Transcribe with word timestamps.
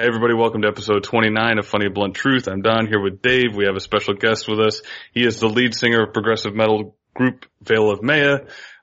Hey 0.00 0.06
everybody, 0.06 0.32
welcome 0.32 0.62
to 0.62 0.68
episode 0.68 1.04
29 1.04 1.58
of 1.58 1.66
Funny 1.66 1.90
Blunt 1.90 2.14
Truth. 2.14 2.48
I'm 2.48 2.62
Don 2.62 2.86
here 2.86 3.02
with 3.02 3.20
Dave. 3.20 3.54
We 3.54 3.66
have 3.66 3.76
a 3.76 3.80
special 3.80 4.14
guest 4.14 4.48
with 4.48 4.58
us. 4.58 4.80
He 5.12 5.26
is 5.26 5.40
the 5.40 5.46
lead 5.46 5.74
singer 5.74 6.04
of 6.04 6.14
progressive 6.14 6.54
metal 6.54 6.96
group 7.12 7.44
Veil 7.60 7.90
of 7.90 8.02
Maya, 8.02 8.38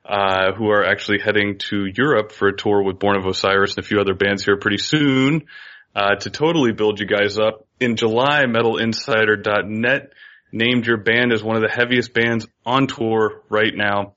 uh, 0.06 0.52
who 0.56 0.70
are 0.70 0.86
actually 0.86 1.18
heading 1.20 1.58
to 1.70 1.88
Europe 1.92 2.32
for 2.32 2.50
a 2.50 2.56
tour 2.56 2.84
with 2.84 3.00
Born 3.00 3.18
of 3.18 3.26
Osiris 3.26 3.78
and 3.78 3.84
a 3.84 3.88
few 3.88 4.00
other 4.00 4.14
bands 4.14 4.46
here 4.46 4.58
pretty 4.58 4.78
soon, 4.78 5.48
uh, 5.96 6.18
to 6.18 6.30
totally 6.30 6.72
build 6.72 7.00
you 7.00 7.08
guys 7.08 7.40
up. 7.40 7.66
In 7.80 7.96
July, 7.96 8.44
MetalInsider.net 8.44 10.14
named 10.52 10.86
your 10.86 10.98
band 10.98 11.34
as 11.34 11.44
one 11.44 11.56
of 11.56 11.62
the 11.62 11.70
heaviest 11.70 12.14
bands 12.14 12.48
on 12.66 12.88
tour 12.88 13.44
right 13.50 13.74
now. 13.74 14.16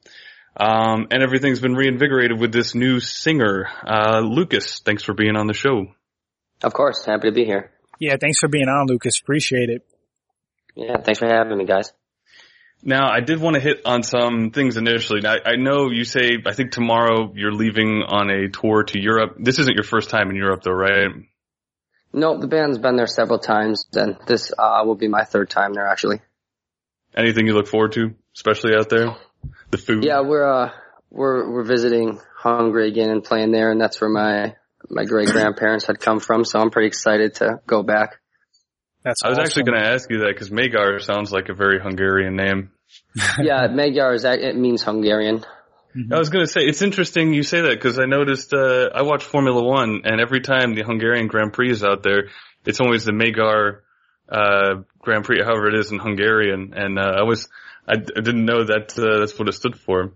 Um, 0.56 1.06
and 1.10 1.22
everything's 1.22 1.60
been 1.60 1.74
reinvigorated 1.74 2.38
with 2.38 2.52
this 2.52 2.74
new 2.74 3.00
singer, 3.00 3.68
uh, 3.86 4.20
Lucas. 4.20 4.80
Thanks 4.80 5.02
for 5.02 5.14
being 5.14 5.36
on 5.36 5.46
the 5.46 5.54
show. 5.54 5.86
Of 6.62 6.74
course, 6.74 7.04
happy 7.04 7.28
to 7.28 7.32
be 7.32 7.44
here. 7.44 7.70
Yeah, 7.98 8.16
thanks 8.20 8.38
for 8.38 8.48
being 8.48 8.68
on, 8.68 8.86
Lucas. 8.86 9.20
Appreciate 9.20 9.70
it. 9.70 9.86
Yeah, 10.74 11.00
thanks 11.02 11.18
for 11.18 11.26
having 11.26 11.56
me, 11.56 11.64
guys. 11.64 11.92
Now, 12.82 13.10
I 13.10 13.20
did 13.20 13.40
want 13.40 13.54
to 13.54 13.60
hit 13.60 13.82
on 13.84 14.02
some 14.02 14.50
things 14.50 14.76
initially. 14.78 15.20
Now, 15.20 15.36
I 15.44 15.56
know 15.56 15.90
you 15.90 16.04
say, 16.04 16.38
I 16.46 16.54
think 16.54 16.72
tomorrow 16.72 17.32
you're 17.34 17.52
leaving 17.52 18.02
on 18.06 18.30
a 18.30 18.48
tour 18.48 18.84
to 18.84 19.00
Europe. 19.00 19.36
This 19.38 19.58
isn't 19.58 19.74
your 19.74 19.84
first 19.84 20.08
time 20.08 20.30
in 20.30 20.36
Europe 20.36 20.62
though, 20.62 20.72
right? 20.72 21.10
No, 22.12 22.38
the 22.38 22.48
band's 22.48 22.78
been 22.78 22.96
there 22.96 23.06
several 23.06 23.38
times, 23.38 23.84
and 23.94 24.16
this 24.26 24.52
uh, 24.58 24.82
will 24.84 24.96
be 24.96 25.08
my 25.08 25.24
third 25.24 25.48
time 25.48 25.74
there, 25.74 25.86
actually. 25.86 26.20
Anything 27.16 27.46
you 27.46 27.54
look 27.54 27.68
forward 27.68 27.92
to, 27.92 28.14
especially 28.36 28.74
out 28.74 28.88
there? 28.88 29.16
The 29.70 29.78
food? 29.78 30.04
Yeah, 30.04 30.20
we're, 30.20 30.44
uh, 30.44 30.72
we're, 31.10 31.50
we're 31.50 31.64
visiting 31.64 32.20
Hungary 32.36 32.88
again 32.88 33.10
and 33.10 33.22
playing 33.22 33.52
there, 33.52 33.70
and 33.70 33.80
that's 33.80 34.00
where 34.00 34.10
my 34.10 34.54
my 34.88 35.04
great 35.04 35.28
grandparents 35.28 35.86
had 35.86 36.00
come 36.00 36.20
from, 36.20 36.44
so 36.44 36.58
I'm 36.58 36.70
pretty 36.70 36.88
excited 36.88 37.34
to 37.36 37.60
go 37.66 37.82
back. 37.82 38.20
That's 39.04 39.22
I 39.22 39.28
was 39.28 39.38
awesome. 39.38 39.46
actually 39.46 39.62
going 39.64 39.82
to 39.82 39.88
ask 39.88 40.10
you 40.10 40.18
that 40.20 40.28
because 40.28 40.50
Magyar 40.50 40.98
sounds 41.00 41.32
like 41.32 41.48
a 41.48 41.54
very 41.54 41.80
Hungarian 41.80 42.36
name. 42.36 42.70
yeah, 43.38 43.66
Magyar 43.68 44.14
is 44.14 44.24
it 44.24 44.56
means 44.56 44.82
Hungarian. 44.82 45.44
I 46.12 46.18
was 46.18 46.28
going 46.28 46.44
to 46.44 46.50
say 46.50 46.60
it's 46.62 46.82
interesting 46.82 47.34
you 47.34 47.42
say 47.42 47.62
that 47.62 47.74
because 47.74 47.98
I 47.98 48.04
noticed 48.04 48.52
uh, 48.54 48.90
I 48.94 49.02
watch 49.02 49.24
Formula 49.24 49.62
One 49.62 50.02
and 50.04 50.20
every 50.20 50.40
time 50.40 50.74
the 50.74 50.82
Hungarian 50.82 51.26
Grand 51.26 51.52
Prix 51.52 51.72
is 51.72 51.84
out 51.84 52.02
there, 52.02 52.28
it's 52.64 52.80
always 52.80 53.04
the 53.04 53.12
Magyar 53.12 53.82
uh, 54.28 54.82
Grand 55.00 55.24
Prix, 55.24 55.42
however 55.42 55.68
it 55.68 55.74
is 55.74 55.90
in 55.90 55.98
Hungarian, 55.98 56.72
and 56.74 56.98
uh, 56.98 57.14
I 57.18 57.22
was 57.22 57.48
I, 57.88 57.94
I 57.94 58.20
didn't 58.20 58.44
know 58.44 58.64
that 58.64 58.96
uh, 58.96 59.20
that's 59.20 59.38
what 59.38 59.48
it 59.48 59.52
stood 59.52 59.76
for. 59.76 60.12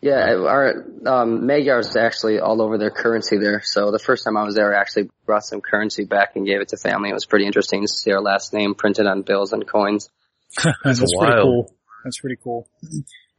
Yeah, 0.00 0.34
our 0.34 0.84
um, 1.06 1.46
Magyar 1.46 1.78
is 1.78 1.94
actually 1.94 2.40
all 2.40 2.60
over 2.60 2.76
their 2.76 2.90
currency 2.90 3.38
there. 3.38 3.62
So 3.64 3.92
the 3.92 4.00
first 4.00 4.24
time 4.24 4.36
I 4.36 4.42
was 4.42 4.56
there, 4.56 4.74
I 4.74 4.80
actually 4.80 5.10
brought 5.26 5.44
some 5.44 5.60
currency 5.60 6.04
back 6.04 6.34
and 6.34 6.44
gave 6.44 6.60
it 6.60 6.68
to 6.70 6.76
family. 6.76 7.10
It 7.10 7.14
was 7.14 7.24
pretty 7.24 7.46
interesting 7.46 7.82
to 7.82 7.88
see 7.88 8.10
our 8.10 8.20
last 8.20 8.52
name 8.52 8.74
printed 8.74 9.06
on 9.06 9.22
bills 9.22 9.52
and 9.52 9.64
coins. 9.64 10.10
That's 10.82 10.98
pretty 10.98 11.14
wild. 11.14 11.44
cool. 11.44 11.74
That's 12.02 12.18
pretty 12.18 12.36
cool. 12.42 12.68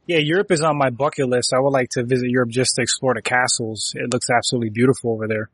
Yeah, 0.06 0.18
Europe 0.18 0.50
is 0.50 0.60
on 0.60 0.76
my 0.76 0.90
bucket 0.90 1.28
list. 1.28 1.52
I 1.54 1.60
would 1.60 1.70
like 1.70 1.90
to 1.90 2.04
visit 2.04 2.28
Europe 2.28 2.50
just 2.50 2.74
to 2.76 2.82
explore 2.82 3.14
the 3.14 3.22
castles. 3.22 3.92
It 3.94 4.12
looks 4.12 4.28
absolutely 4.30 4.70
beautiful 4.70 5.12
over 5.12 5.26
there. 5.26 5.50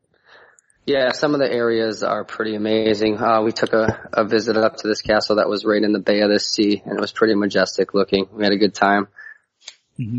Yeah, 0.87 1.12
some 1.12 1.34
of 1.34 1.41
the 1.41 1.51
areas 1.51 2.03
are 2.03 2.25
pretty 2.25 2.56
amazing. 2.56 3.19
Uh, 3.19 3.43
we 3.43 3.53
took 3.53 3.73
a, 3.73 4.09
a 4.12 4.25
visit 4.25 4.56
up 4.56 4.77
to 4.78 4.89
this 4.89 5.03
castle 5.03 5.37
that 5.37 5.48
was 5.48 5.65
right 5.65 5.83
in 5.83 5.93
the 5.93 6.01
Bay 6.01 6.21
of 6.23 6.31
the 6.31 6.41
Sea, 6.41 6.83
and 6.84 6.98
it 6.98 7.01
was 7.01 7.12
pretty 7.12 7.34
majestic 7.34 7.95
looking. 7.95 8.27
We 8.33 8.43
had 8.43 8.53
a 8.53 8.56
good 8.56 8.75
time. 8.75 9.06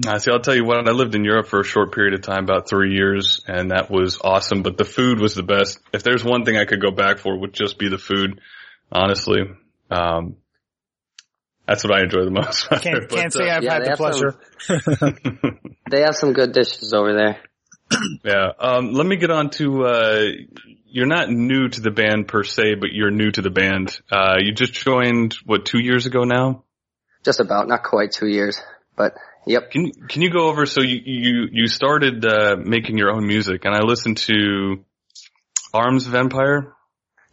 Uh, 0.08 0.20
see, 0.20 0.32
I'll 0.32 0.40
tell 0.40 0.56
you 0.56 0.64
what, 0.64 0.88
I 0.88 0.92
lived 0.92 1.16
in 1.16 1.26
Europe 1.26 1.48
for 1.48 1.59
a 1.59 1.66
short 1.66 1.92
period 1.92 2.14
of 2.14 2.22
time, 2.22 2.44
about 2.44 2.70
three 2.70 2.94
years, 2.94 3.44
and 3.48 3.72
that 3.72 3.90
was 3.90 4.20
awesome, 4.24 4.62
but 4.62 4.78
the 4.78 4.86
food 4.86 5.20
was 5.20 5.34
the 5.34 5.44
best. 5.44 5.80
If 5.91 6.03
there's 6.03 6.24
one 6.24 6.46
thing 6.46 6.56
I 6.56 6.66
could 6.66 6.80
go 6.80 6.91
back 6.91 7.18
for, 7.18 7.34
it 7.34 7.40
would 7.40 7.53
just 7.53 7.80
be 7.80 7.90
the 7.90 7.97
food, 7.97 8.40
honestly. 8.91 9.41
Um, 9.90 10.38
that's 11.72 11.86
what 11.86 11.94
I 11.98 12.02
enjoy 12.04 12.26
the 12.26 12.32
most. 12.32 12.68
Can't, 12.70 13.08
But, 13.09 13.18
can't 13.18 13.32
say 13.34 13.50
uh, 13.50 13.56
I've 13.58 13.64
yeah, 13.64 13.74
had 13.74 13.84
the 13.86 13.90
have 13.90 13.98
some- 13.98 14.34
pleasure. 14.68 15.59
They 15.90 16.02
have 16.02 16.16
some 16.16 16.34
good 16.34 16.52
dishes 16.54 16.94
over 16.94 17.14
there. 17.14 17.40
Yeah. 18.24 18.52
Um, 18.59 18.94
let 18.94 19.06
me 19.06 19.16
get 19.18 19.30
on 19.32 19.50
to, 19.52 19.84
uh, 19.86 20.26
you're 20.86 21.06
not 21.08 21.30
new 21.30 21.68
to 21.68 21.82
the 21.82 21.92
band 21.92 22.28
per 22.30 22.44
se, 22.44 22.76
but 22.76 22.90
you're 22.94 23.12
new 23.12 23.30
to 23.32 23.42
the 23.42 23.50
band. 23.50 24.00
Uh, 24.09 24.36
you 24.40 24.54
just 24.54 24.74
joined, 24.74 25.36
what, 25.46 25.66
two 25.66 25.80
years 25.82 26.06
ago 26.06 26.24
now? 26.24 26.64
Just 27.26 27.40
about, 27.42 27.68
not 27.68 27.84
quite 27.84 28.12
two 28.12 28.28
years, 28.28 28.62
but 28.96 29.14
yep. 29.46 29.72
Can, 29.72 29.92
can 30.08 30.22
you 30.22 30.30
go 30.30 30.48
over, 30.48 30.66
so 30.66 30.82
you, 30.82 31.00
you, 31.03 31.48
you 31.52 31.68
started, 31.68 32.26
uh, 32.26 32.56
making 32.58 32.98
your 32.98 33.12
own 33.12 33.28
music 33.28 33.66
and 33.66 33.76
I 33.76 33.82
listened 33.82 34.18
to 34.30 34.86
Arms 35.74 36.06
Vampire? 36.06 36.74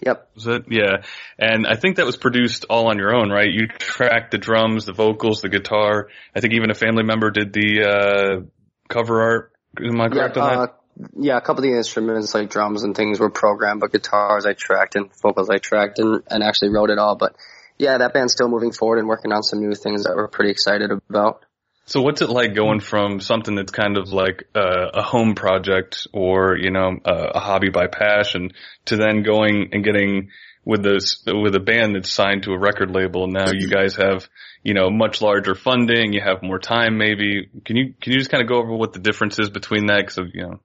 Yep. 0.05 0.31
Was 0.35 0.47
it? 0.47 0.65
Yeah. 0.71 1.03
And 1.39 1.67
I 1.67 1.75
think 1.75 1.97
that 1.97 2.07
was 2.07 2.17
produced 2.17 2.65
all 2.71 2.89
on 2.89 2.99
your 2.99 3.15
own, 3.15 3.31
right? 3.31 3.51
You 3.51 3.67
tracked 3.67 4.31
the 4.31 4.39
drums, 4.39 4.85
the 4.85 4.93
vocals, 4.93 5.43
the 5.43 5.49
guitar. 5.49 6.09
I 6.35 6.41
think 6.41 6.55
even 6.55 6.71
a 6.71 6.75
family 6.75 7.03
member 7.03 7.31
did 7.31 7.53
the, 7.53 7.83
uh, 7.83 8.47
cover 8.89 9.21
art. 9.23 9.53
Am 9.79 10.01
I 10.01 10.09
correct 10.09 10.37
yeah, 10.37 10.43
on 10.43 10.49
that? 10.49 10.71
uh, 10.71 10.73
yeah, 11.17 11.37
a 11.37 11.41
couple 11.41 11.65
of 11.65 11.71
the 11.71 11.77
instruments 11.77 12.35
like 12.35 12.51
drums 12.51 12.83
and 12.83 12.97
things 12.97 13.21
were 13.21 13.31
programmed, 13.31 13.81
but 13.81 13.93
guitars 13.93 14.47
I 14.47 14.53
tracked 14.55 14.97
and 14.97 15.11
vocals 15.23 15.49
I 15.51 15.59
tracked 15.59 15.99
and, 15.99 16.23
and 16.29 16.43
actually 16.43 16.71
wrote 16.71 16.91
it 16.91 16.99
all. 16.99 17.17
But 17.17 17.37
yeah, 17.79 17.99
that 17.99 18.13
band's 18.13 18.33
still 18.33 18.49
moving 18.49 18.73
forward 18.73 18.99
and 18.99 19.09
working 19.09 19.33
on 19.33 19.43
some 19.43 19.61
new 19.61 19.75
things 19.75 20.05
that 20.05 20.15
we're 20.17 20.29
pretty 20.29 20.51
excited 20.51 20.91
about. 20.91 21.45
So 21.89 22.03
what's 22.03 22.21
it 22.21 22.29
like 22.29 22.55
going 22.55 22.81
from 22.81 23.19
something 23.19 23.55
that's 23.55 23.73
kind 23.73 23.97
of 23.97 24.13
like 24.13 24.45
a, 24.55 24.91
a 24.93 25.03
home 25.03 25.35
project 25.35 26.07
or, 26.13 26.55
you 26.55 26.71
know, 26.71 26.99
a, 27.03 27.41
hobby 27.41 27.71
by 27.71 27.87
passion 27.87 28.51
to 28.85 28.97
then 28.97 29.23
going 29.23 29.71
and 29.73 29.83
getting 29.83 30.29
with 30.67 30.83
this, 30.83 31.25
with 31.27 31.55
a 31.55 31.61
band 31.61 31.95
that's 31.95 32.13
signed 32.13 32.43
to 32.43 32.53
a 32.53 32.59
record 32.59 32.91
label 32.91 33.25
and 33.25 33.33
now 33.33 33.53
you 33.55 33.71
guys 33.71 33.97
have, 33.97 34.29
you 34.63 34.75
know, 34.75 34.91
much 34.91 35.23
larger 35.23 35.55
funding, 35.55 36.13
you 36.13 36.21
have 36.21 36.43
more 36.43 36.59
time 36.59 36.99
maybe. 36.99 37.49
Can 37.65 37.77
you, 37.77 37.95
can 37.99 38.13
you 38.13 38.19
just 38.19 38.31
kind 38.31 38.43
of 38.43 38.51
go 38.51 38.59
over 38.59 38.77
what 38.77 38.93
the 38.93 38.99
difference 38.99 39.39
is 39.39 39.49
between 39.49 39.87
that? 39.87 40.07
Cause 40.09 40.19
of, 40.19 40.27
you 40.35 40.43
know, 40.43 40.61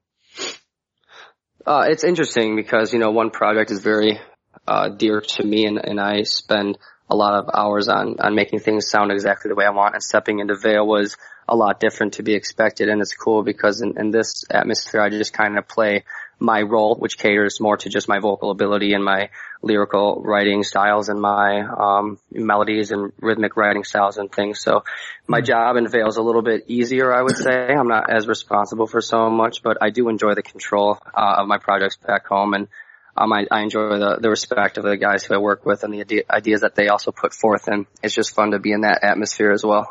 Uh, 1.65 1.85
it's 1.87 2.03
interesting 2.03 2.57
because, 2.57 2.91
you 2.91 2.99
know, 2.99 3.11
one 3.11 3.29
project 3.29 3.71
is 3.71 3.81
very, 3.81 4.19
uh, 4.67 4.89
dear 4.89 5.21
to 5.21 5.43
me 5.45 5.67
and, 5.67 5.79
and 5.81 6.01
I 6.01 6.23
spend 6.23 6.77
a 7.13 7.15
lot 7.15 7.35
of 7.35 7.49
hours 7.53 7.87
on, 7.87 8.15
on 8.19 8.33
making 8.33 8.59
things 8.59 8.89
sound 8.89 9.11
exactly 9.11 9.49
the 9.49 9.55
way 9.55 9.65
I 9.65 9.69
want 9.69 9.93
and 9.93 10.03
stepping 10.03 10.39
into 10.39 10.55
Veil 10.55 10.85
was 10.85 11.15
a 11.47 11.55
lot 11.55 11.79
different 11.79 12.13
to 12.13 12.23
be 12.23 12.33
expected 12.33 12.89
and 12.89 13.01
it's 13.01 13.13
cool 13.13 13.43
because 13.43 13.81
in, 13.81 13.99
in 13.99 14.09
this 14.09 14.45
atmosphere 14.49 14.99
I 14.99 15.09
just 15.09 15.31
kind 15.31 15.57
of 15.57 15.67
play 15.67 16.05
my 16.39 16.61
role, 16.61 16.95
which 16.95 17.19
caters 17.19 17.61
more 17.61 17.77
to 17.77 17.89
just 17.89 18.09
my 18.09 18.19
vocal 18.19 18.49
ability 18.49 18.93
and 18.93 19.05
my 19.05 19.29
lyrical 19.61 20.21
writing 20.25 20.63
styles 20.63 21.07
and 21.07 21.21
my 21.21 21.61
um, 21.61 22.17
melodies 22.31 22.91
and 22.91 23.13
rhythmic 23.21 23.55
writing 23.55 23.83
styles 23.83 24.17
and 24.17 24.31
things. 24.31 24.59
So 24.59 24.83
my 25.27 25.39
job 25.39 25.77
in 25.77 25.87
Veil 25.87 26.07
is 26.07 26.17
a 26.17 26.21
little 26.23 26.41
bit 26.41 26.65
easier, 26.67 27.13
I 27.13 27.21
would 27.21 27.37
say. 27.37 27.67
I'm 27.73 27.87
not 27.87 28.09
as 28.09 28.27
responsible 28.27 28.87
for 28.87 29.01
so 29.01 29.29
much, 29.29 29.61
but 29.61 29.77
I 29.81 29.91
do 29.91 30.09
enjoy 30.09 30.33
the 30.33 30.41
control 30.41 30.97
uh, 31.15 31.35
of 31.37 31.47
my 31.47 31.59
projects 31.59 31.95
back 31.95 32.25
home 32.25 32.55
and 32.55 32.67
um, 33.15 33.31
I, 33.31 33.45
I 33.51 33.61
enjoy 33.61 33.99
the, 33.99 34.17
the 34.21 34.29
respect 34.29 34.77
of 34.77 34.83
the 34.83 34.97
guys 34.97 35.23
who 35.23 35.35
I 35.35 35.37
work 35.37 35.65
with 35.65 35.83
and 35.83 35.93
the 35.93 36.01
idea, 36.01 36.23
ideas 36.29 36.61
that 36.61 36.75
they 36.75 36.87
also 36.87 37.11
put 37.11 37.33
forth 37.33 37.67
and 37.67 37.85
it's 38.01 38.13
just 38.13 38.33
fun 38.33 38.51
to 38.51 38.59
be 38.59 38.71
in 38.71 38.81
that 38.81 39.03
atmosphere 39.03 39.51
as 39.51 39.63
well. 39.63 39.87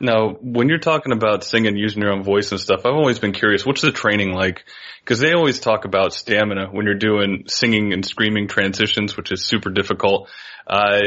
Now, 0.00 0.30
when 0.40 0.70
you're 0.70 0.78
talking 0.78 1.12
about 1.12 1.44
singing 1.44 1.76
using 1.76 2.02
your 2.02 2.12
own 2.12 2.22
voice 2.22 2.52
and 2.52 2.60
stuff, 2.60 2.86
I've 2.86 2.94
always 2.94 3.18
been 3.18 3.32
curious, 3.32 3.66
what's 3.66 3.82
the 3.82 3.92
training 3.92 4.32
like? 4.32 4.64
Cause 5.04 5.18
they 5.18 5.32
always 5.32 5.60
talk 5.60 5.84
about 5.84 6.14
stamina 6.14 6.68
when 6.70 6.86
you're 6.86 6.94
doing 6.94 7.44
singing 7.48 7.92
and 7.92 8.04
screaming 8.04 8.48
transitions, 8.48 9.16
which 9.16 9.30
is 9.30 9.44
super 9.44 9.68
difficult. 9.68 10.30
Uh, 10.66 11.00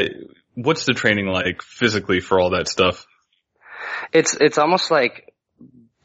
what's 0.53 0.85
the 0.85 0.93
training 0.93 1.27
like 1.27 1.61
physically 1.61 2.19
for 2.19 2.39
all 2.39 2.51
that 2.51 2.67
stuff? 2.67 3.07
It's 4.11 4.35
it's 4.35 4.57
almost 4.57 4.91
like 4.91 5.24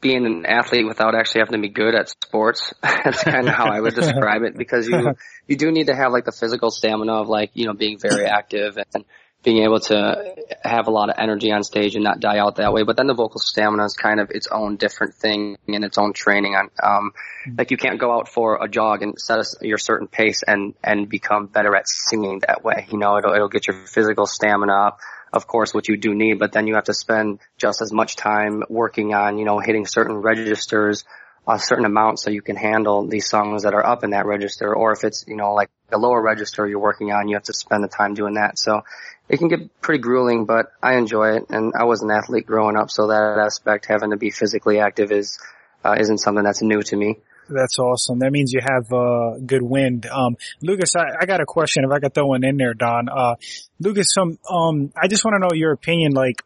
being 0.01 0.25
an 0.25 0.45
athlete 0.45 0.85
without 0.85 1.15
actually 1.15 1.41
having 1.41 1.61
to 1.61 1.67
be 1.67 1.73
good 1.73 1.95
at 1.95 2.09
sports. 2.09 2.73
That's 2.81 3.23
kind 3.23 3.47
of 3.47 3.53
how 3.53 3.71
I 3.71 3.79
would 3.79 3.95
describe 3.95 4.41
it 4.41 4.57
because 4.57 4.87
you 4.87 5.13
you 5.47 5.55
do 5.55 5.71
need 5.71 5.87
to 5.87 5.95
have 5.95 6.11
like 6.11 6.25
the 6.25 6.31
physical 6.31 6.71
stamina 6.71 7.13
of 7.13 7.29
like 7.29 7.51
you 7.53 7.67
know 7.67 7.73
being 7.73 7.99
very 7.99 8.25
active 8.25 8.77
and 8.93 9.05
being 9.43 9.63
able 9.63 9.79
to 9.79 10.35
have 10.63 10.87
a 10.87 10.91
lot 10.91 11.09
of 11.09 11.15
energy 11.17 11.51
on 11.51 11.63
stage 11.63 11.95
and 11.95 12.03
not 12.03 12.19
die 12.19 12.37
out 12.37 12.57
that 12.57 12.73
way. 12.73 12.83
But 12.83 12.97
then 12.97 13.07
the 13.07 13.15
vocal 13.15 13.39
stamina 13.39 13.85
is 13.85 13.93
kind 13.93 14.19
of 14.19 14.29
its 14.29 14.47
own 14.51 14.77
different 14.77 15.15
thing 15.15 15.57
and 15.67 15.83
its 15.83 15.97
own 15.97 16.13
training. 16.13 16.55
On 16.55 16.69
um, 16.83 17.11
like 17.57 17.71
you 17.71 17.77
can't 17.77 17.99
go 17.99 18.11
out 18.11 18.27
for 18.27 18.63
a 18.63 18.67
jog 18.67 19.01
and 19.01 19.19
set 19.19 19.39
a, 19.39 19.45
your 19.61 19.77
certain 19.77 20.07
pace 20.07 20.43
and 20.45 20.73
and 20.83 21.09
become 21.09 21.47
better 21.47 21.75
at 21.75 21.87
singing 21.87 22.41
that 22.47 22.63
way. 22.63 22.87
You 22.91 22.97
know, 22.97 23.17
it'll 23.17 23.33
it'll 23.33 23.49
get 23.49 23.67
your 23.67 23.85
physical 23.87 24.25
stamina 24.25 24.73
up 24.73 24.99
of 25.33 25.47
course, 25.47 25.73
what 25.73 25.87
you 25.87 25.97
do 25.97 26.13
need, 26.13 26.39
but 26.39 26.51
then 26.51 26.67
you 26.67 26.75
have 26.75 26.85
to 26.85 26.93
spend 26.93 27.39
just 27.57 27.81
as 27.81 27.91
much 27.91 28.15
time 28.15 28.63
working 28.69 29.13
on, 29.13 29.37
you 29.37 29.45
know, 29.45 29.59
hitting 29.59 29.85
certain 29.85 30.17
registers 30.17 31.05
a 31.47 31.59
certain 31.59 31.85
amount 31.85 32.19
so 32.19 32.29
you 32.29 32.41
can 32.41 32.55
handle 32.55 33.07
these 33.07 33.27
songs 33.27 33.63
that 33.63 33.73
are 33.73 33.85
up 33.85 34.03
in 34.03 34.11
that 34.11 34.25
register. 34.25 34.75
Or 34.75 34.91
if 34.91 35.03
it's, 35.03 35.25
you 35.27 35.35
know, 35.35 35.53
like 35.53 35.69
a 35.91 35.97
lower 35.97 36.21
register 36.21 36.67
you're 36.67 36.79
working 36.79 37.11
on, 37.11 37.27
you 37.27 37.35
have 37.35 37.43
to 37.43 37.53
spend 37.53 37.83
the 37.83 37.87
time 37.87 38.13
doing 38.13 38.35
that. 38.35 38.59
So 38.59 38.83
it 39.27 39.37
can 39.37 39.47
get 39.47 39.81
pretty 39.81 40.01
grueling, 40.01 40.45
but 40.45 40.71
I 40.81 40.95
enjoy 40.95 41.37
it. 41.37 41.47
And 41.49 41.73
I 41.77 41.85
was 41.85 42.01
an 42.03 42.11
athlete 42.11 42.45
growing 42.45 42.77
up, 42.77 42.91
so 42.91 43.07
that 43.07 43.37
aspect, 43.39 43.85
having 43.87 44.11
to 44.11 44.17
be 44.17 44.29
physically 44.29 44.79
active, 44.79 45.11
is 45.11 45.39
uh, 45.83 45.95
isn't 45.99 46.19
something 46.19 46.43
that's 46.43 46.61
new 46.61 46.83
to 46.83 46.95
me. 46.95 47.17
That's 47.53 47.77
awesome. 47.79 48.19
That 48.19 48.31
means 48.31 48.51
you 48.53 48.61
have 48.61 48.91
uh, 48.91 49.39
good 49.45 49.61
wind. 49.61 50.05
Um, 50.05 50.37
Lucas, 50.61 50.95
I, 50.95 51.03
I, 51.21 51.25
got 51.25 51.41
a 51.41 51.45
question. 51.45 51.83
If 51.83 51.91
I 51.91 51.99
could 51.99 52.13
throw 52.13 52.27
one 52.27 52.43
in 52.43 52.57
there, 52.57 52.73
Don. 52.73 53.09
Uh, 53.09 53.35
Lucas, 53.79 54.07
some 54.13 54.37
um, 54.49 54.91
I 54.95 55.07
just 55.07 55.25
want 55.25 55.35
to 55.35 55.39
know 55.39 55.53
your 55.53 55.71
opinion. 55.71 56.13
Like, 56.13 56.41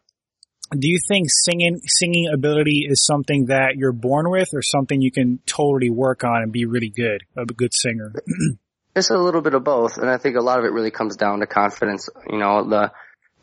do 0.72 0.88
you 0.88 0.98
think 1.06 1.28
singing 1.30 1.80
singing 1.86 2.28
ability 2.32 2.86
is 2.88 3.04
something 3.04 3.46
that 3.46 3.76
you're 3.76 3.92
born 3.92 4.30
with, 4.30 4.48
or 4.54 4.62
something 4.62 5.00
you 5.00 5.12
can 5.12 5.38
totally 5.46 5.90
work 5.90 6.24
on 6.24 6.42
and 6.42 6.52
be 6.52 6.66
really 6.66 6.90
good, 6.90 7.22
a 7.36 7.44
good 7.44 7.72
singer? 7.72 8.12
it's 8.96 9.10
a 9.10 9.16
little 9.16 9.42
bit 9.42 9.54
of 9.54 9.62
both, 9.62 9.98
and 9.98 10.10
I 10.10 10.16
think 10.18 10.36
a 10.36 10.40
lot 10.40 10.58
of 10.58 10.64
it 10.64 10.72
really 10.72 10.90
comes 10.90 11.16
down 11.16 11.40
to 11.40 11.46
confidence. 11.46 12.08
You 12.28 12.38
know, 12.38 12.68
the 12.68 12.92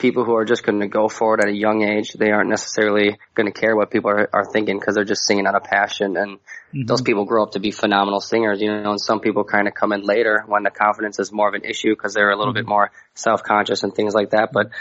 people 0.03 0.25
who 0.25 0.35
are 0.35 0.43
just 0.43 0.63
going 0.63 0.81
to 0.81 0.87
go 0.89 1.07
for 1.07 1.33
it 1.33 1.41
at 1.41 1.47
a 1.47 1.55
young 1.55 1.81
age, 1.81 2.11
they 2.11 2.29
aren't 2.29 2.49
necessarily 2.49 3.17
going 3.35 3.47
to 3.47 3.57
care 3.57 3.73
what 3.73 3.89
people 3.89 4.11
are, 4.11 4.29
are 4.33 4.43
thinking 4.43 4.77
because 4.77 4.95
they're 4.95 5.05
just 5.05 5.25
singing 5.25 5.47
out 5.47 5.55
of 5.55 5.63
passion. 5.63 6.17
And 6.17 6.39
mm-hmm. 6.39 6.83
those 6.87 7.01
people 7.01 7.23
grow 7.23 7.43
up 7.43 7.51
to 7.51 7.61
be 7.61 7.71
phenomenal 7.71 8.19
singers, 8.19 8.59
you 8.61 8.67
know, 8.67 8.91
and 8.91 8.99
some 8.99 9.21
people 9.21 9.45
kind 9.45 9.65
of 9.65 9.73
come 9.73 9.93
in 9.93 10.01
later 10.01 10.43
when 10.45 10.63
the 10.63 10.71
confidence 10.71 11.19
is 11.19 11.31
more 11.31 11.47
of 11.47 11.53
an 11.53 11.63
issue 11.63 11.95
because 11.95 12.13
they're 12.13 12.31
a 12.31 12.37
little 12.37 12.51
mm-hmm. 12.51 12.65
bit 12.65 12.67
more 12.67 12.91
self-conscious 13.13 13.83
and 13.83 13.95
things 13.95 14.13
like 14.13 14.31
that. 14.31 14.49
But 14.51 14.71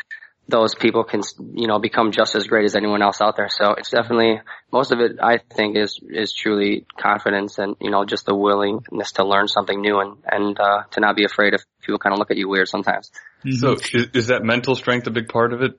those 0.48 0.74
people 0.74 1.04
can, 1.04 1.22
you 1.54 1.66
know, 1.66 1.78
become 1.78 2.10
just 2.12 2.34
as 2.34 2.46
great 2.46 2.64
as 2.64 2.74
anyone 2.74 3.02
else 3.02 3.20
out 3.20 3.36
there. 3.36 3.48
So 3.48 3.74
it's 3.74 3.90
definitely, 3.90 4.40
most 4.72 4.92
of 4.92 5.00
it, 5.00 5.12
I 5.22 5.38
think, 5.38 5.76
is, 5.76 6.00
is 6.02 6.32
truly 6.32 6.84
confidence 6.98 7.58
and, 7.58 7.76
you 7.80 7.90
know, 7.90 8.04
just 8.04 8.26
the 8.26 8.34
willingness 8.34 9.12
to 9.12 9.24
learn 9.24 9.48
something 9.48 9.80
new 9.80 10.00
and, 10.00 10.16
and, 10.30 10.58
uh, 10.58 10.82
to 10.92 11.00
not 11.00 11.16
be 11.16 11.24
afraid 11.24 11.54
if 11.54 11.64
people 11.80 11.98
kind 11.98 12.12
of 12.12 12.18
look 12.18 12.30
at 12.30 12.36
you 12.36 12.48
weird 12.48 12.68
sometimes. 12.68 13.10
Mm-hmm. 13.44 13.56
So 13.56 13.72
is, 13.72 14.08
is 14.14 14.26
that 14.28 14.42
mental 14.42 14.74
strength 14.74 15.06
a 15.06 15.10
big 15.10 15.28
part 15.28 15.52
of 15.52 15.62
it? 15.62 15.78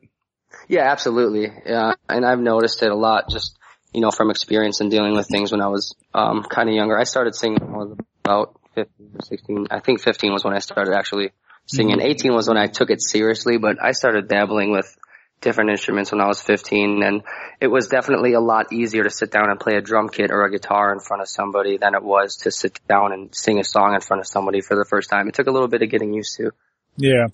Yeah, 0.68 0.90
absolutely. 0.90 1.52
Yeah. 1.66 1.94
And 2.08 2.26
I've 2.26 2.40
noticed 2.40 2.82
it 2.84 2.92
a 2.92 2.96
lot 2.96 3.30
just, 3.30 3.58
you 3.94 4.02
know, 4.02 4.12
from 4.12 4.32
experience 4.32 4.80
and 4.80 4.90
dealing 4.90 5.14
with 5.14 5.28
things 5.28 5.52
when 5.52 5.62
I 5.62 5.68
was, 5.68 5.94
um, 6.14 6.44
kind 6.44 6.70
of 6.70 6.76
younger. 6.76 6.98
I 6.98 7.04
started 7.04 7.36
singing 7.36 7.60
when 7.60 7.74
I 7.74 7.78
was 7.78 7.98
about 8.24 8.60
15 8.76 9.12
or 9.16 9.22
16. 9.24 9.68
I 9.70 9.80
think 9.82 10.02
15 10.02 10.32
was 10.32 10.44
when 10.44 10.54
I 10.54 10.60
started 10.60 10.94
actually 10.96 11.32
singing. 11.66 11.98
Mm-hmm. 11.98 12.08
18 12.08 12.34
was 12.34 12.48
when 12.48 12.58
I 12.58 12.68
took 12.68 12.90
it 12.90 13.02
seriously, 13.02 13.58
but 13.58 13.78
I 13.84 13.92
started 13.92 14.28
dabbling 14.28 14.72
with 14.72 14.96
different 15.44 15.70
instruments 15.72 16.12
when 16.12 16.22
I 16.22 16.28
was 16.28 16.42
15 16.42 17.04
and 17.04 17.22
it 17.60 17.68
was 17.68 17.88
definitely 17.88 18.34
a 18.34 18.40
lot 18.40 18.72
easier 18.72 19.04
to 19.04 19.10
sit 19.10 19.30
down 19.30 19.50
and 19.50 19.60
play 19.60 19.76
a 19.76 19.82
drum 19.82 20.08
kit 20.08 20.32
or 20.32 20.46
a 20.46 20.52
guitar 20.52 20.94
in 20.94 21.00
front 21.00 21.22
of 21.22 21.28
somebody 21.28 21.78
than 21.78 21.96
it 21.96 22.04
was 22.04 22.38
to 22.44 22.52
sit 22.52 22.80
down 22.88 23.12
and 23.12 23.36
sing 23.36 23.60
a 23.60 23.64
song 23.64 23.94
in 23.94 24.00
front 24.00 24.22
of 24.22 24.28
somebody 24.28 24.62
for 24.62 24.76
the 24.76 24.86
first 24.90 25.10
time. 25.10 25.28
It 25.28 25.36
took 25.36 25.48
a 25.48 25.52
little 25.52 25.68
bit 25.68 25.82
of 25.82 25.90
getting 25.90 26.14
used 26.14 26.38
to. 26.38 26.52
Yeah. 26.96 27.28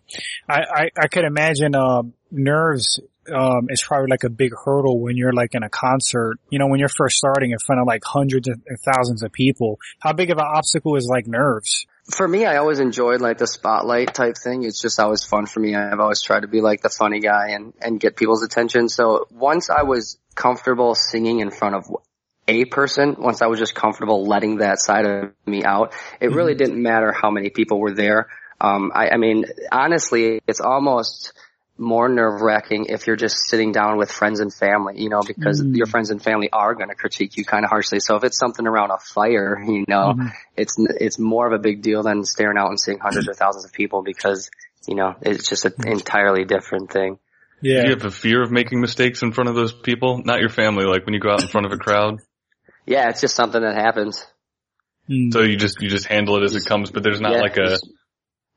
I, 0.47 0.59
I, 0.59 0.89
I 0.97 1.07
could 1.07 1.25
imagine, 1.25 1.75
um, 1.75 2.13
nerves, 2.31 2.99
um, 3.31 3.67
is 3.69 3.83
probably 3.83 4.07
like 4.09 4.23
a 4.23 4.29
big 4.29 4.51
hurdle 4.65 4.99
when 4.99 5.15
you're 5.15 5.33
like 5.33 5.53
in 5.53 5.63
a 5.63 5.69
concert, 5.69 6.39
you 6.49 6.57
know, 6.57 6.67
when 6.67 6.79
you're 6.79 6.89
first 6.89 7.17
starting 7.17 7.51
in 7.51 7.57
front 7.65 7.81
of 7.81 7.87
like 7.87 8.01
hundreds 8.03 8.47
of 8.47 8.59
thousands 8.83 9.21
of 9.21 9.31
people. 9.31 9.77
How 9.99 10.13
big 10.13 10.31
of 10.31 10.37
an 10.37 10.45
obstacle 10.45 10.95
is 10.95 11.07
like 11.07 11.27
nerves? 11.27 11.85
For 12.11 12.27
me, 12.27 12.45
I 12.45 12.57
always 12.57 12.79
enjoyed 12.79 13.21
like 13.21 13.37
the 13.37 13.47
spotlight 13.47 14.13
type 14.13 14.35
thing. 14.41 14.63
It's 14.63 14.81
just 14.81 14.99
always 14.99 15.23
fun 15.23 15.45
for 15.45 15.59
me. 15.59 15.75
I've 15.75 15.99
always 15.99 16.21
tried 16.21 16.41
to 16.41 16.47
be 16.47 16.61
like 16.61 16.81
the 16.81 16.89
funny 16.89 17.19
guy 17.19 17.49
and, 17.49 17.73
and 17.81 17.99
get 17.99 18.15
people's 18.15 18.43
attention. 18.43 18.89
So 18.89 19.27
once 19.31 19.69
I 19.69 19.83
was 19.83 20.17
comfortable 20.35 20.95
singing 20.95 21.39
in 21.39 21.51
front 21.51 21.75
of 21.75 21.85
a 22.47 22.65
person, 22.65 23.15
once 23.19 23.41
I 23.41 23.47
was 23.47 23.59
just 23.59 23.75
comfortable 23.75 24.25
letting 24.25 24.57
that 24.57 24.79
side 24.79 25.05
of 25.05 25.33
me 25.45 25.63
out, 25.63 25.93
it 26.19 26.31
really 26.31 26.53
mm-hmm. 26.53 26.57
didn't 26.57 26.81
matter 26.81 27.11
how 27.11 27.29
many 27.29 27.49
people 27.49 27.79
were 27.79 27.93
there. 27.93 28.27
Um, 28.59 28.91
I, 28.93 29.09
I 29.09 29.17
mean, 29.17 29.45
honestly, 29.71 30.41
it's 30.47 30.59
almost 30.59 31.33
more 31.79 32.09
nerve 32.09 32.41
wracking 32.41 32.87
if 32.89 33.07
you're 33.07 33.15
just 33.15 33.37
sitting 33.47 33.71
down 33.71 33.97
with 33.97 34.11
friends 34.11 34.41
and 34.41 34.53
family, 34.53 35.01
you 35.01 35.09
know, 35.09 35.21
because 35.25 35.61
mm. 35.61 35.75
your 35.75 35.87
friends 35.87 36.09
and 36.09 36.21
family 36.21 36.49
are 36.51 36.75
going 36.75 36.89
to 36.89 36.95
critique 36.95 37.37
you 37.37 37.45
kind 37.45 37.63
of 37.63 37.69
harshly. 37.69 37.99
So 37.99 38.17
if 38.17 38.23
it's 38.23 38.37
something 38.37 38.67
around 38.67 38.91
a 38.91 38.97
fire, 38.97 39.57
you 39.65 39.85
know, 39.87 40.13
mm. 40.17 40.31
it's, 40.57 40.75
it's 40.77 41.17
more 41.17 41.47
of 41.47 41.53
a 41.53 41.59
big 41.59 41.81
deal 41.81 42.03
than 42.03 42.25
staring 42.25 42.57
out 42.57 42.69
and 42.69 42.79
seeing 42.79 42.99
hundreds 42.99 43.27
or 43.27 43.33
thousands 43.33 43.65
of 43.65 43.71
people 43.71 44.03
because, 44.03 44.51
you 44.87 44.95
know, 44.95 45.15
it's 45.21 45.47
just 45.47 45.65
an 45.65 45.73
entirely 45.87 46.43
different 46.43 46.91
thing. 46.91 47.17
Yeah. 47.61 47.81
Do 47.81 47.87
you 47.89 47.95
have 47.95 48.05
a 48.05 48.11
fear 48.11 48.43
of 48.43 48.51
making 48.51 48.81
mistakes 48.81 49.21
in 49.21 49.31
front 49.31 49.49
of 49.49 49.55
those 49.55 49.73
people? 49.73 50.21
Not 50.23 50.41
your 50.41 50.49
family, 50.49 50.85
like 50.85 51.05
when 51.05 51.13
you 51.13 51.19
go 51.19 51.31
out 51.31 51.41
in 51.41 51.47
front 51.47 51.65
of 51.65 51.71
a 51.71 51.77
crowd? 51.77 52.19
Yeah, 52.85 53.09
it's 53.09 53.21
just 53.21 53.35
something 53.35 53.61
that 53.61 53.75
happens. 53.75 54.25
Mm. 55.09 55.31
So 55.31 55.41
you 55.41 55.57
just, 55.57 55.81
you 55.81 55.89
just 55.89 56.07
handle 56.07 56.37
it 56.37 56.43
as 56.43 56.55
it 56.55 56.65
comes, 56.65 56.91
but 56.91 57.03
there's 57.03 57.21
not 57.21 57.33
yeah, 57.33 57.41
like 57.41 57.57
a, 57.57 57.77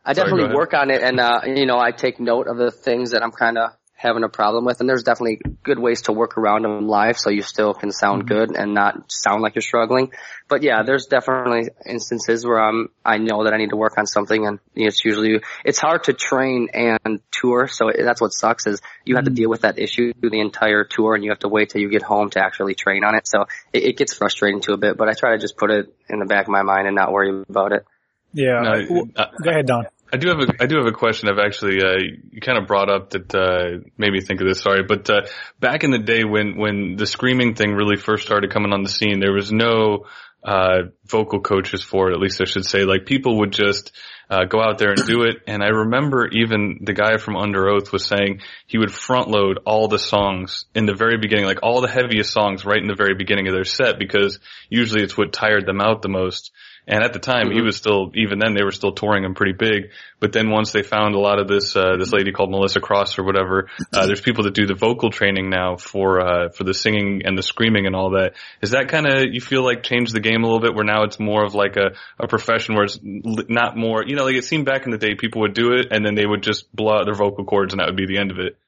I 0.05 0.15
definitely 0.15 0.45
Sorry, 0.45 0.55
work 0.55 0.75
on 0.75 0.91
it 0.91 1.03
and, 1.03 1.21
uh, 1.21 1.41
you 1.47 1.67
know, 1.67 1.79
I 1.79 1.93
take 1.93 2.19
note 2.19 2.49
of 2.49 2.57
the 2.57 2.71
things 2.71 3.13
that 3.13 3.23
I'm 3.23 3.31
kind 3.31 3.57
of 3.57 3.71
having 4.03 4.25
a 4.25 4.29
problem 4.29 4.65
with 4.65 4.81
and 4.81 4.89
there's 4.89 5.05
definitely 5.05 5.41
good 5.63 5.79
ways 5.79 6.03
to 6.03 6.13
work 6.13 6.37
around 6.37 6.63
them 6.63 6.89
live 6.89 7.17
so 7.17 7.31
you 7.31 7.43
still 7.43 7.73
can 7.73 7.93
sound 7.93 8.27
mm-hmm. 8.27 8.35
good 8.35 8.57
and 8.57 8.75
not 8.75 9.13
sound 9.13 9.43
like 9.43 9.55
you're 9.55 9.63
struggling. 9.63 10.11
But 10.49 10.65
yeah, 10.65 10.83
there's 10.83 11.07
definitely 11.07 11.69
instances 11.87 12.45
where 12.45 12.61
I'm, 12.61 12.89
I 13.05 13.19
know 13.19 13.45
that 13.45 13.55
I 13.55 13.59
need 13.59 13.71
to 13.71 13.77
work 13.77 13.97
on 13.97 14.09
something 14.09 14.45
and 14.45 14.59
it's 14.75 15.05
usually, 15.05 15.41
it's 15.65 15.79
hard 15.79 16.03
to 16.05 16.15
train 16.15 16.69
and 16.75 17.21
tour. 17.31 17.69
So 17.69 17.93
that's 17.97 18.21
what 18.21 18.33
sucks 18.33 18.67
is 18.67 18.81
you 19.05 19.15
have 19.15 19.25
to 19.25 19.31
mm-hmm. 19.31 19.37
deal 19.37 19.51
with 19.51 19.61
that 19.61 19.79
issue 19.79 20.13
the 20.21 20.41
entire 20.41 20.83
tour 20.83 21.15
and 21.15 21.23
you 21.23 21.31
have 21.31 21.39
to 21.41 21.49
wait 21.49 21.71
till 21.71 21.81
you 21.81 21.89
get 21.89 22.03
home 22.03 22.29
to 22.31 22.45
actually 22.45 22.75
train 22.75 23.05
on 23.05 23.15
it. 23.15 23.29
So 23.29 23.45
it, 23.73 23.85
it 23.85 23.97
gets 23.97 24.15
frustrating 24.15 24.63
to 24.63 24.73
a 24.73 24.77
bit, 24.77 24.97
but 24.97 25.09
I 25.09 25.13
try 25.13 25.31
to 25.31 25.39
just 25.39 25.57
put 25.57 25.71
it 25.71 25.95
in 26.09 26.19
the 26.19 26.27
back 26.27 26.47
of 26.47 26.51
my 26.51 26.63
mind 26.63 26.89
and 26.89 26.97
not 26.97 27.13
worry 27.13 27.45
about 27.49 27.73
it. 27.73 27.87
Yeah. 28.33 28.61
No, 28.61 29.07
uh, 29.17 29.27
Go 29.43 29.51
ahead, 29.51 29.67
Don. 29.67 29.87
I 30.13 30.19
do 30.19 30.29
have 30.29 30.41
a 30.41 30.47
I 30.61 30.67
do 30.67 30.77
have 30.77 30.87
a 30.87 30.93
question. 30.93 31.31
I've 31.31 31.39
actually 31.39 31.83
uh, 31.83 31.97
you 32.31 32.41
kind 32.43 32.59
of 32.59 32.67
brought 32.67 32.91
up 32.91 33.11
that 33.11 33.35
uh, 33.35 33.83
made 33.97 34.13
me 34.13 34.21
think 34.21 34.43
of 34.43 34.47
this. 34.47 34.61
Sorry, 34.61 34.83
but 34.83 35.09
uh, 35.09 35.23
back 35.59 35.85
in 35.85 35.91
the 35.91 35.99
day 35.99 36.25
when 36.25 36.59
when 36.59 36.97
the 36.97 37.07
screaming 37.07 37.55
thing 37.55 37.73
really 37.73 37.97
first 37.97 38.27
started 38.27 38.51
coming 38.51 38.75
on 38.75 38.83
the 38.83 38.91
scene, 38.91 39.21
there 39.21 39.33
was 39.33 39.51
no 39.51 40.05
uh, 40.45 40.83
vocal 41.07 41.41
coaches 41.41 41.83
for 41.83 42.11
it. 42.11 42.15
At 42.15 42.21
least 42.21 42.43
I 42.43 42.45
should 42.45 42.67
say. 42.67 42.85
Like 42.85 43.07
people 43.07 43.39
would 43.39 43.53
just 43.53 43.93
uh, 44.33 44.45
go 44.45 44.63
out 44.63 44.79
there 44.79 44.91
and 44.91 45.07
do 45.07 45.23
it. 45.23 45.43
And 45.47 45.63
I 45.63 45.69
remember 45.69 46.27
even 46.29 46.79
the 46.83 46.95
guy 46.95 47.19
from 47.19 47.35
Underoath 47.35 47.93
was 47.93 48.07
saying 48.07 48.41
he 48.67 48.79
would 48.79 48.91
front 48.93 49.29
load 49.29 49.59
all 49.67 49.89
the 49.89 49.99
songs 49.99 50.65
in 50.75 50.87
the 50.87 50.95
very 50.95 51.19
beginning, 51.19 51.45
like 51.45 51.63
all 51.63 51.83
the 51.83 51.89
heaviest 51.89 52.33
songs 52.33 52.65
right 52.65 52.81
in 52.81 52.89
the 52.89 52.95
very 52.95 53.15
beginning 53.15 53.49
of 53.49 53.55
their 53.55 53.65
set 53.65 53.99
because 53.99 54.41
usually 54.71 55.03
it's 55.03 55.19
what 55.19 55.33
tired 55.33 55.67
them 55.67 55.81
out 55.81 56.01
the 56.01 56.09
most. 56.09 56.51
And 56.87 57.05
at 57.05 57.13
the 57.13 57.21
time, 57.21 57.47
mm-hmm. 57.47 57.59
he 57.59 57.63
was 57.63 57.77
still, 57.77 58.11
even 58.15 58.41
then, 58.41 58.55
they 58.55 58.65
were 58.65 58.73
still 58.73 58.93
touring 58.93 59.23
him 59.23 59.35
pretty 59.35 59.53
big. 59.53 59.91
But 60.19 60.33
then 60.33 60.51
once 60.51 60.73
they 60.73 60.83
found 60.83 61.15
a 61.15 61.19
lot 61.19 61.39
of 61.39 61.47
this, 61.47 61.77
uh, 61.77 61.97
this 61.97 62.13
lady 62.13 62.33
called 62.33 62.51
Melissa 62.51 62.81
Cross 62.81 63.19
or 63.19 63.25
whatever, 63.25 63.69
uh, 63.93 64.07
there's 64.07 64.21
people 64.21 64.45
that 64.45 64.55
do 64.55 64.67
the 64.67 64.75
vocal 64.75 65.11
training 65.11 65.49
now 65.49 65.77
for, 65.77 66.21
uh, 66.21 66.49
for 66.51 66.65
the 66.65 66.75
singing 66.75 67.23
and 67.25 67.39
the 67.39 67.43
screaming 67.43 67.87
and 67.87 67.95
all 67.95 68.11
that. 68.11 68.35
Is 68.63 68.71
that 68.71 68.89
kind 68.89 69.07
of, 69.07 69.33
you 69.33 69.41
feel 69.41 69.65
like 69.65 69.85
changed 69.85 70.13
the 70.13 70.21
game 70.21 70.43
a 70.43 70.47
little 70.47 70.61
bit 70.61 70.75
where 70.75 70.85
now 70.85 71.05
it's 71.05 71.21
more 71.21 71.45
of 71.45 71.55
like 71.55 71.77
a, 71.77 71.93
a 72.19 72.27
profession 72.27 72.75
where 72.75 72.85
it's 72.85 72.99
not 73.03 73.77
more, 73.77 74.05
you 74.05 74.17
know, 74.17 74.25
like 74.25 74.37
it 74.37 74.45
seemed 74.45 74.67
back 74.67 74.85
in 74.85 74.91
the 74.91 74.99
day 74.99 75.15
people 75.15 75.43
would 75.43 75.55
do 75.55 75.75
it 75.75 75.89
and 75.93 76.05
then 76.05 76.17
they 76.17 76.27
would 76.27 76.43
just 76.43 76.75
blow 76.75 76.99
out 76.99 77.05
their 77.05 77.15
vocal 77.15 77.45
cords 77.45 77.73
and 77.73 77.81
that 77.81 77.87
would 77.87 77.97
be 77.97 78.07
the 78.07 78.19
end 78.19 78.33
of 78.33 78.39
it. 78.39 78.59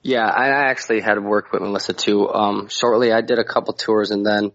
Yeah, 0.00 0.26
I 0.26 0.70
actually 0.70 1.00
had 1.00 1.22
worked 1.22 1.52
with 1.52 1.62
Melissa 1.62 1.92
too. 1.92 2.28
Um, 2.28 2.68
shortly 2.68 3.12
I 3.12 3.20
did 3.20 3.38
a 3.38 3.44
couple 3.44 3.74
tours 3.74 4.10
and 4.10 4.24
then, 4.24 4.52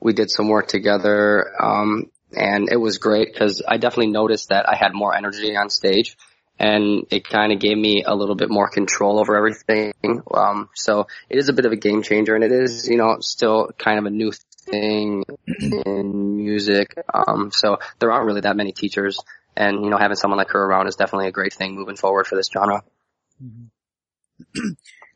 we 0.00 0.12
did 0.12 0.30
some 0.30 0.48
work 0.48 0.68
together. 0.68 1.52
Um, 1.60 2.10
and 2.36 2.68
it 2.70 2.76
was 2.76 2.98
great 2.98 3.32
because 3.32 3.62
I 3.66 3.76
definitely 3.78 4.12
noticed 4.12 4.48
that 4.50 4.68
I 4.68 4.76
had 4.76 4.94
more 4.94 5.14
energy 5.14 5.56
on 5.56 5.70
stage 5.70 6.16
and 6.58 7.06
it 7.10 7.28
kind 7.28 7.52
of 7.52 7.60
gave 7.60 7.76
me 7.76 8.02
a 8.06 8.14
little 8.14 8.34
bit 8.34 8.50
more 8.50 8.68
control 8.68 9.18
over 9.18 9.36
everything. 9.36 9.92
Um, 10.32 10.70
so 10.74 11.06
it 11.28 11.38
is 11.38 11.48
a 11.48 11.52
bit 11.52 11.66
of 11.66 11.72
a 11.72 11.76
game 11.76 12.02
changer 12.02 12.34
and 12.34 12.42
it 12.42 12.52
is, 12.52 12.88
you 12.88 12.96
know, 12.96 13.18
still 13.20 13.70
kind 13.78 13.98
of 13.98 14.06
a 14.06 14.10
new 14.10 14.32
thing 14.70 15.24
in 15.86 16.36
music. 16.36 16.94
Um, 17.12 17.50
so 17.52 17.78
there 17.98 18.10
aren't 18.10 18.26
really 18.26 18.40
that 18.42 18.56
many 18.56 18.72
teachers 18.72 19.20
and, 19.56 19.84
you 19.84 19.90
know, 19.90 19.98
having 19.98 20.16
someone 20.16 20.38
like 20.38 20.50
her 20.50 20.62
around 20.62 20.88
is 20.88 20.96
definitely 20.96 21.28
a 21.28 21.32
great 21.32 21.52
thing 21.52 21.74
moving 21.74 21.96
forward 21.96 22.26
for 22.26 22.36
this 22.36 22.48
genre. 22.52 22.82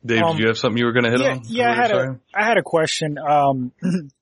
Dave, 0.04 0.22
um, 0.22 0.36
do 0.36 0.42
you 0.42 0.48
have 0.48 0.58
something 0.58 0.78
you 0.78 0.86
were 0.86 0.92
going 0.92 1.04
to 1.04 1.10
hit 1.10 1.20
yeah, 1.20 1.30
on? 1.30 1.42
Yeah, 1.44 1.70
I 1.70 1.74
had 1.74 1.90
a, 1.90 2.20
I 2.34 2.44
had 2.44 2.58
a 2.58 2.62
question. 2.62 3.18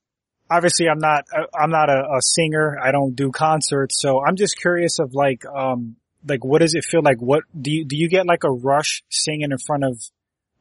Obviously 0.50 0.88
I'm 0.88 0.98
not, 0.98 1.26
I'm 1.54 1.70
not 1.70 1.90
a, 1.90 2.16
a, 2.16 2.22
singer. 2.22 2.78
I 2.82 2.90
don't 2.90 3.14
do 3.14 3.30
concerts. 3.30 4.00
So 4.00 4.24
I'm 4.24 4.36
just 4.36 4.56
curious 4.58 4.98
of 4.98 5.14
like, 5.14 5.44
um, 5.46 5.96
like 6.26 6.44
what 6.44 6.60
does 6.60 6.74
it 6.74 6.84
feel 6.84 7.02
like? 7.02 7.20
What 7.20 7.44
do 7.60 7.70
you, 7.70 7.84
do 7.84 7.96
you 7.96 8.08
get 8.08 8.26
like 8.26 8.44
a 8.44 8.50
rush 8.50 9.02
singing 9.10 9.52
in 9.52 9.58
front 9.58 9.84
of 9.84 10.00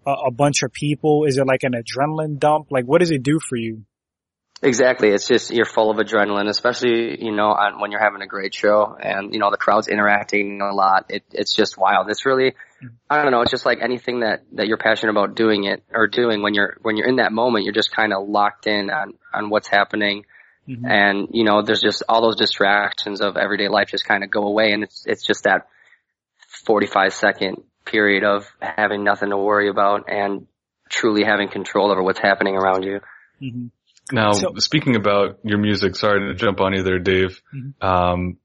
a, 0.06 0.27
a 0.27 0.32
bunch 0.32 0.63
of 0.63 0.72
people? 0.72 1.25
Is 1.25 1.38
it 1.38 1.48
like 1.48 1.63
an 1.63 1.74
adrenaline 1.74 2.38
dump? 2.38 2.67
Like 2.70 2.86
what 2.86 3.00
does 3.00 3.12
it 3.12 3.24
do 3.24 3.39
for 3.39 3.56
you? 3.56 3.86
Exactly. 4.64 5.10
It's 5.10 5.28
just 5.28 5.52
you're 5.52 5.66
full 5.66 5.92
of 5.92 5.98
adrenaline, 5.98 6.50
especially 6.50 7.24
you 7.24 7.32
know 7.32 7.50
on, 7.50 7.80
when 7.80 7.92
you're 7.92 8.04
having 8.04 8.22
a 8.22 8.28
great 8.28 8.56
show 8.56 8.98
and 9.00 9.32
you 9.34 9.40
know 9.40 9.52
the 9.52 9.58
crowd's 9.58 9.88
interacting 9.88 10.62
a 10.62 10.74
lot. 10.74 11.06
It, 11.10 11.24
it's 11.32 11.56
just 11.56 11.78
wild. 11.78 12.10
It's 12.10 12.26
really 12.26 12.56
I 13.10 13.22
don't 13.22 13.32
know. 13.32 13.42
It's 13.42 13.52
just 13.52 13.66
like 13.66 13.80
anything 13.82 14.22
that 14.22 14.44
that 14.54 14.68
you're 14.68 14.78
passionate 14.78 15.12
about 15.12 15.36
doing 15.36 15.66
it 15.66 15.84
or 15.94 16.08
doing 16.08 16.42
when 16.42 16.56
you're 16.56 16.78
when 16.82 16.98
you're 16.98 17.08
in 17.08 17.18
that 17.18 17.32
moment. 17.32 17.66
You're 17.66 17.74
just 17.74 17.92
kind 17.92 18.12
of 18.14 18.28
locked 18.28 18.66
in 18.66 18.90
on 18.90 19.14
on 19.32 19.50
what's 19.52 19.68
happening, 19.68 20.26
mm-hmm. 20.68 20.86
and 20.86 21.28
you 21.32 21.44
know 21.44 21.62
there's 21.62 21.82
just 21.82 22.02
all 22.10 22.22
those 22.24 22.36
distractions 22.36 23.22
of 23.22 23.38
everyday 23.38 23.68
life 23.68 23.90
just 23.90 24.06
kind 24.06 24.24
of 24.24 24.32
go 24.32 24.44
away, 24.48 24.72
and 24.72 24.84
it's 24.84 25.04
it's 25.06 25.26
just 25.26 25.44
that 25.44 25.68
45 26.66 27.14
second 27.14 27.64
period 27.86 28.24
of 28.24 28.48
having 28.60 29.04
nothing 29.04 29.30
to 29.30 29.38
worry 29.38 29.70
about 29.70 30.10
and 30.10 30.48
truly 30.90 31.24
having 31.24 31.50
control 31.50 31.92
over 31.92 32.02
what's 32.02 32.20
happening 32.20 32.56
around 32.56 32.84
you. 32.84 33.02
hmm 33.40 33.68
Now, 34.12 34.32
So- 34.32 34.54
speaking 34.58 34.96
about 34.96 35.40
your 35.44 35.58
music, 35.60 35.96
sorry 35.96 36.28
to 36.30 36.34
jump 36.36 36.62
on 36.62 36.74
you 36.74 36.84
there, 36.84 37.00
Dave. 37.00 37.42
Mhm. 37.54 37.84
Um, 37.84 38.38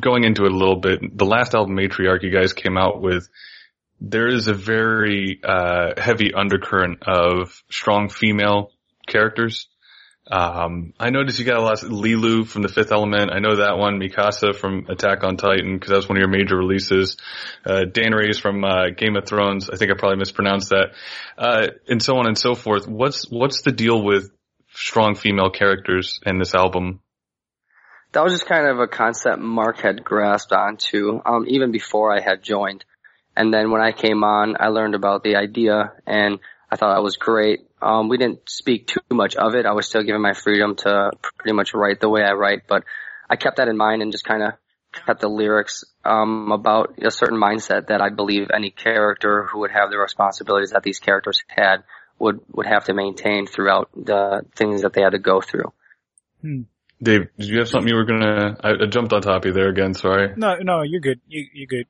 going 0.00 0.24
into 0.24 0.44
it 0.44 0.52
a 0.52 0.56
little 0.56 0.80
bit, 0.80 1.00
the 1.16 1.24
last 1.24 1.54
album, 1.54 1.76
Matriarch, 1.76 2.22
you 2.22 2.30
guys 2.30 2.52
came 2.52 2.76
out 2.76 3.00
with, 3.00 3.26
there 4.00 4.26
is 4.28 4.48
a 4.48 4.54
very 4.54 5.40
uh, 5.42 5.92
heavy 5.96 6.34
undercurrent 6.34 7.02
of 7.06 7.62
strong 7.70 8.08
female 8.08 8.70
characters. 9.06 9.68
Um, 10.30 10.92
I 11.00 11.10
noticed 11.10 11.38
you 11.40 11.44
got 11.44 11.56
a 11.58 11.62
lot 11.62 11.82
of 11.82 11.88
Leeloo 11.90 12.46
from 12.46 12.62
The 12.62 12.68
Fifth 12.68 12.92
Element. 12.92 13.32
I 13.32 13.40
know 13.40 13.56
that 13.56 13.76
one. 13.76 13.98
Mikasa 13.98 14.54
from 14.54 14.86
Attack 14.88 15.24
on 15.24 15.36
Titan 15.36 15.74
because 15.74 15.90
that 15.90 15.96
was 15.96 16.08
one 16.08 16.16
of 16.16 16.20
your 16.20 16.28
major 16.30 16.56
releases. 16.56 17.16
Uh, 17.66 17.84
Dan 17.84 18.12
Reyes 18.14 18.38
from 18.38 18.64
uh, 18.64 18.90
Game 18.96 19.16
of 19.16 19.26
Thrones. 19.26 19.68
I 19.68 19.76
think 19.76 19.90
I 19.90 19.94
probably 19.98 20.18
mispronounced 20.18 20.70
that. 20.70 20.92
Uh, 21.36 21.66
and 21.88 22.00
so 22.02 22.16
on 22.18 22.26
and 22.26 22.38
so 22.38 22.54
forth. 22.54 22.86
What's 22.86 23.28
what's 23.30 23.62
the 23.62 23.72
deal 23.72 24.00
with 24.02 24.30
strong 24.74 25.14
female 25.14 25.50
characters 25.50 26.20
in 26.24 26.38
this 26.38 26.54
album? 26.54 27.00
That 28.12 28.24
was 28.24 28.32
just 28.32 28.46
kind 28.46 28.66
of 28.66 28.78
a 28.78 28.86
concept 28.86 29.40
Mark 29.40 29.78
had 29.80 30.04
grasped 30.04 30.52
onto, 30.52 31.20
um, 31.24 31.46
even 31.48 31.72
before 31.72 32.14
I 32.14 32.20
had 32.20 32.42
joined. 32.42 32.84
And 33.34 33.52
then 33.52 33.70
when 33.70 33.80
I 33.80 33.92
came 33.92 34.22
on, 34.24 34.56
I 34.60 34.68
learned 34.68 34.94
about 34.94 35.24
the 35.24 35.36
idea 35.36 35.92
and 36.06 36.38
I 36.70 36.76
thought 36.76 36.98
it 36.98 37.02
was 37.02 37.16
great. 37.16 37.60
Um, 37.80 38.08
we 38.08 38.18
didn't 38.18 38.48
speak 38.48 38.86
too 38.86 39.00
much 39.10 39.36
of 39.36 39.54
it. 39.54 39.66
I 39.66 39.72
was 39.72 39.86
still 39.86 40.02
given 40.02 40.20
my 40.20 40.34
freedom 40.34 40.76
to 40.76 41.10
pretty 41.20 41.54
much 41.54 41.72
write 41.74 42.00
the 42.00 42.10
way 42.10 42.22
I 42.22 42.32
write, 42.32 42.66
but 42.68 42.84
I 43.30 43.36
kept 43.36 43.56
that 43.56 43.68
in 43.68 43.76
mind 43.76 44.02
and 44.02 44.12
just 44.12 44.24
kind 44.24 44.42
of 44.42 44.52
kept 45.06 45.20
the 45.20 45.28
lyrics, 45.28 45.84
um, 46.04 46.52
about 46.52 46.94
a 47.02 47.10
certain 47.10 47.40
mindset 47.40 47.86
that 47.86 48.02
I 48.02 48.10
believe 48.10 48.48
any 48.54 48.70
character 48.70 49.48
who 49.50 49.60
would 49.60 49.70
have 49.70 49.90
the 49.90 49.98
responsibilities 49.98 50.70
that 50.70 50.82
these 50.82 50.98
characters 50.98 51.42
had 51.48 51.84
would, 52.22 52.40
would 52.52 52.66
have 52.66 52.84
to 52.84 52.94
maintain 52.94 53.46
throughout 53.46 53.90
the 53.96 54.42
things 54.54 54.82
that 54.82 54.92
they 54.92 55.02
had 55.02 55.10
to 55.10 55.18
go 55.18 55.40
through. 55.40 55.72
Dave, 57.02 57.28
did 57.36 57.48
you 57.48 57.58
have 57.58 57.68
something 57.68 57.88
you 57.88 57.96
were 57.96 58.04
gonna? 58.04 58.56
I, 58.62 58.84
I 58.84 58.86
jumped 58.86 59.12
on 59.12 59.22
top 59.22 59.42
of 59.42 59.46
you 59.46 59.52
there 59.52 59.68
again. 59.68 59.94
Sorry. 59.94 60.32
No, 60.36 60.56
no, 60.60 60.82
you're 60.82 61.00
good. 61.00 61.20
You, 61.26 61.46
you're 61.52 61.66
good. 61.66 61.86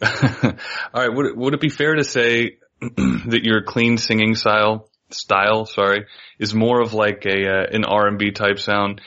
All 0.94 1.02
right. 1.02 1.12
Would 1.12 1.26
it, 1.26 1.36
would 1.36 1.54
it 1.54 1.60
be 1.60 1.68
fair 1.68 1.96
to 1.96 2.04
say 2.04 2.58
that 2.80 3.40
your 3.42 3.62
clean 3.62 3.98
singing 3.98 4.36
style 4.36 4.88
style, 5.10 5.66
sorry, 5.66 6.06
is 6.38 6.54
more 6.54 6.80
of 6.80 6.94
like 6.94 7.26
a 7.26 7.48
uh, 7.48 7.66
an 7.72 7.84
R 7.84 8.06
and 8.06 8.18
B 8.18 8.30
type 8.30 8.60
sound? 8.60 9.00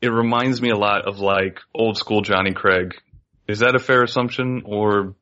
It 0.00 0.12
reminds 0.12 0.62
me 0.62 0.70
a 0.70 0.76
lot 0.76 1.08
of 1.08 1.18
like 1.18 1.58
old 1.74 1.96
school 1.96 2.22
Jonny 2.22 2.52
Craig. 2.52 2.94
Is 3.48 3.60
that 3.60 3.74
a 3.74 3.80
fair 3.80 4.04
assumption 4.04 4.62
or 4.66 5.16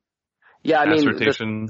Yeah, 0.62 0.80
I 0.80 0.86
mean, 0.86 1.04
the, 1.04 1.28
assertion? 1.28 1.68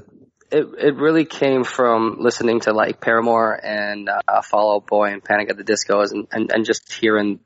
It 0.55 0.67
it 0.79 0.97
really 0.97 1.25
came 1.25 1.65
from 1.65 2.19
listening 2.21 2.61
to 2.61 2.73
like 2.73 3.01
Paramore 3.01 3.53
and 3.53 4.09
uh, 4.09 4.43
Fall 4.43 4.77
Out 4.77 4.87
Boy 4.87 5.13
and 5.13 5.23
Panic 5.23 5.51
at 5.51 5.57
the 5.57 5.65
Discos 5.65 6.13
and, 6.13 6.29
and 6.31 6.51
and 6.53 6.65
just 6.65 6.93
hearing 6.93 7.41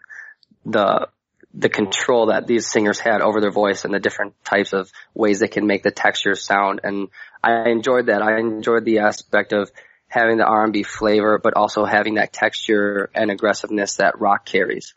the 0.67 1.09
the 1.55 1.71
control 1.71 2.27
that 2.27 2.47
these 2.47 2.71
singers 2.71 3.01
had 3.01 3.23
over 3.23 3.41
their 3.41 3.51
voice 3.51 3.85
and 3.85 3.95
the 3.95 3.99
different 3.99 4.35
types 4.45 4.75
of 4.75 4.93
ways 5.15 5.41
they 5.41 5.49
can 5.49 5.67
make 5.67 5.83
the 5.83 5.91
textures 5.91 6.45
sound 6.45 6.81
and 6.85 7.09
I 7.43 7.71
enjoyed 7.71 8.07
that. 8.07 8.21
I 8.21 8.39
enjoyed 8.39 8.85
the 8.85 8.99
aspect 8.99 9.55
of 9.55 9.71
having 10.09 10.37
the 10.37 10.45
R&B 10.45 10.83
flavor 10.83 11.39
but 11.43 11.55
also 11.55 11.87
having 11.87 12.15
that 12.15 12.33
texture 12.33 13.09
and 13.15 13.31
aggressiveness 13.31 13.97
that 13.97 14.21
rock 14.21 14.45
carries. 14.45 14.93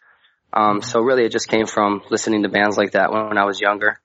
Um, 0.51 0.81
so 0.81 0.99
really 0.99 1.23
it 1.23 1.31
just 1.31 1.47
came 1.47 1.67
from 1.67 2.01
listening 2.09 2.43
to 2.43 2.49
bands 2.49 2.77
like 2.77 2.91
that 2.91 3.13
when 3.13 3.37
I 3.37 3.45
was 3.45 3.61
younger. 3.61 4.01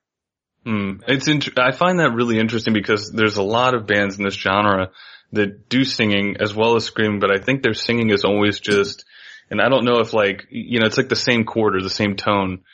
Hmm. 0.67 0.95
It's 1.07 1.29
int- 1.29 1.61
I 1.61 1.71
find 1.71 2.01
that 2.01 2.11
really 2.13 2.41
interesting 2.41 2.75
because 2.75 3.13
there's 3.13 3.37
a 3.37 3.43
lot 3.43 3.77
of 3.77 3.87
bands 3.87 4.19
in 4.19 4.25
this 4.25 4.35
genre 4.35 4.91
that 5.31 5.69
do 5.69 5.85
singing 5.85 6.39
as 6.41 6.57
well 6.57 6.75
as 6.75 6.85
screaming, 6.85 7.21
but 7.21 7.31
I 7.31 7.41
think 7.41 7.63
their 7.63 7.73
singing 7.73 8.11
is 8.11 8.25
always 8.25 8.59
just, 8.59 9.05
and 9.49 9.61
I 9.61 9.69
don't 9.69 9.85
know 9.85 10.01
if 10.01 10.13
like, 10.13 10.49
you 10.51 10.81
know, 10.81 10.87
it's 10.87 10.97
like 10.97 11.09
the 11.09 11.15
same 11.15 11.45
chord 11.45 11.77
or 11.77 11.83
the 11.83 11.89
same 11.89 12.17
tone, 12.17 12.65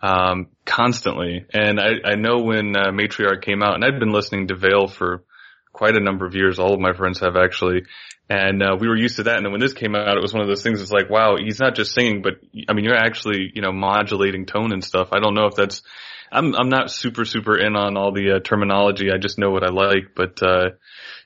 um, 0.00 0.46
constantly. 0.64 1.44
And 1.52 1.80
I, 1.80 2.12
I 2.12 2.14
know 2.14 2.38
when 2.38 2.76
uh, 2.76 2.92
Matriarch 2.92 3.42
came 3.42 3.64
out, 3.64 3.74
and 3.74 3.84
I'd 3.84 3.98
been 3.98 4.12
listening 4.12 4.46
to 4.48 4.54
Veil 4.54 4.86
for 4.86 5.24
quite 5.72 5.96
a 5.96 6.00
number 6.00 6.26
of 6.26 6.36
years. 6.36 6.60
All 6.60 6.74
of 6.74 6.80
my 6.80 6.92
friends 6.92 7.18
have 7.18 7.34
actually. 7.34 7.82
And, 8.28 8.62
uh, 8.62 8.76
we 8.78 8.86
were 8.86 8.96
used 8.96 9.16
to 9.16 9.24
that. 9.24 9.38
And 9.38 9.44
then 9.44 9.50
when 9.50 9.60
this 9.60 9.74
came 9.74 9.96
out, 9.96 10.16
it 10.16 10.22
was 10.22 10.32
one 10.32 10.42
of 10.42 10.48
those 10.48 10.62
things 10.62 10.80
it's 10.80 10.92
like, 10.92 11.10
wow, 11.10 11.34
he's 11.36 11.58
not 11.58 11.74
just 11.74 11.94
singing, 11.94 12.22
but 12.22 12.34
I 12.68 12.74
mean, 12.74 12.84
you're 12.84 12.94
actually, 12.94 13.50
you 13.52 13.60
know, 13.60 13.72
modulating 13.72 14.46
tone 14.46 14.72
and 14.72 14.84
stuff. 14.84 15.08
I 15.10 15.18
don't 15.18 15.34
know 15.34 15.46
if 15.46 15.56
that's, 15.56 15.82
I'm 16.32 16.54
I'm 16.54 16.68
not 16.68 16.90
super 16.90 17.24
super 17.24 17.58
in 17.58 17.76
on 17.76 17.96
all 17.96 18.12
the 18.12 18.36
uh, 18.36 18.40
terminology. 18.40 19.10
I 19.10 19.18
just 19.18 19.38
know 19.38 19.50
what 19.50 19.64
I 19.64 19.70
like. 19.70 20.14
But 20.14 20.42
uh, 20.42 20.70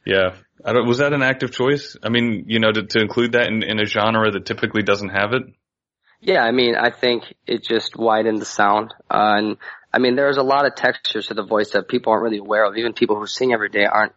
yeah, 0.05 0.35
I 0.65 0.73
don't, 0.73 0.87
was 0.87 0.99
that 0.99 1.13
an 1.13 1.23
active 1.23 1.53
choice? 1.53 1.97
I 2.03 2.09
mean, 2.09 2.45
you 2.49 2.59
know, 2.59 2.73
to, 2.73 2.83
to 2.83 3.01
include 3.01 3.33
that 3.33 3.49
in, 3.49 3.63
in 3.63 3.81
a 3.81 3.85
genre 3.85 4.31
that 4.31 4.47
typically 4.47 4.83
doesn't 4.83 5.11
have 5.11 5.33
it. 5.33 5.43
Yeah, 6.21 6.43
I 6.43 6.53
mean, 6.53 6.75
I 6.75 6.91
think 6.91 7.25
it 7.47 7.63
just 7.63 7.97
widened 7.97 8.41
the 8.41 8.47
sound. 8.47 8.95
Uh, 9.11 9.35
and 9.37 9.57
I 9.93 9.99
mean, 9.99 10.17
there's 10.17 10.39
a 10.39 10.43
lot 10.43 10.67
of 10.67 10.75
textures 10.75 11.27
to 11.27 11.35
the 11.35 11.45
voice 11.45 11.73
that 11.73 11.89
people 11.89 12.13
aren't 12.13 12.25
really 12.25 12.39
aware 12.39 12.65
of. 12.65 12.77
Even 12.77 12.95
people 12.95 13.17
who 13.17 13.27
sing 13.27 13.53
every 13.53 13.69
day 13.69 13.85
aren't, 13.85 14.13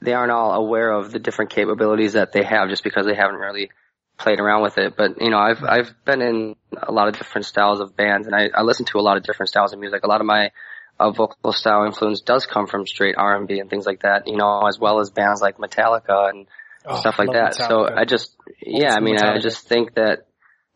they 0.00 0.12
aren't 0.12 0.30
all 0.30 0.52
aware 0.52 0.90
of 0.90 1.10
the 1.10 1.18
different 1.18 1.50
capabilities 1.50 2.12
that 2.12 2.32
they 2.32 2.44
have 2.44 2.68
just 2.68 2.84
because 2.84 3.06
they 3.06 3.14
haven't 3.14 3.40
really 3.40 3.70
played 4.18 4.40
around 4.40 4.62
with 4.62 4.78
it. 4.78 4.96
But, 4.96 5.20
you 5.20 5.30
know, 5.30 5.38
I've, 5.38 5.62
I've 5.62 5.94
been 6.04 6.22
in 6.22 6.56
a 6.80 6.92
lot 6.92 7.08
of 7.08 7.18
different 7.18 7.46
styles 7.46 7.80
of 7.80 7.96
bands 7.96 8.26
and 8.26 8.34
I, 8.34 8.48
I 8.54 8.62
listen 8.62 8.86
to 8.86 8.98
a 8.98 9.02
lot 9.02 9.16
of 9.16 9.22
different 9.22 9.48
styles 9.50 9.72
of 9.72 9.78
music. 9.78 10.02
A 10.04 10.08
lot 10.08 10.20
of 10.20 10.26
my 10.26 10.50
uh, 10.98 11.10
vocal 11.10 11.52
style 11.52 11.84
influence 11.84 12.20
does 12.22 12.46
come 12.46 12.66
from 12.66 12.86
straight 12.86 13.16
R&B 13.18 13.58
and 13.60 13.68
things 13.68 13.86
like 13.86 14.02
that, 14.02 14.26
you 14.26 14.36
know, 14.36 14.66
as 14.66 14.78
well 14.78 15.00
as 15.00 15.10
bands 15.10 15.40
like 15.40 15.58
Metallica 15.58 16.30
and 16.30 16.46
Oh, 16.88 17.00
stuff 17.00 17.18
like 17.18 17.32
that. 17.32 17.56
So 17.56 17.84
I 17.84 18.04
just, 18.04 18.36
yeah, 18.62 18.94
I 18.94 19.00
mean, 19.00 19.18
I 19.18 19.38
Metallica. 19.38 19.42
just 19.42 19.66
think 19.68 19.94
that 19.94 20.26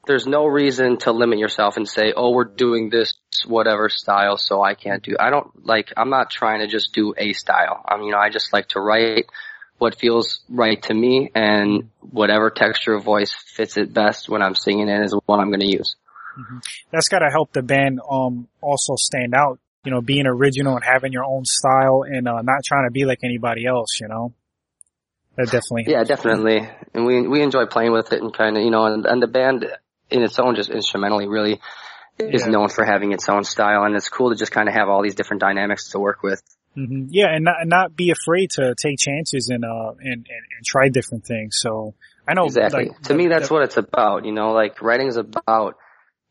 there's 0.06 0.26
no 0.26 0.44
reason 0.46 0.96
to 0.98 1.12
limit 1.12 1.38
yourself 1.38 1.76
and 1.76 1.86
say, 1.88 2.12
oh, 2.16 2.32
we're 2.32 2.44
doing 2.44 2.90
this 2.90 3.14
whatever 3.46 3.88
style, 3.88 4.36
so 4.36 4.60
I 4.60 4.74
can't 4.74 5.04
do. 5.04 5.14
I 5.20 5.30
don't 5.30 5.64
like. 5.64 5.92
I'm 5.96 6.10
not 6.10 6.30
trying 6.30 6.60
to 6.60 6.66
just 6.66 6.92
do 6.94 7.14
a 7.16 7.32
style. 7.32 7.84
I 7.86 7.96
mean, 7.96 8.06
you 8.06 8.12
know, 8.12 8.18
I 8.18 8.28
just 8.28 8.52
like 8.52 8.68
to 8.70 8.80
write 8.80 9.26
what 9.80 9.98
feels 9.98 10.40
right 10.50 10.80
to 10.82 10.94
me, 10.94 11.30
and 11.34 11.88
whatever 12.00 12.50
texture 12.50 12.92
of 12.92 13.02
voice 13.02 13.32
fits 13.32 13.78
it 13.78 13.94
best 13.94 14.28
when 14.28 14.42
I'm 14.42 14.54
singing 14.54 14.88
it 14.88 15.02
is 15.02 15.16
what 15.24 15.40
I'm 15.40 15.48
going 15.48 15.60
to 15.60 15.70
use. 15.70 15.96
that's 16.92 17.08
got 17.08 17.20
to 17.20 17.30
help 17.30 17.52
the 17.52 17.62
band 17.62 18.00
um 18.08 18.46
also 18.60 18.94
stand 18.96 19.34
out. 19.34 19.58
You 19.84 19.90
know, 19.90 20.02
being 20.02 20.26
original 20.26 20.74
and 20.74 20.84
having 20.84 21.12
your 21.12 21.24
own 21.24 21.46
style 21.46 22.04
and 22.06 22.28
uh, 22.28 22.42
not 22.42 22.62
trying 22.62 22.86
to 22.86 22.90
be 22.92 23.06
like 23.06 23.20
anybody 23.24 23.64
else. 23.64 23.98
You 23.98 24.08
know, 24.08 24.34
that 25.36 25.46
definitely. 25.46 25.86
Yeah, 25.88 26.04
definitely. 26.04 26.68
And 26.92 27.06
we 27.06 27.26
we 27.26 27.42
enjoy 27.42 27.64
playing 27.64 27.92
with 27.92 28.12
it 28.12 28.20
and 28.20 28.36
kind 28.36 28.58
of 28.58 28.62
you 28.62 28.70
know, 28.70 28.84
and, 28.84 29.06
and 29.06 29.22
the 29.22 29.26
band 29.26 29.64
in 30.10 30.22
its 30.22 30.38
own 30.38 30.56
just 30.56 30.68
instrumentally 30.68 31.26
really 31.26 31.58
is 32.18 32.46
known 32.46 32.68
for 32.68 32.84
having 32.84 33.12
its 33.12 33.26
own 33.30 33.44
style, 33.44 33.84
and 33.84 33.96
it's 33.96 34.10
cool 34.10 34.28
to 34.28 34.36
just 34.36 34.52
kind 34.52 34.68
of 34.68 34.74
have 34.74 34.90
all 34.90 35.02
these 35.02 35.14
different 35.14 35.40
dynamics 35.40 35.90
to 35.92 35.98
work 35.98 36.22
with. 36.22 36.42
Hmm 36.74 37.06
Yeah, 37.10 37.34
and 37.34 37.44
not 37.44 37.56
not 37.66 37.96
be 37.96 38.10
afraid 38.10 38.50
to 38.52 38.74
take 38.76 38.98
chances 38.98 39.48
and 39.48 39.64
uh 39.64 39.92
and 39.98 40.26
and, 40.28 40.44
and 40.56 40.64
try 40.64 40.88
different 40.88 41.24
things. 41.24 41.56
So 41.60 41.94
I 42.26 42.34
know 42.34 42.44
Exactly. 42.46 42.86
like, 42.88 43.02
to 43.02 43.14
me, 43.14 43.28
that's 43.28 43.48
the- 43.48 43.54
what 43.54 43.62
it's 43.64 43.76
about. 43.76 44.24
You 44.24 44.32
know, 44.32 44.52
like 44.52 44.80
writing 44.82 45.08
is 45.08 45.16
about 45.16 45.76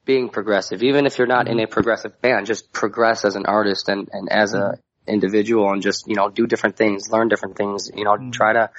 being 0.05 0.29
progressive. 0.29 0.81
Even 0.81 1.05
if 1.05 1.17
you're 1.17 1.27
not 1.27 1.47
in 1.47 1.59
a 1.59 1.67
progressive 1.67 2.21
band, 2.21 2.45
just 2.47 2.71
progress 2.71 3.25
as 3.25 3.35
an 3.35 3.45
artist 3.45 3.89
and, 3.89 4.09
and 4.11 4.29
as 4.31 4.53
a 4.53 4.79
individual 5.07 5.71
and 5.71 5.81
just, 5.81 6.07
you 6.07 6.15
know, 6.15 6.29
do 6.29 6.47
different 6.47 6.77
things, 6.77 7.09
learn 7.11 7.27
different 7.27 7.57
things, 7.57 7.89
you 7.93 8.03
know, 8.05 8.11
Mhm. 8.15 8.31
try 8.31 8.53
to 8.53 8.69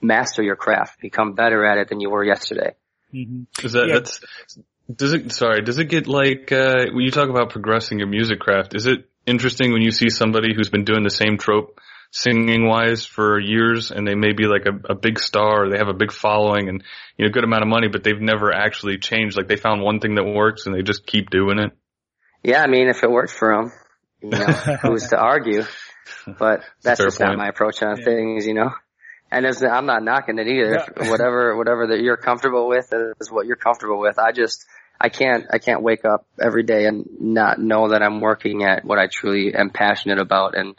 master 0.00 0.42
your 0.42 0.56
craft, 0.56 1.00
become 1.00 1.32
better 1.34 1.64
at 1.64 1.78
it 1.78 1.88
than 1.88 2.00
you 2.00 2.10
were 2.10 2.24
yesterday. 2.24 2.74
Mhm. 3.14 3.46
Is 3.64 3.72
that 3.72 3.86
Yeah. 3.88 3.94
that's 3.94 4.20
does 4.94 5.12
it? 5.14 5.32
Sorry, 5.32 5.62
does 5.62 5.78
it 5.78 5.86
get 5.86 6.06
like 6.06 6.52
uh, 6.52 6.86
when 6.92 7.04
you 7.04 7.10
talk 7.10 7.28
about 7.28 7.50
progressing 7.50 7.98
your 7.98 8.08
music 8.08 8.38
craft? 8.38 8.74
Is 8.74 8.86
it 8.86 9.08
interesting 9.26 9.72
when 9.72 9.82
you 9.82 9.90
see 9.90 10.08
somebody 10.08 10.54
who's 10.54 10.70
been 10.70 10.84
doing 10.84 11.02
the 11.02 11.10
same 11.10 11.36
trope 11.38 11.78
singing 12.12 12.66
wise 12.66 13.04
for 13.04 13.38
years 13.38 13.90
and 13.90 14.06
they 14.06 14.14
may 14.14 14.32
be 14.32 14.44
like 14.46 14.64
a, 14.66 14.92
a 14.92 14.94
big 14.94 15.18
star 15.18 15.64
or 15.64 15.70
they 15.70 15.76
have 15.78 15.88
a 15.88 15.92
big 15.94 16.12
following 16.12 16.68
and 16.68 16.82
you 17.18 17.26
know 17.26 17.32
good 17.32 17.44
amount 17.44 17.62
of 17.62 17.68
money, 17.68 17.88
but 17.88 18.04
they've 18.04 18.20
never 18.20 18.52
actually 18.52 18.98
changed. 18.98 19.36
Like 19.36 19.48
they 19.48 19.56
found 19.56 19.82
one 19.82 20.00
thing 20.00 20.14
that 20.14 20.24
works 20.24 20.66
and 20.66 20.74
they 20.74 20.82
just 20.82 21.06
keep 21.06 21.30
doing 21.30 21.58
it. 21.58 21.72
Yeah, 22.42 22.62
I 22.62 22.68
mean, 22.68 22.88
if 22.88 23.02
it 23.02 23.10
worked 23.10 23.32
for 23.32 23.54
them, 23.54 23.72
you 24.22 24.30
know, 24.30 24.46
who's 24.82 25.08
to 25.08 25.18
argue? 25.18 25.64
But 26.38 26.62
that's 26.82 27.00
Fair 27.00 27.08
just 27.08 27.18
point. 27.18 27.30
not 27.32 27.38
my 27.38 27.48
approach 27.48 27.82
on 27.82 27.96
Yeah. 27.98 28.04
things, 28.04 28.46
you 28.46 28.54
know. 28.54 28.70
And 29.30 29.44
it's, 29.44 29.60
I'm 29.60 29.86
not 29.86 30.04
knocking 30.04 30.38
it 30.38 30.46
either. 30.46 30.76
If 30.96 31.10
whatever, 31.10 31.56
whatever 31.56 31.88
that 31.88 32.00
you're 32.00 32.16
comfortable 32.16 32.68
with 32.68 32.92
is 33.20 33.28
what 33.30 33.46
you're 33.46 33.56
comfortable 33.56 33.98
with. 33.98 34.20
I 34.20 34.30
just, 34.30 34.64
I 35.00 35.08
can't, 35.08 35.44
I 35.52 35.58
can't 35.58 35.82
wake 35.82 36.04
up 36.04 36.26
every 36.40 36.62
day 36.62 36.86
and 36.86 37.06
not 37.20 37.60
know 37.60 37.90
that 37.90 38.02
I'm 38.02 38.20
working 38.20 38.64
at 38.64 38.84
what 38.84 38.98
I 38.98 39.08
truly 39.08 39.54
am 39.54 39.70
passionate 39.70 40.18
about. 40.18 40.56
And, 40.56 40.74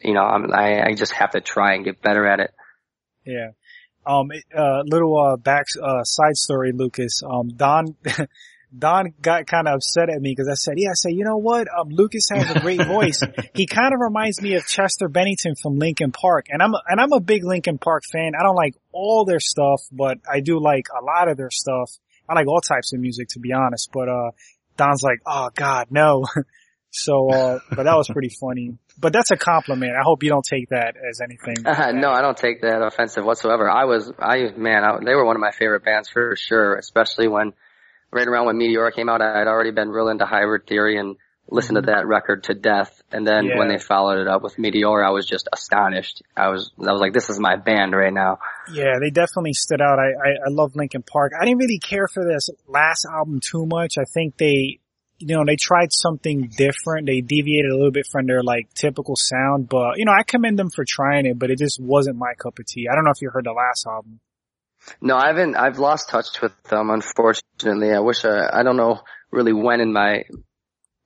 you 0.00 0.14
know, 0.14 0.22
I'm, 0.22 0.52
I, 0.52 0.82
I 0.88 0.94
just 0.94 1.12
have 1.12 1.32
to 1.32 1.40
try 1.40 1.74
and 1.74 1.84
get 1.84 2.00
better 2.00 2.26
at 2.26 2.40
it. 2.40 2.54
Yeah. 3.24 3.50
Um, 4.06 4.30
uh, 4.56 4.82
little, 4.84 5.18
uh, 5.18 5.36
back, 5.36 5.66
uh, 5.82 6.04
side 6.04 6.36
story, 6.36 6.72
Lucas. 6.72 7.22
Um, 7.22 7.48
Don, 7.48 7.96
Don 8.78 9.12
got 9.20 9.46
kind 9.46 9.68
of 9.68 9.74
upset 9.74 10.08
at 10.08 10.22
me 10.22 10.30
because 10.30 10.48
I 10.48 10.54
said, 10.54 10.74
yeah, 10.76 10.90
I 10.90 10.94
said, 10.94 11.12
you 11.12 11.24
know 11.24 11.36
what? 11.36 11.66
Um, 11.68 11.88
Lucas 11.90 12.28
has 12.30 12.50
a 12.50 12.60
great 12.60 12.86
voice. 12.86 13.20
he 13.54 13.66
kind 13.66 13.92
of 13.92 14.00
reminds 14.00 14.40
me 14.40 14.54
of 14.54 14.66
Chester 14.66 15.08
Bennington 15.08 15.54
from 15.60 15.78
Linkin 15.78 16.12
Park. 16.12 16.46
And 16.48 16.62
I'm, 16.62 16.72
and 16.88 17.00
I'm 17.00 17.12
a 17.12 17.20
big 17.20 17.44
Linkin 17.44 17.78
Park 17.78 18.04
fan. 18.10 18.32
I 18.38 18.42
don't 18.42 18.56
like 18.56 18.74
all 18.92 19.24
their 19.26 19.40
stuff, 19.40 19.82
but 19.92 20.18
I 20.30 20.40
do 20.40 20.60
like 20.60 20.86
a 20.98 21.04
lot 21.04 21.28
of 21.28 21.36
their 21.36 21.50
stuff. 21.50 21.90
I 22.30 22.34
like 22.34 22.46
all 22.46 22.60
types 22.60 22.92
of 22.92 23.00
music 23.00 23.28
to 23.30 23.40
be 23.40 23.52
honest, 23.52 23.90
but, 23.92 24.08
uh, 24.08 24.30
Don's 24.76 25.02
like, 25.02 25.20
oh 25.26 25.50
God, 25.54 25.88
no. 25.90 26.26
so, 26.90 27.30
uh, 27.30 27.58
but 27.70 27.84
that 27.84 27.96
was 27.96 28.08
pretty 28.08 28.30
funny. 28.40 28.78
But 28.98 29.12
that's 29.12 29.30
a 29.30 29.36
compliment. 29.36 29.92
I 29.92 30.02
hope 30.02 30.22
you 30.22 30.30
don't 30.30 30.44
take 30.44 30.68
that 30.70 30.94
as 30.96 31.20
anything. 31.20 31.56
No, 32.00 32.10
I 32.10 32.22
don't 32.22 32.36
take 32.36 32.62
that 32.62 32.82
offensive 32.82 33.24
whatsoever. 33.24 33.68
I 33.68 33.84
was, 33.84 34.10
I, 34.18 34.50
man, 34.56 34.84
I, 34.84 34.98
they 35.04 35.14
were 35.14 35.24
one 35.24 35.36
of 35.36 35.40
my 35.40 35.52
favorite 35.52 35.84
bands 35.84 36.08
for 36.08 36.36
sure, 36.36 36.76
especially 36.76 37.28
when, 37.28 37.52
right 38.12 38.26
around 38.26 38.46
when 38.46 38.56
Meteora 38.56 38.94
came 38.94 39.08
out, 39.08 39.22
I 39.22 39.38
had 39.38 39.48
already 39.48 39.70
been 39.70 39.90
real 39.90 40.08
into 40.08 40.24
Hybrid 40.24 40.66
Theory 40.66 40.98
and 40.98 41.16
listened 41.50 41.76
to 41.76 41.82
mm-hmm. 41.82 41.90
that 41.90 42.06
record 42.06 42.44
to 42.44 42.54
death. 42.54 43.02
And 43.12 43.26
then 43.26 43.46
Yeah. 43.46 43.58
when 43.58 43.68
they 43.68 43.78
followed 43.78 44.18
it 44.20 44.28
up 44.28 44.42
with 44.42 44.56
Meteora, 44.56 45.06
I 45.06 45.10
was 45.10 45.26
just 45.26 45.48
astonished. 45.52 46.22
I 46.36 46.48
was, 46.48 46.70
I 46.78 46.92
was 46.92 47.00
like, 47.00 47.12
this 47.12 47.28
is 47.28 47.38
my 47.40 47.56
band 47.56 47.92
right 47.92 48.12
now. 48.12 48.38
Yeah, 48.72 48.98
they 49.00 49.10
definitely 49.10 49.54
stood 49.54 49.80
out. 49.80 49.98
I, 49.98 50.10
I, 50.12 50.30
I 50.46 50.50
love 50.50 50.76
Linkin 50.76 51.02
Park. 51.02 51.32
I 51.38 51.44
didn't 51.44 51.58
really 51.58 51.80
care 51.80 52.06
for 52.08 52.24
this 52.24 52.48
last 52.68 53.04
album 53.04 53.40
too 53.40 53.66
much. 53.66 53.94
I 53.98 54.04
think 54.04 54.36
they, 54.36 54.78
you 55.18 55.36
know, 55.36 55.44
they 55.44 55.56
tried 55.56 55.92
something 55.92 56.50
different. 56.56 57.06
They 57.06 57.20
deviated 57.20 57.70
a 57.70 57.76
little 57.76 57.90
bit 57.90 58.06
from 58.10 58.26
their 58.26 58.42
like 58.42 58.72
typical 58.74 59.16
sound, 59.16 59.68
but 59.68 59.98
you 59.98 60.04
know, 60.04 60.12
I 60.12 60.22
commend 60.22 60.58
them 60.58 60.70
for 60.70 60.84
trying 60.86 61.26
it, 61.26 61.38
but 61.38 61.50
it 61.50 61.58
just 61.58 61.80
wasn't 61.80 62.16
my 62.16 62.32
cup 62.38 62.58
of 62.58 62.66
tea. 62.66 62.88
I 62.90 62.94
don't 62.94 63.04
know 63.04 63.10
if 63.10 63.20
you 63.20 63.30
heard 63.30 63.44
the 63.44 63.52
last 63.52 63.86
album. 63.86 64.20
No, 65.02 65.16
I 65.16 65.26
haven't, 65.26 65.56
I've 65.56 65.78
lost 65.78 66.08
touch 66.08 66.40
with 66.40 66.52
them, 66.64 66.88
unfortunately. 66.88 67.92
I 67.92 68.00
wish 68.00 68.24
I, 68.24 68.48
I 68.50 68.62
don't 68.62 68.78
know 68.78 69.00
really 69.30 69.52
when 69.52 69.80
in 69.80 69.92
my, 69.92 70.24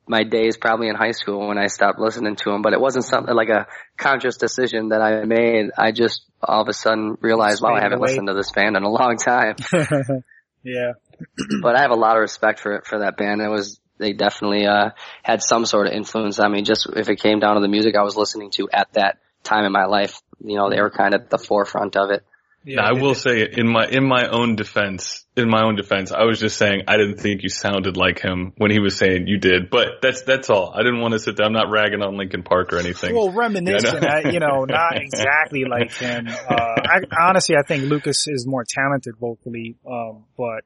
my 0.06 0.24
days, 0.24 0.56
probably 0.56 0.88
in 0.88 0.94
high 0.94 1.12
school 1.12 1.48
when 1.48 1.58
I 1.58 1.66
stopped 1.66 1.98
listening 1.98 2.36
to 2.36 2.50
them, 2.50 2.62
but 2.62 2.72
it 2.72 2.80
wasn't 2.80 3.06
something 3.06 3.34
like 3.34 3.48
a 3.48 3.66
conscious 3.96 4.36
decision 4.36 4.90
that 4.90 5.00
I 5.00 5.24
made. 5.24 5.70
I 5.76 5.92
just 5.92 6.22
all 6.42 6.62
of 6.62 6.68
a 6.68 6.74
sudden 6.74 7.16
realized, 7.20 7.62
wow, 7.62 7.74
I 7.74 7.80
haven't 7.82 7.98
away. 7.98 8.10
listened 8.10 8.28
to 8.28 8.34
this 8.34 8.50
band 8.50 8.76
in 8.76 8.82
a 8.82 8.90
long 8.90 9.16
time. 9.16 9.56
yeah. 10.62 10.92
but 11.62 11.76
I 11.76 11.82
have 11.82 11.90
a 11.90 11.96
lot 11.96 12.16
of 12.16 12.20
respect 12.20 12.60
for 12.60 12.76
it 12.76 12.86
for 12.86 13.00
that 13.00 13.16
band. 13.16 13.40
It 13.40 13.48
was 13.48 13.80
they 13.98 14.12
definitely 14.12 14.66
uh 14.66 14.90
had 15.22 15.42
some 15.42 15.64
sort 15.64 15.86
of 15.86 15.92
influence 15.94 16.38
on 16.38 16.52
me. 16.52 16.62
Just 16.62 16.88
if 16.94 17.08
it 17.08 17.20
came 17.20 17.40
down 17.40 17.54
to 17.54 17.60
the 17.60 17.68
music 17.68 17.94
I 17.96 18.02
was 18.02 18.16
listening 18.16 18.50
to 18.56 18.68
at 18.72 18.92
that 18.94 19.18
time 19.42 19.64
in 19.64 19.72
my 19.72 19.86
life, 19.86 20.20
you 20.40 20.56
know, 20.56 20.68
they 20.70 20.80
were 20.80 20.90
kind 20.90 21.14
of 21.14 21.22
at 21.22 21.30
the 21.30 21.38
forefront 21.38 21.96
of 21.96 22.10
it. 22.10 22.24
Yeah. 22.64 22.76
Now, 22.76 22.88
I 22.88 22.92
will 22.92 23.14
say 23.14 23.46
in 23.50 23.68
my 23.68 23.86
in 23.86 24.06
my 24.06 24.26
own 24.26 24.56
defense, 24.56 25.26
in 25.36 25.50
my 25.50 25.62
own 25.62 25.76
defense, 25.76 26.12
I 26.12 26.24
was 26.24 26.40
just 26.40 26.56
saying 26.56 26.84
I 26.88 26.96
didn't 26.96 27.18
think 27.18 27.42
you 27.42 27.50
sounded 27.50 27.98
like 27.98 28.20
him 28.20 28.54
when 28.56 28.70
he 28.70 28.78
was 28.78 28.96
saying 28.96 29.26
you 29.26 29.38
did, 29.38 29.68
but 29.68 30.00
that's 30.00 30.22
that's 30.22 30.48
all. 30.48 30.72
I 30.74 30.78
didn't 30.78 31.00
want 31.00 31.12
to 31.12 31.18
sit 31.18 31.36
there. 31.36 31.44
I'm 31.44 31.52
not 31.52 31.70
ragging 31.70 32.02
on 32.02 32.16
Linkin 32.16 32.42
Park 32.42 32.72
or 32.72 32.78
anything. 32.78 33.14
Well, 33.14 33.30
reminiscent, 33.30 34.02
Yeah, 34.02 34.14
I 34.24 34.30
you 34.30 34.40
know, 34.40 34.64
not 34.68 34.96
exactly 34.96 35.64
like 35.64 35.92
him. 35.92 36.26
Uh, 36.26 36.54
I, 36.54 37.00
honestly, 37.20 37.56
I 37.56 37.66
think 37.66 37.84
Lucas 37.84 38.26
is 38.26 38.46
more 38.46 38.64
talented 38.66 39.16
vocally, 39.20 39.76
um, 39.86 40.24
but 40.38 40.64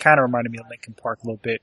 kind 0.00 0.18
of 0.18 0.24
reminded 0.24 0.50
me 0.50 0.58
of 0.58 0.66
Linkin 0.68 0.94
Park 0.94 1.20
a 1.22 1.26
little 1.26 1.40
bit. 1.42 1.62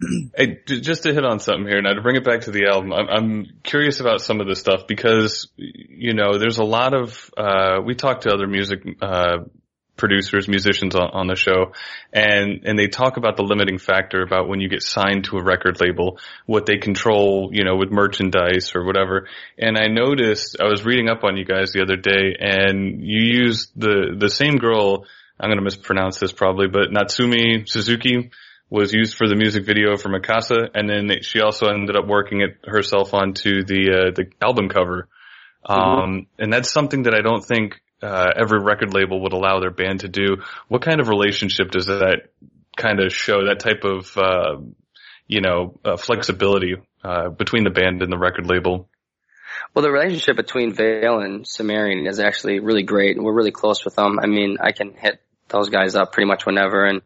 Hey, 0.36 0.58
just 0.66 1.02
to 1.02 1.12
hit 1.12 1.24
on 1.24 1.40
something 1.40 1.66
here, 1.66 1.82
now 1.82 1.92
to 1.92 2.00
bring 2.00 2.16
it 2.16 2.24
back 2.24 2.42
to 2.42 2.50
the 2.50 2.66
album, 2.66 2.92
I'm, 2.92 3.08
I'm 3.08 3.46
curious 3.62 4.00
about 4.00 4.20
some 4.20 4.40
of 4.40 4.46
this 4.46 4.58
stuff 4.58 4.86
because, 4.86 5.48
you 5.56 6.14
know, 6.14 6.38
there's 6.38 6.58
a 6.58 6.64
lot 6.64 6.94
of, 6.94 7.30
uh, 7.36 7.80
we 7.84 7.94
talk 7.94 8.22
to 8.22 8.30
other 8.30 8.46
music, 8.46 8.80
uh, 9.02 9.38
producers, 9.96 10.48
musicians 10.48 10.94
on, 10.94 11.10
on 11.12 11.26
the 11.26 11.36
show, 11.36 11.72
and, 12.12 12.62
and 12.64 12.78
they 12.78 12.86
talk 12.88 13.18
about 13.18 13.36
the 13.36 13.42
limiting 13.42 13.78
factor 13.78 14.22
about 14.22 14.48
when 14.48 14.60
you 14.60 14.68
get 14.68 14.82
signed 14.82 15.24
to 15.24 15.36
a 15.36 15.42
record 15.42 15.78
label, 15.80 16.18
what 16.46 16.64
they 16.64 16.78
control, 16.78 17.50
you 17.52 17.64
know, 17.64 17.76
with 17.76 17.90
merchandise 17.90 18.72
or 18.74 18.84
whatever. 18.84 19.28
And 19.58 19.76
I 19.76 19.88
noticed, 19.88 20.56
I 20.58 20.64
was 20.64 20.84
reading 20.84 21.10
up 21.10 21.22
on 21.22 21.36
you 21.36 21.44
guys 21.44 21.72
the 21.72 21.82
other 21.82 21.96
day, 21.96 22.36
and 22.40 23.02
you 23.02 23.42
used 23.42 23.72
the, 23.76 24.16
the 24.18 24.30
same 24.30 24.56
girl, 24.56 25.04
I'm 25.38 25.50
gonna 25.50 25.62
mispronounce 25.62 26.18
this 26.18 26.32
probably, 26.32 26.68
but 26.68 26.90
Natsumi 26.90 27.68
Suzuki, 27.68 28.30
was 28.70 28.92
used 28.92 29.16
for 29.16 29.28
the 29.28 29.34
music 29.34 29.66
video 29.66 29.96
for 29.96 30.08
Mikasa, 30.08 30.70
and 30.74 30.88
then 30.88 31.22
she 31.22 31.40
also 31.40 31.66
ended 31.66 31.96
up 31.96 32.06
working 32.06 32.40
it 32.40 32.58
herself 32.64 33.12
onto 33.12 33.64
the 33.64 33.90
uh, 33.90 34.10
the 34.14 34.26
album 34.40 34.68
cover. 34.68 35.08
Um, 35.66 36.26
and 36.38 36.52
that's 36.52 36.72
something 36.72 37.02
that 37.02 37.14
I 37.14 37.20
don't 37.20 37.44
think 37.44 37.80
uh, 38.02 38.32
every 38.34 38.60
record 38.60 38.94
label 38.94 39.20
would 39.22 39.32
allow 39.32 39.60
their 39.60 39.72
band 39.72 40.00
to 40.00 40.08
do. 40.08 40.38
What 40.68 40.82
kind 40.82 41.00
of 41.00 41.08
relationship 41.08 41.70
does 41.70 41.86
that 41.86 42.30
kind 42.76 43.00
of 43.00 43.12
show? 43.12 43.46
That 43.46 43.58
type 43.60 43.84
of 43.84 44.16
uh, 44.16 44.62
you 45.26 45.40
know 45.40 45.78
uh, 45.84 45.96
flexibility 45.96 46.76
uh, 47.02 47.28
between 47.30 47.64
the 47.64 47.70
band 47.70 48.02
and 48.02 48.12
the 48.12 48.18
record 48.18 48.46
label. 48.46 48.88
Well, 49.74 49.82
the 49.82 49.90
relationship 49.90 50.36
between 50.36 50.72
Veil 50.72 51.18
and 51.18 51.46
Sumerian 51.46 52.06
is 52.06 52.20
actually 52.20 52.60
really 52.60 52.84
great. 52.84 53.20
We're 53.20 53.34
really 53.34 53.50
close 53.50 53.84
with 53.84 53.96
them. 53.96 54.18
I 54.20 54.26
mean, 54.26 54.58
I 54.60 54.72
can 54.72 54.94
hit 54.94 55.20
those 55.48 55.68
guys 55.68 55.96
up 55.96 56.12
pretty 56.12 56.28
much 56.28 56.46
whenever 56.46 56.84
and 56.84 57.02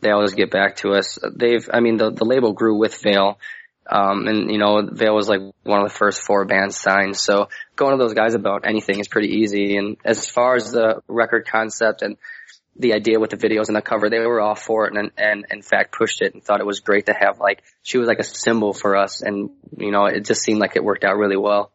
they 0.00 0.10
always 0.10 0.34
get 0.34 0.50
back 0.50 0.76
to 0.76 0.90
us. 0.90 1.18
They've, 1.34 1.68
I 1.72 1.80
mean, 1.80 1.96
the, 1.96 2.10
the 2.10 2.24
label 2.24 2.52
grew 2.52 2.78
with 2.78 3.00
Veil. 3.02 3.38
Um, 3.88 4.26
and 4.26 4.50
you 4.50 4.58
know, 4.58 4.88
Veil 4.90 5.14
was 5.14 5.28
like 5.28 5.40
one 5.62 5.80
of 5.80 5.88
the 5.88 5.94
first 5.94 6.22
four 6.22 6.44
bands 6.44 6.76
signed. 6.76 7.16
So 7.16 7.48
going 7.76 7.96
to 7.96 8.02
those 8.02 8.14
guys 8.14 8.34
about 8.34 8.66
anything 8.66 8.98
is 8.98 9.08
pretty 9.08 9.28
easy. 9.28 9.76
And 9.76 9.96
as 10.04 10.28
far 10.28 10.56
as 10.56 10.72
the 10.72 11.02
record 11.06 11.46
concept 11.46 12.02
and 12.02 12.16
the 12.78 12.94
idea 12.94 13.20
with 13.20 13.30
the 13.30 13.36
videos 13.36 13.68
and 13.68 13.76
the 13.76 13.82
cover, 13.82 14.10
they 14.10 14.18
were 14.18 14.40
all 14.40 14.54
for 14.54 14.86
it 14.86 14.94
and, 14.94 15.12
and 15.16 15.46
in 15.50 15.62
fact 15.62 15.96
pushed 15.96 16.20
it 16.20 16.34
and 16.34 16.42
thought 16.42 16.60
it 16.60 16.66
was 16.66 16.80
great 16.80 17.06
to 17.06 17.14
have 17.18 17.38
like, 17.38 17.62
she 17.82 17.96
was 17.98 18.08
like 18.08 18.18
a 18.18 18.24
symbol 18.24 18.72
for 18.72 18.96
us. 18.96 19.22
And 19.22 19.50
you 19.78 19.92
know, 19.92 20.06
it 20.06 20.24
just 20.24 20.42
seemed 20.42 20.60
like 20.60 20.76
it 20.76 20.84
worked 20.84 21.04
out 21.04 21.16
really 21.16 21.36
well. 21.38 21.72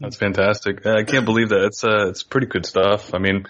That's 0.00 0.16
fantastic. 0.16 0.84
I 0.84 1.04
can't 1.04 1.24
believe 1.24 1.50
that. 1.50 1.64
It's 1.64 1.82
uh, 1.82 2.08
it's 2.08 2.22
pretty 2.22 2.48
good 2.48 2.66
stuff. 2.66 3.14
I 3.14 3.18
mean, 3.18 3.46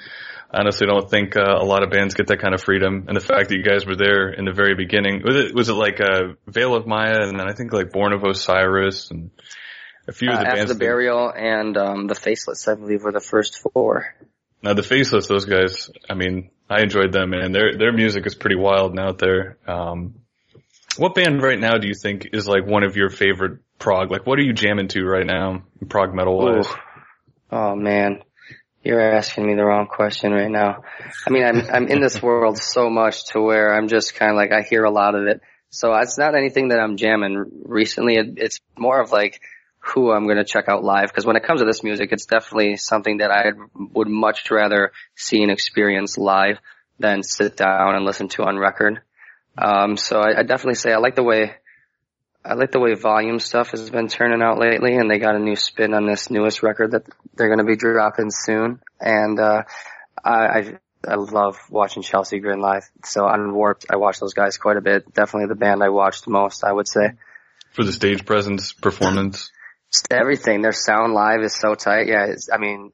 honestly 0.58 0.86
don't 0.86 1.08
think 1.10 1.36
uh, 1.36 1.42
a 1.58 1.64
lot 1.64 1.82
of 1.82 1.90
bands 1.90 2.14
get 2.14 2.26
that 2.28 2.40
kind 2.40 2.54
of 2.54 2.62
freedom, 2.62 3.04
and 3.08 3.16
the 3.16 3.20
fact 3.20 3.48
that 3.50 3.56
you 3.56 3.62
guys 3.62 3.86
were 3.86 3.96
there 3.96 4.30
in 4.30 4.44
the 4.44 4.52
very 4.52 4.74
beginning 4.74 5.22
was 5.24 5.36
it 5.36 5.54
was 5.54 5.68
it 5.68 5.74
like 5.74 6.00
uh, 6.00 6.34
Veil 6.46 6.74
of 6.74 6.86
Maya, 6.86 7.20
and 7.22 7.38
then 7.38 7.48
I 7.48 7.52
think 7.52 7.72
like 7.72 7.92
Born 7.92 8.12
of 8.12 8.24
Osiris, 8.24 9.10
and 9.10 9.30
a 10.08 10.12
few 10.12 10.30
Uh, 10.30 10.34
of 10.34 10.38
the 10.40 10.46
after 10.46 10.56
bands. 10.56 10.68
the 10.70 10.74
that- 10.74 10.80
burial 10.80 11.32
and 11.34 11.76
um, 11.76 12.06
the 12.06 12.14
faceless, 12.14 12.66
I 12.68 12.74
believe, 12.74 13.02
were 13.02 13.12
the 13.12 13.20
first 13.20 13.60
four. 13.60 14.14
now 14.62 14.74
the 14.74 14.82
Faceless, 14.82 15.26
those 15.28 15.44
guys. 15.44 15.90
I 16.10 16.14
mean, 16.14 16.50
I 16.70 16.82
enjoyed 16.82 17.12
them, 17.12 17.32
and 17.32 17.54
their 17.54 17.76
their 17.76 17.92
music 17.92 18.26
is 18.26 18.34
pretty 18.34 18.56
wild 18.56 18.90
and 18.92 19.00
out 19.00 19.18
there. 19.18 19.58
Um, 19.66 20.14
what 20.96 21.14
band 21.14 21.42
right 21.42 21.58
now 21.58 21.76
do 21.78 21.86
you 21.88 21.94
think 21.94 22.28
is 22.32 22.48
like 22.48 22.66
one 22.66 22.82
of 22.82 22.96
your 22.96 23.10
favorite 23.10 23.58
prog? 23.78 24.10
Like, 24.10 24.26
what 24.26 24.38
are 24.38 24.42
you 24.42 24.54
jamming 24.54 24.88
to 24.88 25.04
right 25.04 25.26
now, 25.26 25.62
prog 25.88 26.14
metal 26.14 26.38
wise? 26.38 26.68
Oh 27.52 27.76
man, 27.76 28.22
you're 28.86 29.14
asking 29.16 29.46
me 29.46 29.54
the 29.54 29.64
wrong 29.64 29.86
question 29.86 30.32
right 30.32 30.50
now. 30.50 30.84
I 31.26 31.30
mean, 31.30 31.44
I'm 31.44 31.60
I'm 31.72 31.88
in 31.88 32.00
this 32.00 32.22
world 32.22 32.58
so 32.58 32.88
much 32.88 33.26
to 33.32 33.40
where 33.40 33.76
I'm 33.76 33.88
just 33.88 34.14
kind 34.14 34.30
of 34.30 34.36
like 34.36 34.52
I 34.52 34.62
hear 34.62 34.84
a 34.84 34.90
lot 34.90 35.14
of 35.14 35.26
it. 35.26 35.40
So 35.70 35.92
it's 35.94 36.16
not 36.16 36.36
anything 36.36 36.68
that 36.68 36.78
I'm 36.78 36.96
jamming 36.96 37.62
recently. 37.64 38.14
It, 38.14 38.34
it's 38.36 38.60
more 38.78 39.00
of 39.00 39.10
like 39.10 39.40
who 39.80 40.10
I'm 40.12 40.24
going 40.24 40.38
to 40.38 40.44
check 40.44 40.68
out 40.68 40.84
live 40.84 41.08
because 41.08 41.26
when 41.26 41.36
it 41.36 41.44
comes 41.44 41.60
to 41.60 41.66
this 41.66 41.82
music, 41.82 42.10
it's 42.12 42.26
definitely 42.26 42.76
something 42.76 43.18
that 43.18 43.30
I 43.30 43.52
would 43.74 44.08
much 44.08 44.50
rather 44.50 44.92
see 45.16 45.42
and 45.42 45.50
experience 45.50 46.16
live 46.16 46.58
than 46.98 47.22
sit 47.22 47.56
down 47.56 47.96
and 47.96 48.04
listen 48.04 48.28
to 48.28 48.44
on 48.44 48.56
record. 48.56 49.00
Um, 49.58 49.96
so 49.96 50.20
I, 50.20 50.40
I 50.40 50.42
definitely 50.42 50.76
say 50.76 50.92
I 50.92 50.98
like 50.98 51.16
the 51.16 51.22
way 51.22 51.56
I 52.46 52.54
like 52.54 52.70
the 52.70 52.80
way 52.80 52.94
volume 52.94 53.40
stuff 53.40 53.72
has 53.72 53.90
been 53.90 54.08
turning 54.08 54.40
out 54.40 54.58
lately, 54.58 54.96
and 54.96 55.10
they 55.10 55.18
got 55.18 55.34
a 55.34 55.40
new 55.40 55.56
spin 55.56 55.94
on 55.94 56.06
this 56.06 56.30
newest 56.30 56.62
record 56.62 56.92
that 56.92 57.04
they're 57.34 57.48
going 57.48 57.58
to 57.58 57.64
be 57.64 57.76
dropping 57.76 58.30
soon. 58.30 58.80
And 59.00 59.40
uh, 59.40 59.64
I, 60.24 60.30
I 60.30 60.78
I 61.08 61.14
love 61.14 61.58
watching 61.70 62.02
Chelsea 62.02 62.38
Grin 62.38 62.60
live. 62.60 62.88
So 63.04 63.26
on 63.26 63.54
Warped, 63.54 63.86
I 63.90 63.96
watch 63.96 64.18
those 64.18 64.34
guys 64.34 64.56
quite 64.58 64.76
a 64.76 64.80
bit. 64.80 65.12
Definitely 65.12 65.48
the 65.48 65.54
band 65.54 65.82
I 65.82 65.88
watched 65.90 66.26
most, 66.26 66.64
I 66.64 66.72
would 66.72 66.88
say. 66.88 67.12
For 67.72 67.84
the 67.84 67.92
stage 67.92 68.24
presence, 68.24 68.72
performance. 68.72 69.50
Everything. 70.10 70.62
Their 70.62 70.72
sound 70.72 71.14
live 71.14 71.42
is 71.42 71.54
so 71.54 71.74
tight. 71.74 72.08
Yeah, 72.08 72.26
it's, 72.26 72.48
I 72.52 72.58
mean, 72.58 72.92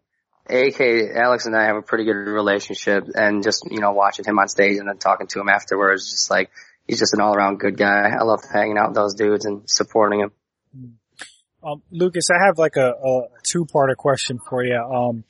AK 0.49 0.81
Alex 1.15 1.47
and 1.47 1.57
I 1.57 1.67
have 1.67 1.77
a 1.77 1.83
pretty 1.83 2.05
good 2.05 2.13
relationship, 2.13 3.05
and 3.15 3.43
just 3.43 3.65
you 3.71 3.81
know 3.81 3.93
watching 3.93 4.25
him 4.25 4.39
on 4.39 4.49
stage 4.49 4.79
and 4.79 4.89
then 4.89 4.99
talking 4.99 5.27
to 5.29 5.41
him 5.41 5.49
afterwards, 5.49 6.11
just 6.11 6.31
like 6.31 6.51
he's 6.87 6.99
just 6.99 7.15
an 7.15 7.21
all 7.21 7.35
around 7.35 7.59
good 7.59 7.77
guy. 7.77 8.11
I 8.19 8.23
love 8.23 8.41
hanging 8.53 8.79
out 8.79 8.89
with 8.89 8.97
those 8.97 9.15
dudes 9.15 9.45
and 9.45 9.63
supporting 9.67 10.21
him. 10.21 10.33
Um, 11.65 11.83
Lucas, 11.91 12.29
I 12.31 12.45
have 12.45 12.59
like 12.59 12.77
a, 12.77 12.91
a 12.91 13.23
two-parter 13.45 13.97
question 13.97 14.39
for 14.49 14.65
you. 14.65 14.77
Um, 14.77 15.25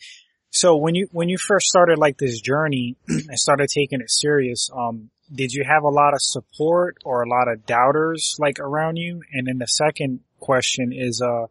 so 0.51 0.77
when 0.77 0.95
you 0.95 1.09
when 1.13 1.29
you 1.29 1.39
first 1.39 1.67
started 1.67 1.99
like 1.99 2.19
this 2.19 2.41
journey 2.41 2.97
and 3.09 3.39
started 3.39 3.69
taking 3.69 4.01
it 4.01 4.11
serious, 4.11 4.71
um, 4.75 5.11
did 5.35 5.53
you 5.53 5.65
have 5.65 5.83
a 5.83 5.89
lot 5.89 6.15
of 6.15 6.21
support 6.21 6.97
or 7.05 7.23
a 7.23 7.29
lot 7.29 7.49
of 7.49 7.65
doubters 7.67 8.37
like 8.39 8.59
around 8.59 8.97
you? 8.97 9.23
And 9.33 9.47
then 9.47 9.59
the 9.59 9.67
second 9.67 10.21
question 10.41 10.93
is, 10.93 11.23
uh, 11.23 11.47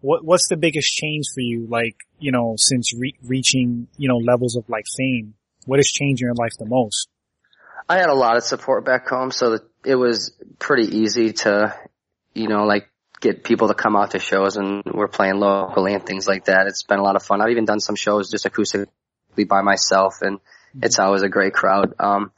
what 0.00 0.24
what's 0.24 0.48
the 0.48 0.56
biggest 0.56 0.92
change 0.92 1.26
for 1.34 1.40
you? 1.40 1.66
Like 1.68 1.96
you 2.18 2.30
know, 2.30 2.54
since 2.56 2.94
re- 2.96 3.16
reaching 3.24 3.88
you 3.96 4.08
know 4.08 4.18
levels 4.18 4.56
of 4.56 4.68
like 4.68 4.84
fame, 4.96 5.34
what 5.66 5.78
has 5.78 5.88
changed 5.88 6.22
in 6.22 6.26
your 6.26 6.34
life 6.34 6.52
the 6.58 6.66
most? 6.66 7.08
I 7.88 7.98
had 7.98 8.08
a 8.08 8.14
lot 8.14 8.36
of 8.36 8.44
support 8.44 8.84
back 8.84 9.08
home, 9.08 9.30
so 9.30 9.58
it 9.84 9.94
was 9.94 10.32
pretty 10.58 10.96
easy 10.96 11.32
to, 11.32 11.74
you 12.34 12.48
know, 12.48 12.64
like 12.64 12.88
get 13.20 13.44
people 13.44 13.68
to 13.68 13.74
come 13.74 13.96
out 13.96 14.12
to 14.12 14.18
shows 14.18 14.56
and 14.56 14.82
we're 14.84 15.08
playing 15.08 15.36
locally 15.36 15.94
and 15.94 16.04
things 16.04 16.26
like 16.26 16.46
that. 16.46 16.66
It's 16.66 16.82
been 16.82 16.98
a 16.98 17.02
lot 17.02 17.16
of 17.16 17.22
fun. 17.22 17.40
I've 17.40 17.50
even 17.50 17.64
done 17.64 17.80
some 17.80 17.96
shows 17.96 18.30
just 18.30 18.44
acoustically 18.44 19.48
by 19.48 19.62
myself 19.62 20.16
and 20.22 20.40
it's 20.82 20.98
always 20.98 21.22
a 21.22 21.28
great 21.28 21.52
crowd. 21.52 21.94
Um, 21.98 22.32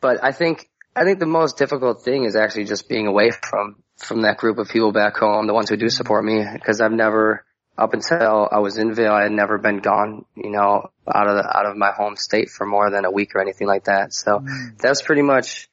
but 0.00 0.22
I 0.22 0.32
think, 0.32 0.68
I 0.96 1.04
think 1.04 1.20
the 1.20 1.26
most 1.26 1.56
difficult 1.56 2.02
thing 2.02 2.24
is 2.24 2.36
actually 2.36 2.64
just 2.64 2.88
being 2.88 3.06
away 3.06 3.30
from, 3.30 3.76
from 3.96 4.22
that 4.22 4.38
group 4.38 4.58
of 4.58 4.68
people 4.68 4.92
back 4.92 5.16
home, 5.16 5.46
the 5.46 5.54
ones 5.54 5.68
who 5.68 5.76
do 5.76 5.88
support 5.88 6.24
me, 6.24 6.44
because 6.52 6.80
I've 6.80 6.92
never, 6.92 7.44
up 7.78 7.94
until 7.94 8.48
I 8.50 8.58
was 8.58 8.76
in 8.76 8.94
Veil, 8.94 9.12
I 9.12 9.22
had 9.22 9.32
never 9.32 9.58
been 9.58 9.78
gone, 9.78 10.24
you 10.36 10.50
know, 10.50 10.90
out 11.12 11.26
of 11.26 11.36
the, 11.36 11.56
out 11.56 11.66
of 11.66 11.76
my 11.76 11.92
home 11.92 12.16
state 12.16 12.50
for 12.50 12.66
more 12.66 12.90
than 12.90 13.04
a 13.04 13.10
week 13.10 13.34
or 13.34 13.40
anything 13.40 13.66
like 13.66 13.84
that. 13.84 14.12
So 14.12 14.40
hmm. 14.40 14.76
that's 14.78 15.02
pretty 15.02 15.22
much 15.22 15.68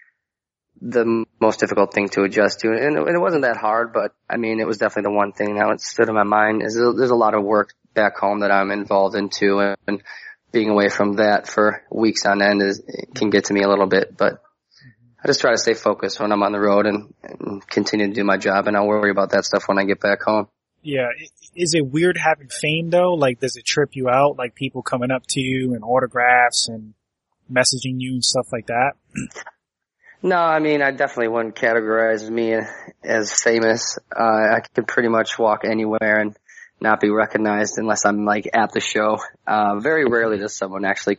the 0.82 1.26
most 1.40 1.60
difficult 1.60 1.94
thing 1.94 2.10
to 2.10 2.24
adjust 2.24 2.60
to. 2.62 2.70
And 2.70 2.98
it 2.98 3.20
wasn't 3.20 3.44
that 3.44 3.58
hard, 3.58 3.94
but 3.94 4.14
I 4.30 4.38
mean, 4.38 4.60
it 4.60 4.68
was 4.68 4.78
definitely 4.78 5.12
the 5.12 5.18
one 5.18 5.32
thing 5.34 5.56
that 5.56 5.82
stood 5.82 6.08
in 6.08 6.16
my 6.16 6.24
mind 6.24 6.62
is 6.64 6.76
there's 6.76 7.10
a 7.10 7.16
lot 7.16 7.34
of 7.34 7.44
work 7.44 7.74
back 7.94 8.18
home 8.18 8.42
that 8.42 8.52
I'm 8.52 8.72
involved 8.72 9.16
into 9.16 9.76
and 9.88 10.04
being 10.52 10.70
away 10.70 10.90
from 10.90 11.14
that 11.14 11.48
for 11.48 11.84
weeks 11.92 12.26
on 12.26 12.42
end 12.42 12.62
is, 12.62 12.82
can 13.16 13.30
get 13.30 13.46
to 13.46 13.54
me 13.54 13.64
a 13.64 13.68
little 13.68 13.88
bit, 13.88 14.16
but 14.16 14.42
I 15.22 15.28
just 15.28 15.42
try 15.42 15.52
to 15.52 15.58
stay 15.58 15.74
focused 15.74 16.20
when 16.20 16.32
I'm 16.32 16.44
on 16.44 16.52
the 16.52 16.60
road 16.60 16.86
and, 16.86 17.14
and 17.24 17.68
continue 17.68 18.08
to 18.08 18.14
do 18.14 18.24
my 18.24 18.38
job 18.38 18.68
and 18.68 18.78
I'll 18.78 18.88
worry 18.88 19.12
about 19.12 19.32
that 19.32 19.46
stuff 19.46 19.68
when 19.68 19.80
I 19.80 19.84
get 19.84 20.00
back 20.00 20.22
home. 20.22 20.48
Yeah. 20.82 21.08
Is 21.56 21.74
it 21.74 21.86
weird 21.86 22.18
having 22.18 22.50
fame 22.50 22.90
though? 22.90 23.13
Like, 23.13 23.40
does 23.40 23.58
it 23.58 23.66
trip 23.66 23.92
you 23.94 24.10
out? 24.10 24.38
Like 24.38 24.56
people 24.56 24.82
coming 24.82 25.12
up 25.12 25.24
to 25.30 25.42
you 25.42 25.74
and 25.74 25.84
autographs 25.84 26.68
and 26.68 26.94
messaging 27.52 28.00
you 28.00 28.13
and 28.13 28.24
stuff 28.24 28.48
like 28.52 28.68
that? 28.68 28.94
No, 30.24 30.38
I 30.38 30.60
mean, 30.60 30.82
I 30.82 30.92
definitely 30.92 31.30
wouldn't 31.30 31.56
categorize 31.56 32.28
me 32.30 32.58
as 33.04 33.34
famous. 33.34 34.00
Uh, 34.16 34.56
I 34.56 34.62
could 34.74 34.88
pretty 34.88 35.10
much 35.10 35.38
walk 35.38 35.63
anywhere 35.63 36.20
and 36.20 36.36
not 36.82 37.00
be 37.00 37.10
recognized 37.10 37.78
unless 37.78 38.06
I'm 38.06 38.26
like 38.26 38.50
at 38.54 38.72
the 38.72 38.80
show. 38.80 39.20
Uh, 39.46 39.80
very 39.80 40.06
rarely 40.06 40.38
does 40.38 40.56
someone 40.56 40.86
actually 40.86 41.18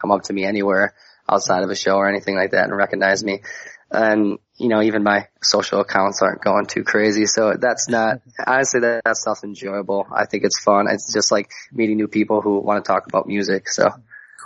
come 0.00 0.10
up 0.10 0.22
to 0.22 0.32
me 0.32 0.44
anywhere 0.44 0.94
outside 1.28 1.62
of 1.62 1.70
a 1.70 1.76
show 1.76 1.94
or 1.96 2.08
anything 2.08 2.36
like 2.36 2.52
that 2.52 2.64
and 2.64 2.76
recognize 2.76 3.22
me. 3.22 3.42
And, 3.90 4.38
you 4.60 4.68
know, 4.68 4.82
even 4.82 5.02
my 5.02 5.26
social 5.42 5.80
accounts 5.80 6.20
aren't 6.20 6.44
going 6.44 6.66
too 6.66 6.84
crazy. 6.84 7.24
So 7.24 7.54
that's 7.58 7.88
not, 7.88 8.20
honestly, 8.46 8.80
that, 8.80 9.02
that 9.04 9.16
stuff's 9.16 9.42
enjoyable. 9.42 10.06
I 10.14 10.26
think 10.26 10.44
it's 10.44 10.60
fun. 10.60 10.86
It's 10.90 11.12
just 11.12 11.32
like 11.32 11.50
meeting 11.72 11.96
new 11.96 12.08
people 12.08 12.42
who 12.42 12.60
want 12.60 12.84
to 12.84 12.88
talk 12.88 13.06
about 13.06 13.26
music. 13.26 13.70
So. 13.70 13.88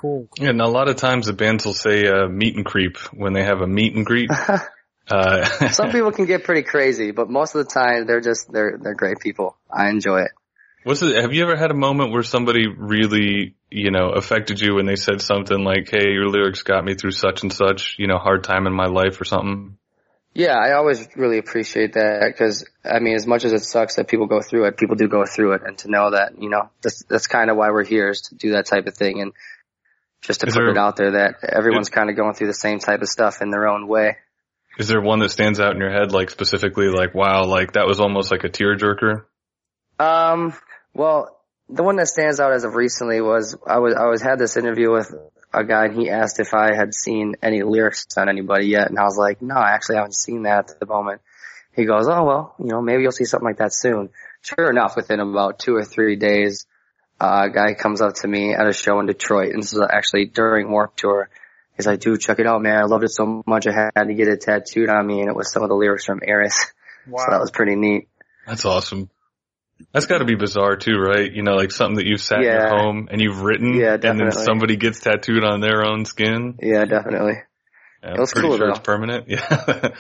Cool. 0.01 0.29
Yeah, 0.39 0.51
and 0.51 0.61
a 0.61 0.69
lot 0.69 0.89
of 0.89 0.97
times 0.97 1.27
the 1.27 1.33
bands 1.33 1.67
will 1.67 1.75
say 1.75 2.07
uh, 2.07 2.29
meet 2.29 2.57
and 2.57 2.65
creep 2.65 2.97
when 3.13 3.33
they 3.33 3.43
have 3.43 3.61
a 3.61 3.67
meet 3.67 3.97
and 3.97 4.07
greet. 4.07 4.31
uh, 5.11 5.45
Some 5.71 5.91
people 5.91 6.13
can 6.13 6.27
get 6.27 6.45
pretty 6.45 6.63
crazy, 6.63 7.11
but 7.11 7.29
most 7.29 7.55
of 7.57 7.67
the 7.67 7.71
time 7.73 8.07
they're 8.07 8.21
just 8.21 8.53
they're 8.53 8.79
they're 8.81 8.95
great 8.95 9.21
people. 9.21 9.57
I 9.71 9.89
enjoy 9.89 10.23
it. 10.23 10.33
What's 10.83 11.01
it? 11.01 11.17
Have 11.17 11.33
you 11.33 11.43
ever 11.45 11.57
had 11.57 11.71
a 11.71 11.75
moment 11.75 12.13
where 12.13 12.23
somebody 12.23 12.67
really, 12.69 13.55
you 13.71 13.91
know, 13.91 14.11
affected 14.11 14.61
you 14.61 14.75
when 14.75 14.85
they 14.85 14.97
said 14.97 15.23
something 15.23 15.65
like, 15.65 15.89
"Hey, 15.91 16.11
your 16.11 16.29
lyrics 16.29 16.63
got 16.63 16.85
me 16.85 16.95
through 16.95 17.13
such 17.13 17.43
and 17.43 17.53
such, 17.53 17.97
you 17.99 18.07
know, 18.07 18.19
hard 18.19 18.45
time 18.45 18.67
in 18.67 18.75
my 18.75 18.87
life" 18.87 19.19
or 19.21 19.25
something? 19.25 19.79
Yeah, 20.35 20.57
I 20.59 20.73
always 20.73 21.09
really 21.15 21.39
appreciate 21.39 21.93
that 21.93 22.25
because 22.27 22.69
I 22.85 22.99
mean, 22.99 23.15
as 23.15 23.27
much 23.27 23.45
as 23.45 23.53
it 23.53 23.63
sucks 23.63 23.95
that 23.97 24.09
people 24.09 24.27
go 24.27 24.41
through 24.41 24.67
it, 24.67 24.77
people 24.77 24.97
do 24.97 25.07
go 25.07 25.25
through 25.25 25.53
it, 25.53 25.63
and 25.65 25.79
to 25.79 25.91
know 25.91 26.11
that, 26.11 26.33
you 26.41 26.51
know, 26.51 26.71
that's 26.83 27.05
that's 27.05 27.29
kind 27.29 27.51
of 27.51 27.57
why 27.57 27.71
we're 27.71 27.85
here 27.85 28.11
is 28.11 28.23
to 28.23 28.35
do 28.35 28.53
that 28.53 28.67
type 28.67 28.87
of 28.89 28.95
thing 28.95 29.21
and 29.21 29.33
just 30.23 30.41
to 30.41 30.47
Is 30.49 30.55
put 30.55 30.61
there- 30.63 30.71
it 30.71 30.77
out 30.79 30.97
there 30.97 31.13
that 31.13 31.45
everyone's 31.45 31.89
kind 31.89 32.11
of 32.11 32.17
going 32.17 32.35
through 32.35 32.49
the 32.49 32.55
same 32.55 32.81
type 32.81 33.01
of 33.01 33.09
stuff 33.09 33.43
in 33.43 33.51
their 33.51 33.69
own 33.69 33.87
way. 33.87 34.17
Is 34.77 34.89
there 34.89 35.01
one 35.01 35.21
that 35.21 35.31
stands 35.31 35.61
out 35.61 35.73
in 35.73 35.79
your 35.81 35.93
head, 35.93 36.11
like 36.11 36.31
specifically, 36.31 36.89
like, 36.89 37.15
wow, 37.15 37.45
like 37.45 37.75
that 37.75 37.87
was 37.87 38.01
almost 38.01 38.33
like 38.33 38.43
a 38.43 38.49
tearjerker? 38.49 39.23
Um, 40.01 40.53
well, 40.95 41.39
the 41.69 41.85
one 41.85 41.95
that 41.97 42.09
stands 42.09 42.41
out 42.41 42.53
as 42.53 42.65
of 42.65 42.75
recently 42.75 43.21
was 43.21 43.57
I 43.65 43.79
was 43.79 43.95
I 43.95 44.07
was 44.07 44.21
had 44.21 44.41
this 44.41 44.57
interview 44.57 44.91
with 44.91 45.15
a 45.55 45.65
guy 45.65 45.87
and 45.87 45.97
he 45.99 46.11
asked 46.11 46.41
if 46.41 46.55
I 46.55 46.75
had 46.75 46.95
seen 46.95 47.37
any 47.43 47.63
lyrics 47.63 48.07
on 48.17 48.29
anybody 48.29 48.67
yet, 48.67 48.89
and 48.89 48.99
I 48.99 49.05
was 49.05 49.17
like, 49.17 49.41
no, 49.43 49.55
I 49.55 49.73
actually 49.73 49.97
haven't 49.97 50.15
seen 50.15 50.43
that 50.43 50.71
at 50.71 50.81
the 50.81 50.87
moment. 50.87 51.21
He 51.73 51.85
goes, 51.85 52.07
oh 52.09 52.25
well, 52.25 52.55
you 52.59 52.67
know, 52.67 52.81
maybe 52.81 53.03
you'll 53.03 53.13
see 53.13 53.25
something 53.25 53.47
like 53.47 53.59
that 53.59 53.73
soon. 53.73 54.11
Sure 54.43 54.71
enough, 54.71 54.97
within 54.97 55.21
about 55.21 55.59
two 55.59 55.75
or 55.75 55.85
three 55.85 56.17
days, 56.17 56.67
uh, 57.21 57.47
a 57.47 57.51
guy 57.51 57.75
comes 57.75 58.01
up 58.01 58.15
to 58.15 58.29
me 58.29 58.55
at 58.55 58.67
a 58.67 58.73
show 58.73 59.01
in 59.01 59.07
Detroit, 59.07 59.53
and 59.53 59.63
this 59.63 59.73
is 59.73 59.81
actually 59.81 60.27
during 60.27 60.71
Warped 60.71 60.99
Tour. 60.99 61.31
He's 61.77 61.87
like, 61.87 62.01
dude, 62.01 62.21
check 62.21 62.39
it 62.39 62.47
out, 62.47 62.63
man. 62.63 62.79
I 62.79 62.85
loved 62.85 63.05
it 63.05 63.11
so 63.11 63.43
much 63.47 63.67
I 63.67 63.91
had 63.95 64.05
to 64.05 64.15
get 64.15 64.29
it 64.29 64.43
tattooed 64.43 64.89
on 64.89 65.07
me, 65.07 65.21
and 65.21 65.29
it 65.29 65.35
was 65.35 65.51
some 65.51 65.63
of 65.63 65.69
the 65.69 65.75
lyrics 65.75 66.05
from 66.05 66.21
Aeris. 66.27 66.67
Wow. 67.07 67.19
So 67.19 67.33
that 67.33 67.41
was 67.41 67.51
pretty 67.51 67.77
neat. 67.77 68.09
That's 68.47 68.65
awesome. 68.65 69.11
That's 69.93 70.07
got 70.07 70.19
to 70.19 70.25
be 70.25 70.35
bizarre 70.37 70.77
too, 70.77 70.97
right? 70.97 71.31
You 71.33 71.43
know, 71.43 71.55
like 71.55 71.73
something 71.73 71.97
that 71.97 72.07
you've 72.07 72.21
sat 72.21 72.39
in 72.39 72.45
your 72.45 72.69
home 72.69 73.09
and 73.11 73.21
you've 73.21 73.41
written, 73.43 73.75
Yeah, 73.75 73.95
and 74.03 74.19
then 74.21 74.31
somebody 74.33 74.77
gets 74.77 75.01
tattooed 75.01 75.45
on 75.45 75.61
their 75.61 75.85
own 75.85 76.05
skin. 76.05 76.57
Yeah, 76.63 76.85
definitely. 76.85 77.35
Yeah, 78.03 78.15
It 78.15 78.21
was 78.21 78.33
pretty 78.33 78.49
cool, 78.49 78.57
sure 78.59 78.67
though. 78.69 78.73
it's 78.73 78.81
permanent. 78.81 79.29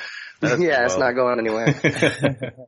Yeah. 0.42 0.58
Yeah, 0.58 0.84
it's 0.84 0.98
not 0.98 1.12
going 1.12 1.38
anywhere. 1.38 1.68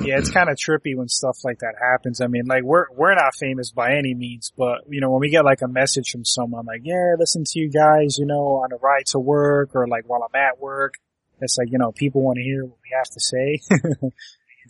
yeah, 0.00 0.18
it's 0.18 0.30
kind 0.30 0.48
of 0.50 0.56
trippy 0.56 0.94
when 0.94 1.08
stuff 1.08 1.38
like 1.44 1.58
that 1.60 1.74
happens. 1.80 2.20
I 2.20 2.26
mean, 2.26 2.44
like 2.46 2.62
we're 2.62 2.86
we're 2.94 3.14
not 3.14 3.34
famous 3.40 3.70
by 3.70 3.96
any 3.96 4.14
means, 4.14 4.52
but 4.56 4.80
you 4.88 5.00
know, 5.00 5.10
when 5.10 5.20
we 5.20 5.30
get 5.30 5.44
like 5.44 5.62
a 5.62 5.68
message 5.68 6.10
from 6.10 6.24
someone 6.24 6.66
like, 6.66 6.82
"Yeah, 6.84 7.14
listen 7.18 7.44
to 7.46 7.58
you 7.58 7.70
guys," 7.70 8.16
you 8.18 8.26
know, 8.26 8.60
on 8.62 8.68
the 8.70 8.76
ride 8.76 9.06
to 9.12 9.18
work 9.18 9.70
or 9.74 9.88
like 9.88 10.04
while 10.06 10.22
I'm 10.22 10.38
at 10.38 10.60
work, 10.60 10.94
it's 11.40 11.56
like 11.58 11.68
you 11.72 11.78
know, 11.78 11.90
people 11.90 12.22
want 12.22 12.36
to 12.36 12.42
hear 12.42 12.64
what 12.64 12.76
we 12.82 12.90
have 12.96 13.08
to 13.10 13.20
say. 13.20 13.60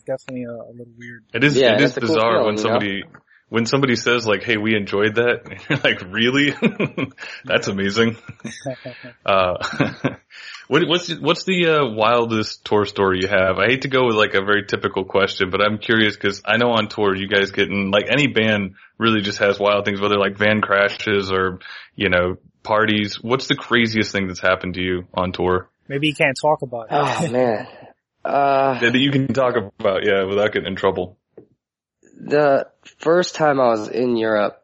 it's 0.02 0.24
definitely 0.24 0.44
a, 0.44 0.52
a 0.52 0.72
little 0.72 0.92
weird. 0.98 1.24
It 1.32 1.44
is. 1.44 1.56
Yeah, 1.56 1.74
it 1.74 1.80
is 1.80 1.94
that's 1.94 1.96
a 1.98 2.00
cool 2.00 2.16
bizarre 2.16 2.32
feeling, 2.32 2.46
when 2.46 2.56
you 2.56 2.62
know? 2.62 2.68
somebody 2.68 3.02
when 3.48 3.66
somebody 3.66 3.96
says 3.96 4.26
like, 4.26 4.42
"Hey, 4.42 4.56
we 4.56 4.74
enjoyed 4.74 5.16
that." 5.16 5.42
And 5.44 5.60
you're 5.68 5.78
like, 5.78 6.02
"Really? 6.10 6.54
That's 7.44 7.68
amazing." 7.68 8.16
Uh, 9.24 9.54
what, 10.68 10.82
what's 10.88 11.14
what's 11.20 11.44
the 11.44 11.66
uh, 11.68 11.94
wildest 11.94 12.64
tour 12.64 12.84
story 12.84 13.20
you 13.22 13.28
have? 13.28 13.58
I 13.58 13.66
hate 13.66 13.82
to 13.82 13.88
go 13.88 14.06
with 14.06 14.16
like 14.16 14.34
a 14.34 14.44
very 14.44 14.64
typical 14.66 15.04
question, 15.04 15.50
but 15.50 15.60
I'm 15.60 15.78
curious 15.78 16.16
because 16.16 16.42
I 16.44 16.56
know 16.56 16.70
on 16.70 16.88
tour 16.88 17.14
you 17.14 17.28
guys 17.28 17.52
get 17.52 17.68
in 17.68 17.90
like 17.90 18.06
any 18.10 18.26
band 18.26 18.74
really 18.98 19.20
just 19.20 19.38
has 19.38 19.60
wild 19.60 19.84
things, 19.84 20.00
whether 20.00 20.18
like 20.18 20.36
van 20.36 20.60
crashes 20.60 21.30
or 21.30 21.60
you 21.94 22.08
know 22.08 22.36
parties. 22.62 23.22
What's 23.22 23.46
the 23.46 23.54
craziest 23.54 24.10
thing 24.10 24.26
that's 24.26 24.40
happened 24.40 24.74
to 24.74 24.82
you 24.82 25.06
on 25.14 25.32
tour 25.32 25.68
Maybe 25.88 26.08
you 26.08 26.14
can't 26.14 26.36
talk 26.40 26.62
about 26.62 26.86
it. 26.86 26.88
Oh 26.92 27.28
man. 27.28 27.66
Uh, 28.24 28.78
that 28.78 28.94
you 28.94 29.10
can 29.10 29.28
talk 29.28 29.56
about? 29.56 30.04
Yeah, 30.04 30.24
without 30.24 30.52
getting 30.52 30.68
in 30.68 30.76
trouble. 30.76 31.18
the 32.16 32.68
first 32.98 33.34
time 33.34 33.60
I 33.60 33.68
was 33.68 33.88
in 33.88 34.16
Europe, 34.16 34.62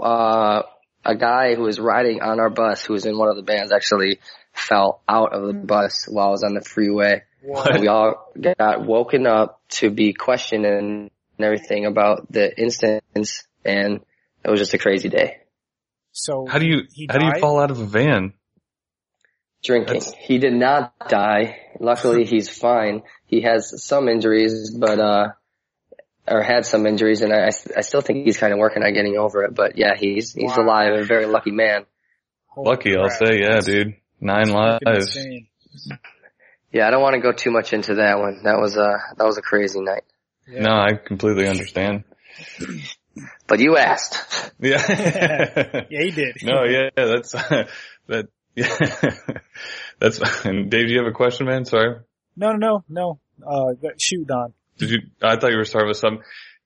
uh, 0.00 0.62
a 1.04 1.16
guy 1.16 1.54
who 1.54 1.62
was 1.62 1.78
riding 1.78 2.22
on 2.22 2.40
our 2.40 2.50
bus, 2.50 2.84
who 2.84 2.94
was 2.94 3.04
in 3.04 3.18
one 3.18 3.28
of 3.28 3.36
the 3.36 3.42
bands, 3.42 3.72
actually 3.72 4.20
fell 4.52 5.02
out 5.08 5.32
of 5.34 5.46
the 5.46 5.54
bus 5.54 6.06
while 6.08 6.28
I 6.28 6.30
was 6.30 6.42
on 6.42 6.54
the 6.54 6.62
freeway. 6.62 7.22
What? 7.42 7.80
We 7.80 7.88
all 7.88 8.32
got 8.38 8.84
woken 8.84 9.26
up 9.26 9.62
to 9.70 9.90
be 9.90 10.12
questioned 10.12 10.66
and 10.66 11.10
everything 11.38 11.86
about 11.86 12.30
the 12.30 12.58
instance, 12.58 13.46
and 13.64 14.00
it 14.44 14.50
was 14.50 14.60
just 14.60 14.74
a 14.74 14.78
crazy 14.78 15.08
day. 15.08 15.38
So 16.12 16.46
How 16.46 16.58
do 16.58 16.66
you 16.66 16.82
how 17.08 17.18
do 17.18 17.26
you 17.26 17.40
fall 17.40 17.60
out 17.60 17.70
of 17.70 17.80
a 17.80 17.84
van? 17.84 18.34
Drinking. 19.62 19.94
That's- 19.94 20.14
He 20.18 20.38
did 20.38 20.54
not 20.54 20.94
die. 21.08 21.58
Luckily, 21.78 22.24
he's 22.32 22.48
fine. 22.48 23.02
He 23.26 23.42
has 23.42 23.84
some 23.84 24.08
injuries, 24.08 24.70
but 24.76 24.98
uh, 24.98 25.28
or 26.26 26.42
had 26.42 26.64
some 26.66 26.86
injuries, 26.86 27.22
and 27.22 27.32
I, 27.32 27.50
I 27.76 27.80
still 27.82 28.00
think 28.00 28.24
he's 28.24 28.38
kind 28.38 28.52
of 28.52 28.58
working 28.58 28.82
on 28.82 28.92
getting 28.94 29.16
over 29.16 29.44
it. 29.44 29.54
But 29.54 29.76
yeah, 29.76 29.94
he's 29.98 30.32
he's 30.32 30.56
Wow. 30.56 30.64
alive, 30.64 30.92
a 30.94 31.04
very 31.04 31.26
lucky 31.26 31.50
man. 31.50 31.86
Holy 32.46 32.68
Lucky, 32.70 32.96
I'll 32.96 33.10
say, 33.10 33.40
yeah, 33.40 33.54
That's 33.54 33.66
dude. 33.66 33.94
Nine 34.20 34.50
lives. 34.50 35.16
Yeah, 36.72 36.86
I 36.86 36.90
don't 36.90 37.02
want 37.02 37.14
to 37.14 37.20
go 37.20 37.32
too 37.32 37.50
much 37.50 37.72
into 37.72 37.96
that 37.96 38.18
one. 38.18 38.42
That 38.44 38.58
was 38.60 38.76
a 38.76 38.98
that 39.16 39.24
was 39.24 39.38
a 39.38 39.42
crazy 39.42 39.80
night. 39.80 40.02
Yeah. 40.48 40.60
No, 40.62 40.70
I 40.72 40.92
completely 40.94 41.48
understand. 41.48 42.04
But 43.46 43.60
you 43.60 43.76
asked. 43.76 44.52
Yeah. 44.60 45.84
Yeah, 45.90 46.02
he 46.02 46.10
did. 46.10 46.36
no, 46.42 46.64
yeah, 46.64 46.90
that's 46.96 47.32
that. 47.32 48.28
Yeah, 48.54 48.76
that's. 49.98 50.20
And 50.44 50.70
Dave, 50.70 50.88
do 50.88 50.92
you 50.92 50.98
have 50.98 51.08
a 51.08 51.14
question, 51.14 51.46
man? 51.46 51.64
Sorry. 51.64 52.00
No, 52.36 52.52
no, 52.52 52.84
no, 52.88 53.20
no. 53.38 53.46
Uh, 53.46 53.88
shoot, 53.98 54.26
Don. 54.26 54.52
Did 54.78 54.90
you? 54.90 54.98
I 55.22 55.36
thought 55.36 55.50
you 55.50 55.58
were 55.58 55.64
starting 55.64 55.88
with 55.88 55.98
some. 55.98 56.20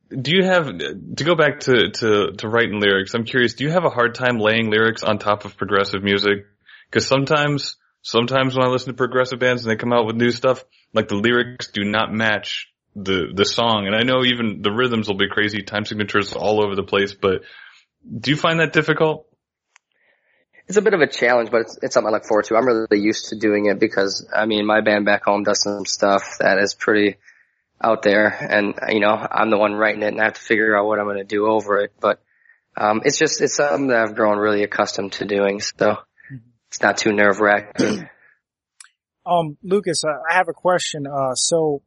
Do 0.08 0.32
you 0.34 0.44
have 0.44 0.66
to 0.66 1.24
go 1.24 1.34
back 1.34 1.60
to 1.60 1.90
to 1.90 2.32
to 2.32 2.48
writing 2.48 2.80
lyrics? 2.80 3.14
I'm 3.14 3.24
curious. 3.24 3.54
Do 3.54 3.64
you 3.64 3.70
have 3.70 3.84
a 3.84 3.90
hard 3.90 4.14
time 4.14 4.38
laying 4.38 4.70
lyrics 4.70 5.02
on 5.02 5.18
top 5.18 5.44
of 5.44 5.56
progressive 5.56 6.02
music? 6.02 6.46
Because 6.90 7.06
sometimes, 7.06 7.76
sometimes 8.02 8.54
when 8.54 8.66
I 8.66 8.70
listen 8.70 8.88
to 8.88 8.96
progressive 8.96 9.38
bands 9.38 9.64
and 9.64 9.70
they 9.70 9.76
come 9.76 9.92
out 9.92 10.06
with 10.06 10.16
new 10.16 10.30
stuff, 10.30 10.64
like 10.92 11.08
the 11.08 11.16
lyrics 11.16 11.68
do 11.68 11.84
not 11.84 12.12
match 12.12 12.68
the 12.94 13.32
the 13.34 13.44
song. 13.44 13.86
And 13.86 13.96
I 13.96 14.02
know 14.02 14.24
even 14.24 14.62
the 14.62 14.70
rhythms 14.70 15.08
will 15.08 15.16
be 15.16 15.28
crazy, 15.28 15.62
time 15.62 15.84
signatures 15.84 16.32
all 16.32 16.64
over 16.64 16.76
the 16.76 16.82
place. 16.82 17.14
But 17.14 17.42
do 18.20 18.30
you 18.30 18.36
find 18.36 18.60
that 18.60 18.72
difficult? 18.72 19.26
It's 20.66 20.78
a 20.78 20.82
bit 20.82 20.94
of 20.94 21.00
a 21.00 21.06
challenge, 21.06 21.50
but 21.50 21.62
it's, 21.62 21.78
it's 21.82 21.94
something 21.94 22.08
I 22.08 22.16
look 22.16 22.24
forward 22.24 22.46
to. 22.46 22.56
I'm 22.56 22.66
really 22.66 23.00
used 23.00 23.30
to 23.30 23.36
doing 23.36 23.66
it 23.66 23.78
because 23.78 24.26
I 24.34 24.46
mean, 24.46 24.66
my 24.66 24.80
band 24.80 25.04
back 25.04 25.24
home 25.24 25.44
does 25.44 25.62
some 25.62 25.84
stuff 25.84 26.38
that 26.40 26.58
is 26.58 26.74
pretty 26.74 27.16
out 27.80 28.02
there 28.02 28.28
and 28.28 28.74
you 28.88 29.00
know, 29.00 29.14
I'm 29.14 29.50
the 29.50 29.58
one 29.58 29.74
writing 29.74 30.02
it 30.02 30.08
and 30.08 30.20
I 30.20 30.24
have 30.24 30.34
to 30.34 30.40
figure 30.40 30.76
out 30.76 30.86
what 30.86 30.98
I'm 30.98 31.06
going 31.06 31.18
to 31.18 31.24
do 31.24 31.46
over 31.46 31.80
it. 31.80 31.92
But, 32.00 32.22
um, 32.76 33.02
it's 33.04 33.18
just, 33.18 33.40
it's 33.40 33.56
something 33.56 33.88
that 33.88 33.98
I've 33.98 34.14
grown 34.14 34.38
really 34.38 34.62
accustomed 34.64 35.12
to 35.12 35.26
doing. 35.26 35.60
So 35.60 35.98
it's 36.68 36.80
not 36.80 36.96
too 36.96 37.12
nerve 37.12 37.40
wracking. 37.40 38.08
Um, 39.26 39.56
Lucas, 39.62 40.04
I 40.04 40.34
have 40.34 40.50
a 40.50 40.52
question. 40.52 41.06
Uh, 41.06 41.34
so 41.34 41.80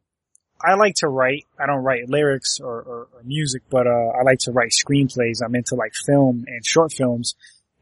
I 0.60 0.74
like 0.74 0.96
to 0.96 1.06
write. 1.06 1.44
I 1.56 1.66
don't 1.66 1.84
write 1.84 2.08
lyrics 2.08 2.58
or, 2.60 2.82
or, 2.82 3.08
or 3.12 3.22
music, 3.22 3.62
but, 3.70 3.86
uh, 3.86 4.08
I 4.18 4.24
like 4.24 4.40
to 4.40 4.50
write 4.50 4.70
screenplays. 4.70 5.38
I'm 5.40 5.54
into 5.54 5.76
like 5.76 5.92
film 6.04 6.46
and 6.48 6.66
short 6.66 6.92
films. 6.92 7.36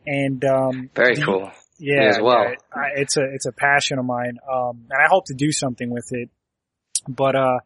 And, 0.07 0.45
um, 0.45 0.91
Very 0.95 1.17
cool. 1.17 1.51
yeah, 1.79 2.05
as 2.05 2.21
well. 2.21 2.45
yeah, 2.45 2.55
I, 2.73 3.01
it's 3.01 3.17
a, 3.17 3.25
it's 3.35 3.47
a 3.47 3.53
passion 3.53 3.99
of 3.99 4.05
mine. 4.05 4.39
Um, 4.51 4.87
and 4.91 5.03
I 5.03 5.09
hope 5.09 5.27
to 5.27 5.35
do 5.35 5.53
something 5.53 5.91
with 5.91 6.09
it. 6.13 6.31
But, 7.09 7.37
uh, 7.37 7.59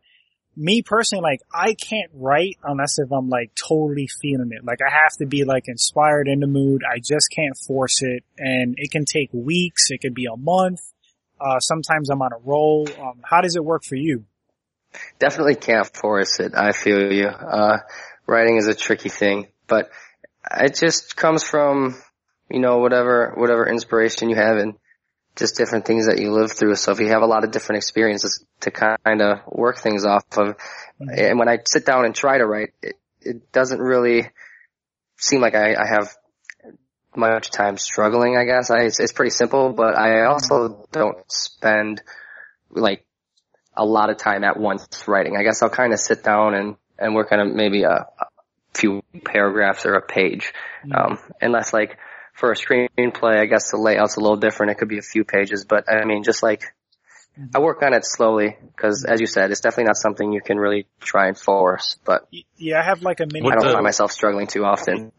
me 0.57 0.83
personally, 0.83 1.22
like, 1.22 1.40
I 1.55 1.74
can't 1.74 2.11
write 2.12 2.59
unless 2.64 2.98
if 2.98 3.12
I'm 3.12 3.29
like 3.29 3.53
totally 3.55 4.09
feeling 4.20 4.50
it. 4.53 4.64
Like, 4.64 4.81
I 4.87 4.90
have 4.90 5.12
to 5.20 5.26
be 5.26 5.44
like 5.44 5.68
inspired 5.68 6.29
in 6.29 6.40
the 6.40 6.46
mood. 6.46 6.83
I 6.85 6.98
just 6.98 7.31
can't 7.31 7.57
force 7.57 8.03
it. 8.03 8.24
And 8.37 8.74
it 8.76 8.90
can 8.90 9.05
take 9.05 9.31
weeks. 9.33 9.90
It 9.90 9.98
could 9.98 10.14
be 10.14 10.26
a 10.26 10.37
month. 10.37 10.81
Uh, 11.40 11.61
sometimes 11.61 12.11
I'm 12.11 12.20
on 12.20 12.33
a 12.33 12.38
roll. 12.44 12.88
Um, 13.00 13.20
how 13.22 13.40
does 13.40 13.57
it 13.57 13.64
work 13.64 13.85
for 13.85 13.94
you? 13.94 14.24
Definitely 15.18 15.55
can't 15.55 15.87
force 15.87 16.40
it. 16.40 16.53
I 16.55 16.72
feel 16.72 17.12
you. 17.12 17.29
Uh, 17.29 17.79
writing 18.26 18.57
is 18.57 18.66
a 18.66 18.74
tricky 18.74 19.09
thing, 19.09 19.46
but 19.66 19.88
it 20.61 20.74
just 20.74 21.16
comes 21.16 21.44
from, 21.44 21.96
you 22.50 22.60
know, 22.60 22.78
whatever, 22.78 23.32
whatever 23.36 23.68
inspiration 23.68 24.28
you 24.30 24.36
have 24.36 24.56
and 24.56 24.74
just 25.36 25.56
different 25.56 25.86
things 25.86 26.06
that 26.06 26.20
you 26.20 26.32
live 26.32 26.52
through. 26.52 26.74
So 26.74 26.92
if 26.92 27.00
you 27.00 27.08
have 27.08 27.22
a 27.22 27.26
lot 27.26 27.44
of 27.44 27.50
different 27.50 27.78
experiences 27.78 28.44
to 28.60 28.70
kind 28.70 29.22
of 29.22 29.38
work 29.46 29.78
things 29.78 30.04
off 30.04 30.24
of, 30.36 30.56
and 30.98 31.38
when 31.38 31.48
I 31.48 31.58
sit 31.64 31.86
down 31.86 32.04
and 32.04 32.14
try 32.14 32.38
to 32.38 32.46
write, 32.46 32.70
it, 32.82 32.96
it 33.20 33.52
doesn't 33.52 33.80
really 33.80 34.28
seem 35.16 35.40
like 35.40 35.54
I, 35.54 35.74
I 35.74 35.86
have 35.86 36.14
much 37.14 37.50
time 37.50 37.76
struggling, 37.76 38.36
I 38.36 38.44
guess. 38.44 38.70
I, 38.70 38.80
it's, 38.80 39.00
it's 39.00 39.12
pretty 39.12 39.30
simple, 39.30 39.72
but 39.72 39.96
I 39.96 40.26
also 40.26 40.86
don't 40.92 41.18
spend 41.28 42.02
like 42.70 43.04
a 43.74 43.84
lot 43.84 44.10
of 44.10 44.16
time 44.16 44.44
at 44.44 44.58
once 44.58 45.04
writing. 45.06 45.36
I 45.36 45.42
guess 45.42 45.62
I'll 45.62 45.70
kind 45.70 45.92
of 45.92 46.00
sit 46.00 46.22
down 46.22 46.54
and, 46.54 46.76
and 46.98 47.14
work 47.14 47.32
on 47.32 47.40
a, 47.40 47.44
maybe 47.44 47.84
a, 47.84 47.90
a 47.90 48.26
few 48.74 49.02
paragraphs 49.24 49.86
or 49.86 49.94
a 49.94 50.02
page. 50.02 50.52
Um, 50.94 51.18
unless 51.40 51.72
like 51.72 51.98
for 52.40 52.50
a 52.50 52.57
screenplay, 52.57 53.38
I 53.38 53.46
guess 53.46 53.70
the 53.70 53.76
layout's 53.76 54.16
a 54.16 54.20
little 54.20 54.38
different. 54.38 54.72
It 54.72 54.79
could 54.79 54.88
be 54.88 54.98
a 54.98 55.03
few 55.03 55.24
pages, 55.24 55.64
but 55.64 55.85
I 55.92 56.05
mean, 56.07 56.24
just 56.24 56.42
like 56.42 56.64
I 57.55 57.61
work 57.61 57.83
on 57.83 57.94
it 57.94 58.05
slowly 58.05 58.57
because 58.74 59.05
as 59.05 59.20
you 59.20 59.26
said, 59.26 59.50
it's 59.50 59.61
definitely 59.61 59.85
not 59.85 59.96
something 59.96 60.33
you 60.33 60.40
can 60.40 60.59
really 60.59 60.87
try 61.00 61.29
and 61.29 61.38
force, 61.38 61.96
but 62.05 62.26
Yeah, 62.57 62.81
I 62.81 62.83
have 62.85 63.03
like 63.03 63.20
a 63.20 63.26
mini. 63.26 63.46
I 63.46 63.55
don't 63.55 63.66
the- 63.66 63.72
find 63.72 63.85
myself 63.85 64.11
struggling 64.11 64.46
too 64.46 64.64
often. 64.64 65.12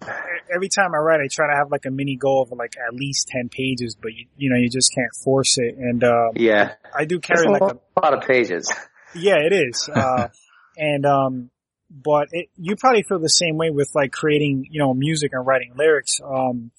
Every 0.53 0.67
time 0.67 0.93
I 0.93 0.97
write, 0.97 1.21
I 1.21 1.27
try 1.31 1.47
to 1.47 1.55
have 1.55 1.71
like 1.71 1.85
a 1.85 1.91
mini 1.91 2.17
goal 2.17 2.41
of 2.41 2.51
like 2.57 2.75
at 2.77 2.93
least 2.93 3.29
10 3.29 3.49
pages, 3.49 3.95
but 3.95 4.13
you, 4.13 4.25
you 4.35 4.49
know, 4.49 4.57
you 4.57 4.69
just 4.69 4.93
can't 4.93 5.15
force 5.23 5.57
it. 5.57 5.77
And, 5.77 6.03
uh, 6.03 6.31
Yeah. 6.35 6.73
I 6.93 7.05
do 7.05 7.19
carry 7.19 7.45
a 7.45 7.51
like 7.51 7.61
a, 7.61 7.79
lot 8.01 8.13
of 8.13 8.27
pages. 8.27 8.69
Yeah, 9.15 9.37
it 9.37 9.53
is. 9.53 9.87
Uh, 9.87 10.27
and, 10.77 11.05
um, 11.05 11.51
but 11.89 12.27
it, 12.31 12.49
you 12.57 12.75
probably 12.75 13.03
feel 13.03 13.19
the 13.19 13.29
same 13.29 13.57
way 13.57 13.69
with 13.69 13.91
like 13.95 14.11
creating, 14.11 14.67
you 14.69 14.79
know, 14.79 14.93
music 14.93 15.31
and 15.33 15.45
writing 15.45 15.73
lyrics. 15.77 16.19
Um, 16.23 16.71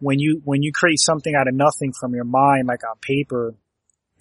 when 0.00 0.18
you, 0.18 0.40
when 0.44 0.62
you 0.62 0.72
create 0.72 0.98
something 1.00 1.34
out 1.34 1.48
of 1.48 1.54
nothing 1.54 1.92
from 1.98 2.14
your 2.14 2.24
mind, 2.24 2.66
like 2.68 2.84
on 2.88 2.96
paper, 3.00 3.54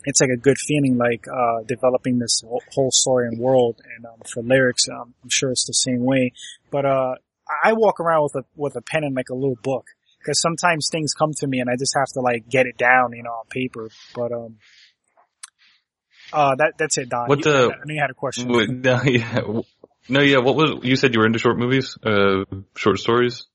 it's 0.05 0.21
like 0.21 0.29
a 0.29 0.37
good 0.37 0.57
feeling, 0.57 0.97
like, 0.97 1.25
uh, 1.27 1.63
developing 1.67 2.19
this 2.19 2.41
whole- 2.45 2.63
whole 2.71 2.91
story 2.91 3.27
and 3.27 3.39
world. 3.39 3.81
And, 3.95 4.05
um, 4.05 4.19
for 4.31 4.41
lyrics, 4.43 4.87
um, 4.89 5.13
I'm 5.23 5.29
sure 5.29 5.51
it's 5.51 5.65
the 5.65 5.73
same 5.73 6.03
way. 6.03 6.33
But, 6.71 6.85
uh, 6.85 7.15
I 7.63 7.73
walk 7.73 7.99
around 7.99 8.23
with 8.23 8.35
a, 8.35 8.45
with 8.55 8.75
a 8.75 8.81
pen 8.81 9.03
and 9.03 9.15
like 9.15 9.29
a 9.29 9.35
little 9.35 9.57
book. 9.61 9.85
Cause 10.25 10.41
sometimes 10.41 10.89
things 10.91 11.13
come 11.13 11.31
to 11.37 11.47
me 11.47 11.59
and 11.61 11.69
I 11.69 11.75
just 11.77 11.93
have 11.97 12.07
to 12.15 12.19
like 12.19 12.49
get 12.49 12.65
it 12.65 12.77
down, 12.77 13.13
you 13.13 13.23
know, 13.23 13.29
on 13.31 13.45
paper. 13.49 13.89
But, 14.13 14.31
um, 14.33 14.57
uh, 16.33 16.55
that, 16.55 16.73
that's 16.77 16.97
it, 16.97 17.07
Don. 17.09 17.27
What 17.27 17.39
You- 17.39 17.43
the- 17.45 17.71
I 17.73 17.85
knew 17.85 17.93
you 17.95 18.01
had 18.01 18.09
a 18.09 18.13
question. 18.13 18.49
Wait, 18.51 18.69
no, 18.69 19.01
yeah, 19.03 19.41
no, 20.09 20.19
yeah. 20.21 20.39
What 20.39 20.55
was 20.55 20.79
you 20.83 20.95
said 20.97 21.13
you 21.13 21.21
were 21.21 21.25
into 21.25 21.39
short 21.39 21.57
movies, 21.57 21.97
uh, 22.03 22.43
short 22.75 22.99
stories? 22.99 23.45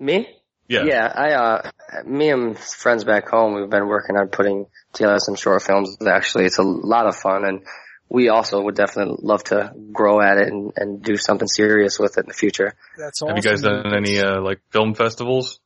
Me? 0.00 0.28
Yeah. 0.70 0.84
Yeah, 0.84 1.12
I, 1.12 1.32
uh, 1.32 1.70
me 2.06 2.30
and 2.30 2.56
friends 2.56 3.02
back 3.02 3.28
home, 3.28 3.54
we've 3.54 3.68
been 3.68 3.88
working 3.88 4.16
on 4.16 4.28
putting 4.28 4.66
together 4.92 5.18
some 5.18 5.34
short 5.34 5.62
films. 5.62 5.96
Actually, 6.06 6.44
it's 6.44 6.58
a 6.58 6.62
lot 6.62 7.06
of 7.08 7.16
fun 7.16 7.44
and 7.44 7.66
we 8.08 8.28
also 8.28 8.62
would 8.62 8.76
definitely 8.76 9.16
love 9.20 9.42
to 9.44 9.72
grow 9.92 10.20
at 10.20 10.38
it 10.38 10.46
and, 10.46 10.72
and 10.76 11.02
do 11.02 11.16
something 11.16 11.48
serious 11.48 11.98
with 11.98 12.18
it 12.18 12.20
in 12.20 12.28
the 12.28 12.34
future. 12.34 12.74
That's 12.96 13.20
awesome. 13.20 13.34
Have 13.34 13.44
you 13.44 13.50
guys 13.50 13.62
done 13.62 13.92
any 13.92 14.20
uh, 14.20 14.40
like 14.40 14.60
film 14.70 14.94
festivals? 14.94 15.58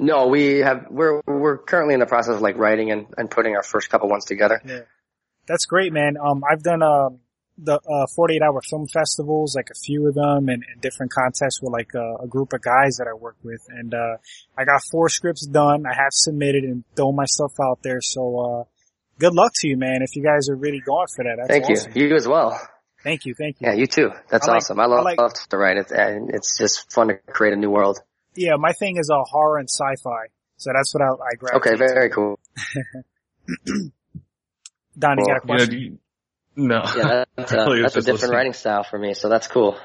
No, 0.00 0.26
we 0.26 0.58
have, 0.58 0.86
we're, 0.90 1.20
we're 1.24 1.58
currently 1.58 1.94
in 1.94 2.00
the 2.00 2.06
process 2.06 2.34
of 2.34 2.40
like 2.40 2.56
writing 2.56 2.90
and, 2.90 3.06
and 3.16 3.30
putting 3.30 3.54
our 3.54 3.62
first 3.62 3.90
couple 3.90 4.08
ones 4.08 4.24
together. 4.24 4.60
Yeah. 4.64 4.80
That's 5.46 5.66
great, 5.66 5.92
man. 5.92 6.16
Um, 6.20 6.42
I've 6.42 6.64
done, 6.64 6.82
um, 6.82 7.20
the, 7.58 7.74
uh, 7.80 8.06
48 8.14 8.42
hour 8.42 8.60
film 8.62 8.86
festivals, 8.86 9.54
like 9.56 9.68
a 9.70 9.74
few 9.74 10.06
of 10.08 10.14
them 10.14 10.48
and, 10.48 10.62
and 10.70 10.80
different 10.80 11.10
contests 11.12 11.60
with 11.62 11.72
like 11.72 11.94
a, 11.94 12.24
a 12.24 12.26
group 12.26 12.52
of 12.52 12.60
guys 12.62 12.96
that 12.98 13.06
I 13.08 13.14
work 13.14 13.36
with. 13.42 13.62
And, 13.68 13.94
uh, 13.94 14.16
I 14.58 14.64
got 14.64 14.82
four 14.90 15.08
scripts 15.08 15.46
done. 15.46 15.86
I 15.86 15.94
have 15.94 16.12
submitted 16.12 16.64
and 16.64 16.84
thrown 16.94 17.16
myself 17.16 17.52
out 17.60 17.78
there. 17.82 18.00
So, 18.02 18.38
uh, 18.38 18.64
good 19.18 19.32
luck 19.34 19.52
to 19.56 19.68
you, 19.68 19.76
man. 19.76 20.00
If 20.02 20.14
you 20.16 20.22
guys 20.22 20.48
are 20.50 20.56
really 20.56 20.80
going 20.84 21.06
for 21.14 21.24
that. 21.24 21.36
That's 21.38 21.48
Thank 21.48 21.64
awesome. 21.70 21.92
you. 21.94 22.08
You 22.08 22.16
as 22.16 22.28
well. 22.28 22.60
Thank 23.02 23.24
you. 23.24 23.34
Thank 23.34 23.60
you. 23.60 23.68
Yeah, 23.68 23.74
you 23.74 23.86
too. 23.86 24.10
That's 24.30 24.46
I 24.48 24.52
like- 24.52 24.56
awesome. 24.58 24.80
I 24.80 24.86
love, 24.86 25.00
I 25.00 25.02
like- 25.02 25.18
love 25.20 25.32
to 25.50 25.56
write 25.56 25.76
it 25.78 25.90
and 25.92 26.34
it's 26.34 26.58
just 26.58 26.92
fun 26.92 27.08
to 27.08 27.14
create 27.28 27.54
a 27.54 27.56
new 27.56 27.70
world. 27.70 27.98
Yeah, 28.34 28.56
my 28.58 28.72
thing 28.72 28.96
is, 28.98 29.08
uh, 29.10 29.22
horror 29.24 29.58
and 29.58 29.68
sci-fi. 29.70 30.26
So 30.58 30.70
that's 30.74 30.92
what 30.94 31.02
I, 31.02 31.06
I 31.06 31.34
gravitate 31.38 31.56
Okay, 31.60 31.70
to. 31.70 31.76
very 31.94 32.10
cool. 32.10 32.38
Don, 34.98 35.18
you 35.18 35.26
got 35.26 35.44
a 35.44 35.46
Well, 35.46 35.58
You 35.60 35.66
know, 35.66 35.66
question? 35.66 35.70
do 35.70 35.76
you, 35.78 35.98
no. 36.56 36.82
Yeah, 36.96 37.24
that's, 37.36 37.52
uh, 37.54 37.56
Really, 37.66 37.82
that's 37.82 37.96
a 37.96 38.00
different 38.00 38.20
listening. 38.20 38.36
writing 38.36 38.52
style 38.52 38.82
for 38.84 38.98
me, 38.98 39.14
so 39.14 39.28
that's 39.28 39.46
cool. 39.46 39.78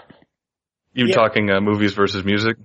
You 0.94 1.08
Yeah. 1.08 1.16
talking 1.16 1.50
uh, 1.50 1.62
movies 1.62 1.94
versus 1.94 2.24
music? 2.26 2.58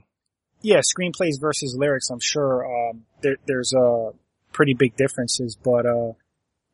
yeah, 0.63 0.81
screenplays 0.81 1.39
versus 1.41 1.77
lyrics, 1.79 2.09
I'm 2.11 2.19
sure, 2.21 2.65
um, 2.91 3.05
there, 3.21 3.37
there's, 3.47 3.73
uh, 3.75 4.11
pretty 4.53 4.75
big 4.75 4.97
differences, 4.97 5.55
but, 5.63 5.87
uh, 5.87 6.13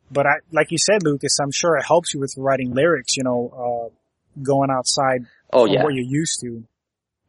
but 0.09 0.25
I, 0.25 0.35
like 0.51 0.71
you 0.71 0.77
said, 0.79 1.03
Lucas, 1.03 1.37
I'm 1.39 1.51
sure 1.51 1.75
it 1.77 1.85
helps 1.85 2.13
you 2.13 2.19
with 2.19 2.33
writing 2.37 2.73
lyrics, 2.73 3.17
you 3.17 3.23
know, 3.23 3.91
uh, 3.93 4.41
going 4.41 4.71
outside 4.71 5.25
Oh 5.51 5.65
from 5.65 5.73
yeah. 5.73 5.83
what 5.83 5.93
you're 5.93 6.05
used 6.05 6.39
to. 6.41 6.63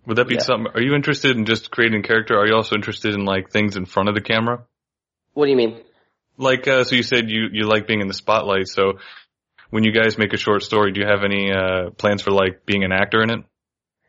Would 0.06 0.16
that 0.18 0.28
be 0.28 0.36
Yeah. 0.36 0.40
something? 0.42 0.72
Are 0.74 0.80
you 0.80 0.94
interested 0.94 1.36
in 1.36 1.44
just 1.44 1.70
creating 1.70 2.02
character? 2.02 2.38
Are 2.38 2.46
you 2.46 2.54
also 2.54 2.76
interested 2.76 3.12
in 3.14 3.24
like 3.26 3.50
things 3.50 3.76
in 3.76 3.84
front 3.84 4.08
of 4.08 4.14
the 4.14 4.20
camera? 4.22 4.64
What 5.34 5.46
do 5.46 5.50
you 5.50 5.56
mean? 5.56 5.80
Like, 6.38 6.66
uh, 6.68 6.84
so 6.84 6.94
you 6.96 7.02
said 7.02 7.28
you, 7.28 7.48
you 7.52 7.66
like 7.66 7.86
being 7.86 8.00
in 8.00 8.08
the 8.08 8.14
spotlight. 8.14 8.68
So 8.68 8.98
when 9.70 9.84
you 9.84 9.92
guys 9.92 10.18
make 10.18 10.32
a 10.32 10.36
short 10.36 10.62
story, 10.62 10.92
do 10.92 11.00
you 11.00 11.06
have 11.06 11.24
any, 11.24 11.52
uh, 11.52 11.90
plans 11.90 12.22
for 12.22 12.30
like 12.30 12.64
being 12.66 12.84
an 12.84 12.92
actor 12.92 13.22
in 13.22 13.30
it? 13.30 13.40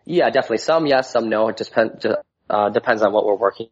Yeah, 0.06 0.30
definitely. 0.30 0.60
Some 0.60 0.86
yes, 0.86 1.12
some 1.12 1.30
no. 1.30 1.50
It 1.50 1.58
just 1.58 1.72
depends, 1.72 2.06
uh, 2.50 2.70
depends 2.70 3.02
on 3.02 3.12
what 3.12 3.26
we're 3.26 3.36
working 3.36 3.70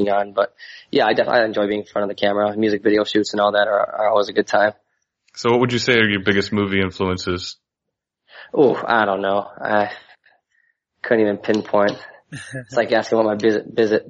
on. 0.00 0.32
But 0.32 0.54
yeah, 0.90 1.06
I 1.06 1.12
definitely 1.12 1.44
enjoy 1.44 1.66
being 1.66 1.80
in 1.80 1.86
front 1.86 2.10
of 2.10 2.16
the 2.16 2.20
camera. 2.20 2.56
Music 2.56 2.82
video 2.82 3.04
shoots 3.04 3.32
and 3.32 3.40
all 3.40 3.52
that 3.52 3.68
are, 3.68 3.80
are 3.80 4.08
always 4.08 4.28
a 4.28 4.32
good 4.32 4.46
time. 4.46 4.72
So 5.34 5.50
what 5.50 5.60
would 5.60 5.72
you 5.72 5.78
say 5.78 5.94
are 5.94 6.08
your 6.08 6.22
biggest 6.22 6.52
movie 6.52 6.80
influences? 6.80 7.56
Oh, 8.54 8.74
I 8.74 9.04
don't 9.04 9.20
know. 9.20 9.46
I 9.60 9.90
couldn't 11.02 11.20
even 11.20 11.36
pinpoint. 11.38 11.98
It's 12.30 12.76
like 12.76 12.92
asking 12.92 13.18
what 13.18 13.26
my 13.26 13.34
biz, 13.34 14.00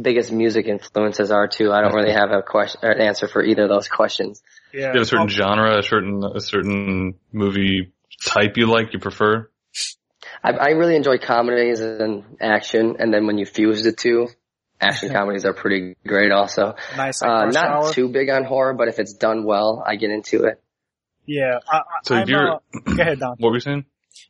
biggest 0.00 0.32
music 0.32 0.66
influences 0.66 1.30
are 1.30 1.48
too. 1.48 1.72
I 1.72 1.82
don't 1.82 1.94
really 1.94 2.12
have 2.12 2.30
a 2.30 2.42
question 2.42 2.80
or 2.82 2.90
an 2.90 3.00
answer 3.00 3.28
for 3.28 3.42
either 3.42 3.64
of 3.64 3.68
those 3.68 3.88
questions. 3.88 4.42
Yeah. 4.72 4.80
You 4.92 5.00
have 5.00 5.02
a 5.02 5.04
certain 5.04 5.22
Um, 5.22 5.28
genre, 5.28 5.78
a 5.78 5.82
certain, 5.82 6.22
a 6.24 6.40
certain 6.40 7.14
movie 7.32 7.92
type 8.24 8.56
you 8.56 8.66
like, 8.66 8.92
you 8.92 8.98
prefer? 8.98 9.48
I, 10.42 10.50
I 10.52 10.68
really 10.70 10.96
enjoy 10.96 11.18
comedies 11.18 11.80
and 11.80 12.24
action, 12.40 12.96
and 12.98 13.12
then 13.12 13.26
when 13.26 13.38
you 13.38 13.46
fuse 13.46 13.82
the 13.82 13.92
two, 13.92 14.28
action 14.80 15.10
comedies 15.10 15.44
are 15.44 15.52
pretty 15.52 15.96
great 16.06 16.32
also. 16.32 16.74
nice, 16.96 17.22
like 17.22 17.30
Uh, 17.30 17.44
not 17.50 17.66
Hour. 17.66 17.92
too 17.92 18.08
big 18.08 18.30
on 18.30 18.44
horror, 18.44 18.74
but 18.74 18.88
if 18.88 18.98
it's 18.98 19.12
done 19.14 19.44
well, 19.44 19.82
I 19.86 19.96
get 19.96 20.10
into 20.10 20.44
it. 20.44 20.60
Yeah. 21.26 21.58
I, 21.70 21.76
I, 21.78 21.82
So 22.04 22.14
I'm, 22.16 22.28
you're- 22.28 22.50
uh, 22.50 22.78
go 22.94 23.02
ahead, 23.02 23.18
Don. 23.20 23.36
What 23.38 23.50
were 23.50 23.56
you 23.56 23.60
saying? 23.60 23.84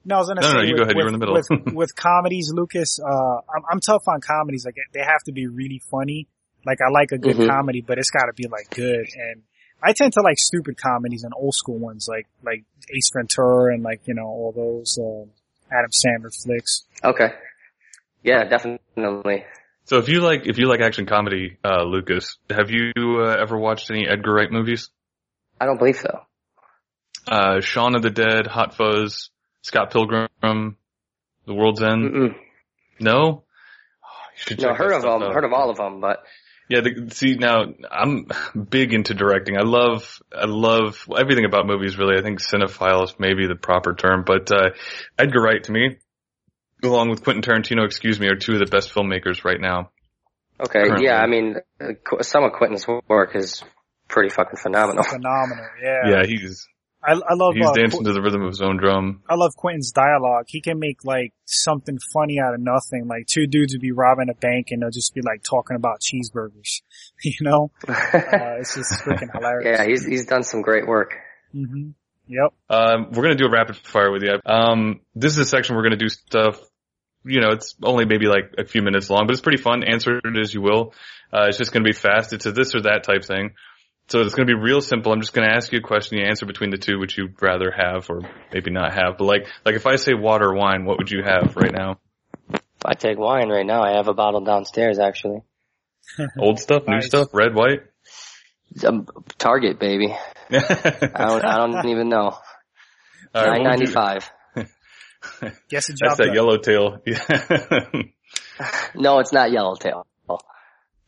No, 0.05 0.17
I 0.17 0.19
was 0.19 0.29
gonna 0.29 0.41
No, 0.43 0.49
say 0.49 0.55
no, 0.55 0.61
you 0.63 0.73
with, 0.73 0.77
go 0.79 0.83
ahead, 0.85 0.97
you're 0.97 1.05
with, 1.07 1.15
in 1.15 1.21
the 1.21 1.27
middle. 1.27 1.35
with, 1.67 1.75
with 1.75 1.97
comedies, 1.97 2.51
Lucas, 2.55 2.99
uh, 3.01 3.07
I'm, 3.09 3.63
I'm 3.71 3.81
tough 3.81 4.03
on 4.09 4.21
comedies. 4.21 4.65
Like 4.65 4.77
they 4.93 5.01
have 5.01 5.23
to 5.27 5.33
be 5.33 5.47
really 5.47 5.81
funny. 5.91 6.29
Like 6.67 6.79
I 6.87 6.91
like 6.93 7.11
a 7.13 7.19
good 7.19 7.37
Mhm. 7.37 7.49
comedy, 7.49 7.81
but 7.87 7.99
it's 7.99 8.11
gotta 8.11 8.33
be 8.37 8.47
like 8.49 8.71
good. 8.71 9.07
And 9.17 9.43
I 9.83 9.93
tend 9.93 10.13
to 10.15 10.21
like 10.23 10.37
stupid 10.39 10.77
comedies 10.81 11.25
and 11.25 11.33
old 11.37 11.55
school 11.55 11.79
ones, 11.79 12.07
like, 12.09 12.27
like 12.45 12.65
Ace 12.95 13.11
Ventura 13.15 13.75
and 13.75 13.83
like, 13.83 14.01
you 14.07 14.15
know, 14.15 14.25
all 14.27 14.53
those, 14.55 14.97
uh, 14.99 15.25
Adam 15.77 15.91
Sandler 15.91 16.31
flicks. 16.45 16.83
Okay. 17.03 17.33
Yeah, 18.23 18.45
definitely. 18.45 19.45
So 19.87 19.99
if 19.99 20.09
you 20.09 20.21
like 20.21 20.47
if 20.47 20.59
you 20.59 20.69
like 20.69 20.81
action 20.81 21.07
comedy, 21.07 21.57
uh, 21.65 21.83
Lucas, 21.83 22.37
have 22.51 22.71
you 22.71 22.93
uh, 22.97 23.37
ever 23.41 23.59
watched 23.59 23.91
any 23.91 24.07
Edgar 24.07 24.33
Wright 24.35 24.51
movies? 24.51 24.91
I 25.61 25.67
don't 25.67 25.79
believe 25.79 25.97
so. 25.97 26.21
Uh, 27.27 27.61
Shaun 27.61 27.95
of 27.97 28.03
the 28.03 28.11
Dead, 28.11 28.47
Hot 28.47 28.75
Fuzz, 28.77 29.31
Scott 29.63 29.91
Pilgrim, 29.93 30.29
The 30.43 31.55
World's 31.55 31.83
End. 31.83 32.05
Mm-mm. 32.13 32.35
No. 33.01 33.43
Oh, 34.05 34.09
you 34.35 34.37
should 34.37 34.61
No, 34.61 34.75
heard 34.75 34.93
of 34.93 35.03
them, 35.03 35.23
out. 35.23 35.33
heard 35.35 35.45
of 35.45 35.53
all 35.53 35.71
of 35.71 35.77
them, 35.77 36.01
but 36.01 36.19
Yeah, 36.73 36.81
the, 36.81 37.11
see 37.15 37.35
now 37.35 37.67
I'm 37.91 38.29
big 38.71 38.95
into 38.95 39.13
directing. 39.13 39.59
I 39.59 39.63
love 39.63 40.23
I 40.35 40.47
love 40.47 41.07
everything 41.15 41.45
about 41.45 41.67
movies. 41.67 41.99
Really, 41.99 42.19
I 42.19 42.23
think 42.23 42.41
cinephile 42.41 43.05
is 43.05 43.15
maybe 43.19 43.47
the 43.47 43.57
proper 43.57 43.95
term. 43.95 44.25
But 44.27 44.51
uh, 44.51 44.71
Edgar 45.19 45.43
Wright 45.43 45.63
to 45.65 45.71
me, 45.71 45.99
along 46.83 47.11
with 47.11 47.25
Quentin 47.25 47.43
Tarantino, 47.43 47.85
excuse 47.85 48.19
me, 48.19 48.29
are 48.29 48.37
two 48.37 48.55
of 48.55 48.61
the 48.61 48.71
best 48.71 48.95
filmmakers 48.95 49.45
right 49.45 49.61
now. 49.61 49.91
okay, 50.59 50.85
Currently. 50.85 51.05
yeah. 51.05 51.19
I 51.21 51.27
mean, 51.27 51.57
uh, 51.79 52.23
some 52.23 52.43
of 52.45 52.53
Quentin's 52.53 52.87
work 53.07 53.37
is 53.37 53.63
pretty 54.09 54.31
fucking 54.31 54.57
phenomenal. 54.57 55.05
Phenomenal. 55.05 55.67
Yeah. 55.83 56.09
Yeah, 56.09 56.23
he's 56.27 56.67
I, 57.05 57.13
I 57.13 57.35
love. 57.35 57.55
he's 57.55 57.67
uh, 57.67 57.73
dancing 57.73 58.01
Qu- 58.01 58.05
to 58.07 58.13
the 58.13 58.23
rhythm 58.23 58.43
of 58.43 58.49
his 58.51 58.63
own 58.63 58.77
drum. 58.77 59.23
I 59.29 59.35
love 59.35 59.57
Quentin's 59.57 59.93
dialogue. 59.93 60.45
He 60.49 60.61
can 60.61 60.79
make 60.79 61.05
like 61.05 61.33
something 61.45 61.99
funny 62.13 62.39
out 62.39 62.55
of 62.55 62.61
nothing. 62.61 63.09
Like 63.09 63.27
two 63.27 63.47
dudes 63.47 63.75
would 63.75 63.81
be 63.81 63.93
robbing 63.93 64.29
a 64.31 64.35
bank 64.35 64.69
and 64.71 64.83
they'll 64.83 64.91
just 64.91 65.15
be 65.15 65.21
like 65.21 65.43
talking 65.43 65.77
about 65.77 66.01
cheeseburgers. 66.01 66.83
You 67.25 67.35
know, 67.43 67.71
uh, 67.89 67.93
it's 68.59 68.75
just 68.75 68.95
freaking 69.05 69.31
hilarious. 69.33 69.79
yeah, 69.79 69.87
he's 69.87 70.05
he's 70.05 70.27
done 70.27 70.43
some 70.43 70.61
great 70.63 70.89
work. 70.89 71.15
Mm-hmm. 71.55 71.91
Yep. 72.27 72.53
Um, 72.69 73.13
we're 73.13 73.23
gonna 73.23 73.37
do 73.37 73.47
a 73.47 73.51
rapid 73.51 73.77
fire 73.77 74.11
with 74.11 74.23
you. 74.25 74.41
Um, 74.45 75.03
this 75.15 75.33
is 75.33 75.39
a 75.39 75.45
section 75.45 75.77
we're 75.77 75.85
gonna 75.85 75.97
do 75.97 76.09
stuff. 76.09 76.59
You 77.25 77.41
know, 77.41 77.51
it's 77.51 77.77
only 77.83 78.07
maybe 78.07 78.27
like 78.27 78.55
a 78.59 78.65
few 78.65 78.83
minutes 78.83 79.09
long, 79.09 79.27
but 79.29 79.33
it's 79.33 79.41
pretty 79.41 79.63
fun. 79.63 79.85
Answer 79.85 80.19
it 80.19 80.37
as 80.41 80.53
you 80.53 80.63
will. 80.63 80.95
Uh, 81.33 81.47
it's 81.49 81.59
just 81.59 81.71
gonna 81.73 81.85
be 81.85 81.93
fast. 81.93 82.33
It's 82.33 82.47
a 82.47 82.51
this 82.51 82.75
or 82.75 82.83
that 82.83 83.05
type 83.05 83.25
thing. 83.25 83.55
So 84.13 84.21
it's 84.21 84.35
gonna 84.35 84.45
be 84.45 84.53
real 84.53 84.83
simple. 84.83 85.11
I'm 85.11 85.21
just 85.23 85.33
gonna 85.33 85.49
ask 85.51 85.73
you 85.73 85.79
a 85.79 85.83
question. 85.83 86.19
You 86.19 86.25
answer 86.27 86.45
between 86.45 86.69
the 86.69 86.77
two, 86.77 86.99
which 86.99 87.17
you'd 87.17 87.41
rather 87.41 87.71
have 87.75 88.11
or 88.11 88.21
maybe 88.53 88.71
not 88.71 88.93
have. 88.93 89.17
But 89.17 89.25
like, 89.25 89.47
like 89.65 89.75
if 89.75 89.87
I 89.87 89.97
say 89.97 90.13
water 90.13 90.51
or 90.51 90.55
wine, 90.55 90.85
what 90.85 90.99
would 90.99 91.11
you 91.11 91.23
have 91.25 91.57
right 91.57 91.73
now? 91.73 91.99
If 92.53 92.61
I 92.85 92.93
take 92.93 93.19
wine 93.19 93.49
right 93.49 93.65
now, 93.65 93.83
I 93.83 93.93
have 93.97 94.09
a 94.09 94.13
bottle 94.13 94.43
downstairs 94.45 94.99
actually. 94.99 95.41
Old 96.39 96.59
stuff, 96.61 96.83
new 96.87 96.97
Nice. 96.97 97.07
stuff, 97.07 97.29
red, 97.33 97.55
white. 97.55 97.85
Um, 98.87 99.07
Target, 99.39 99.81
baby. 99.81 100.15
I 100.51 100.59
don't, 101.27 101.43
I 101.47 101.57
don't 101.57 101.87
even 101.89 102.11
know. 102.11 102.37
All 103.35 103.47
right, 103.47 103.63
Nine 103.63 103.65
what 103.65 103.79
would 103.79 103.95
ninety 103.95 105.47
you- 105.47 105.49
Guess 105.71 105.87
That's 105.87 106.19
that 106.19 106.27
done. 106.27 106.35
yellowtail. 106.35 106.99
Yeah. 107.07 108.03
No, 108.95 109.21
it's 109.21 109.33
not 109.33 109.51
Yellowtail. 109.53 110.07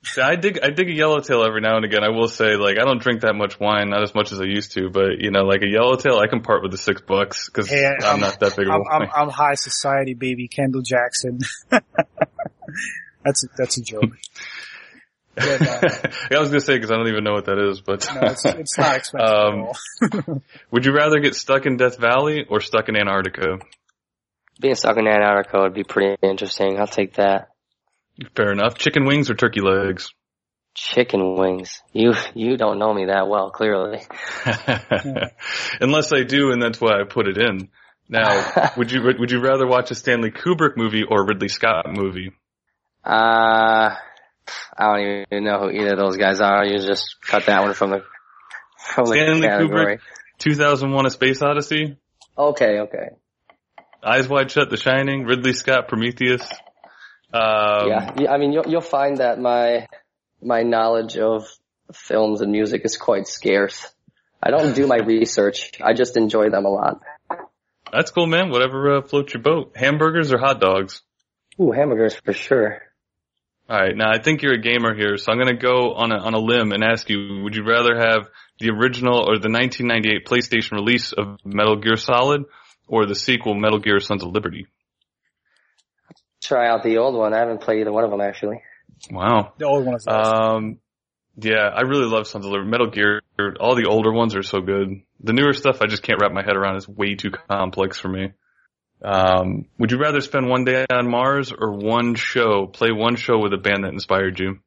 See, 0.05 0.21
I 0.21 0.37
dig 0.37 0.59
I 0.63 0.71
dig 0.71 0.89
a 0.89 0.93
yellowtail 0.93 1.43
every 1.45 1.61
now 1.61 1.77
and 1.77 1.85
again. 1.85 2.05
I 2.05 2.11
will 2.11 2.29
say, 2.29 2.57
like, 2.57 2.79
I 2.79 2.85
don't 2.85 3.01
drink 3.03 3.23
that 3.23 3.35
much 3.35 3.59
wine, 3.59 3.89
not 3.91 4.03
as 4.03 4.15
much 4.15 4.33
as 4.33 4.41
I 4.41 4.45
used 4.45 4.73
to, 4.73 4.91
but 4.91 5.19
you 5.21 5.31
know, 5.31 5.45
like 5.45 5.63
a 5.63 5.67
yellowtail, 5.69 6.19
I 6.19 6.27
can 6.27 6.43
part 6.43 6.63
with 6.63 6.73
the 6.73 6.79
six 6.79 7.01
bucks 7.01 7.49
because 7.49 7.69
Hey, 7.71 7.87
I'm, 7.87 8.05
I'm- 8.05 8.21
not 8.21 8.39
that 8.41 8.55
big 8.57 8.67
of 8.69 8.73
a 8.73 8.75
I'm, 8.75 8.83
I'm, 8.91 9.01
wine. 9.01 9.11
I'm 9.17 9.29
high 9.31 9.55
society, 9.55 10.15
baby. 10.15 10.47
Kendall 10.49 10.83
Jackson. 10.83 11.39
that's 13.25 13.45
a, 13.45 13.49
that's 13.57 13.79
a 13.79 13.83
joke. 13.83 14.05
Yeah, 15.37 15.57
no, 16.31 16.37
I 16.37 16.41
was 16.41 16.51
gonna 16.51 16.61
say 16.61 16.75
because 16.77 16.93
I 16.93 16.95
don't 16.95 17.09
even 17.09 17.25
know 17.25 17.33
what 17.33 17.47
that 17.47 17.59
is, 17.59 17.81
but 17.81 18.09
no, 18.15 18.21
it's, 18.29 18.45
it's 18.45 18.79
not 18.79 18.97
expensive 18.99 19.29
Um, 19.29 19.67
at 20.13 20.29
all. 20.29 20.43
would 20.71 20.85
you 20.87 20.93
rather 20.93 21.19
get 21.19 21.35
stuck 21.35 21.67
in 21.67 21.77
Death 21.77 21.99
Valley 21.99 22.45
or 22.49 22.61
stuck 22.61 22.89
in 22.89 22.95
Antarctica? 22.97 23.59
Being 24.61 24.77
stuck 24.77 24.97
in 24.97 25.09
Antarctica 25.09 25.63
would 25.63 25.75
be 25.75 25.83
pretty 25.83 26.15
interesting. 26.23 26.79
I'll 26.79 26.87
take 26.87 27.15
that. 27.15 27.49
Fair 28.37 28.53
enough. 28.53 28.79
Chicken 28.79 29.05
wings 29.07 29.31
or 29.31 29.35
turkey 29.35 29.61
legs? 29.61 30.13
Chicken 30.75 31.37
wings. 31.37 31.83
You 31.93 32.15
you 32.35 32.57
don't 32.57 32.79
know 32.79 32.93
me 32.93 33.07
that 33.07 33.29
well, 33.29 33.51
clearly. 33.51 34.01
Unless 35.81 36.13
I 36.13 36.25
do, 36.25 36.51
and 36.51 36.61
that's 36.61 36.81
why 36.81 37.01
I 37.01 37.05
put 37.05 37.29
it 37.29 37.39
in. 37.39 37.69
Now, 38.09 38.73
would 38.77 38.91
you 38.91 39.03
would 39.03 39.31
you 39.31 39.41
rather 39.41 39.67
watch 39.67 39.91
a 39.91 39.95
Stanley 39.95 40.31
Kubrick 40.31 40.77
movie 40.77 41.05
or 41.09 41.23
a 41.23 41.27
Ridley 41.27 41.49
Scott 41.49 41.87
movie? 41.89 42.33
Uh, 43.05 43.95
I 44.77 44.81
don't 44.81 45.27
even 45.31 45.45
know 45.45 45.61
who 45.61 45.71
either 45.71 45.93
of 45.93 45.99
those 45.99 46.17
guys 46.17 46.41
are. 46.41 46.65
You 46.65 46.79
just 46.79 47.17
cut 47.23 47.47
that 47.47 47.63
one 47.63 47.75
from 47.75 47.91
the 47.91 48.05
from 48.77 49.07
the 49.07 49.13
Stanley 49.13 49.49
category. 49.49 49.97
Kubrick, 49.97 50.01
2001: 50.39 51.07
A 51.07 51.11
Space 51.11 51.41
Odyssey, 51.41 51.97
Okay, 52.37 52.81
okay. 52.81 53.11
Eyes 54.03 54.29
Wide 54.29 54.51
Shut, 54.51 54.69
The 54.69 54.77
Shining, 54.77 55.25
Ridley 55.25 55.53
Scott, 55.53 55.89
Prometheus. 55.89 56.47
Um, 57.35 57.89
yeah, 57.89 58.31
I 58.31 58.39
mean, 58.39 58.53
you'll 58.53 58.69
you'll 58.69 58.81
find 58.81 59.17
that 59.17 59.41
my 59.41 59.89
my 60.41 60.63
knowledge 60.63 61.17
of 61.17 61.49
films 61.93 62.41
and 62.43 62.53
music 62.53 62.83
is 62.85 62.97
quite 62.97 63.27
scarce. 63.27 63.93
I 64.41 64.51
don't 64.51 64.75
do 64.75 64.87
my 64.87 64.99
research. 64.99 65.73
I 65.83 65.95
just 65.95 66.17
enjoy 66.17 66.51
them 66.51 66.65
a 66.65 66.69
lot. 66.69 67.01
that's 67.91 68.13
cool, 68.13 68.29
man. 68.29 68.51
Whatever 68.51 68.99
uh, 68.99 69.03
floats 69.03 69.35
your 69.35 69.43
boat. 69.43 69.73
Hamburgers 69.75 70.33
or 70.33 70.39
hot 70.39 70.61
dogs? 70.61 71.03
Ooh, 71.61 71.73
hamburgers 71.73 72.15
for 72.15 72.33
sure. 72.33 72.83
All 73.69 73.81
right, 73.81 73.97
now 73.97 74.11
I 74.13 74.23
think 74.23 74.43
you're 74.43 74.55
a 74.55 74.61
gamer 74.61 74.95
here, 74.95 75.17
so 75.17 75.33
I'm 75.33 75.39
going 75.39 75.49
to 75.49 75.61
go 75.61 75.95
on 75.95 76.13
a 76.13 76.19
on 76.19 76.35
a 76.35 76.39
limb 76.39 76.71
and 76.71 76.85
ask 76.85 77.11
you: 77.11 77.41
Would 77.43 77.57
you 77.57 77.65
rather 77.65 77.97
have 77.97 78.29
the 78.61 78.71
original 78.71 79.19
or 79.19 79.39
the 79.39 79.51
1998 79.51 80.25
PlayStation 80.25 80.73
release 80.73 81.13
of 81.13 81.39
Metal 81.45 81.77
Gear 81.77 81.97
Solid, 81.97 82.45
or 82.87 83.07
the 83.07 83.17
sequel 83.17 83.55
Metal 83.55 83.81
Gear 83.81 83.99
Sons 83.99 84.23
of 84.23 84.31
Liberty? 84.31 84.69
Try 86.45 86.69
out 86.69 86.83
the 86.83 86.99
old 86.99 87.15
one. 87.15 87.33
I 87.33 87.39
haven't 87.39 87.63
played 87.63 87.81
either 87.81 87.93
one 87.93 88.05
of 88.05 88.11
them 88.11 88.21
actually. 88.21 88.63
Wow. 89.11 89.55
The 89.59 89.67
old 89.67 89.87
one 89.87 89.97
is 89.97 90.07
nice. 90.07 90.27
Um, 90.27 90.79
yeah, 91.37 91.69
I 91.75 91.81
really 91.83 92.07
love 92.07 92.27
Sons 92.27 92.45
of 92.45 92.53
Liberty. 92.53 92.71
Metal 92.71 92.91
Gear, 92.91 93.23
all 93.59 93.75
the 93.75 93.87
older 93.89 94.13
ones 94.13 94.37
are 94.37 94.43
so 94.43 94.61
good. 94.61 95.03
The 95.21 95.33
newer 95.33 95.53
stuff 95.53 95.79
I 95.81 95.87
just 95.87 96.03
can't 96.03 96.21
wrap 96.21 96.33
my 96.33 96.45
head 96.45 96.57
around. 96.57 96.77
It's 96.77 96.89
way 96.89 97.17
too 97.17 97.31
complex 97.31 97.99
for 97.99 98.09
me. 98.09 98.33
Um, 99.03 99.67
would 99.79 99.91
you 99.91 99.99
rather 99.99 100.21
spend 100.21 100.49
one 100.49 100.65
day 100.65 100.87
on 100.91 101.11
Mars 101.11 101.53
or 101.53 101.73
one 101.73 102.15
show, 102.15 102.67
play 102.67 102.91
one 102.93 103.17
show 103.17 103.39
with 103.39 103.53
a 103.53 103.59
band 103.59 103.85
that 103.85 103.93
inspired 103.93 104.39
you? 104.39 104.61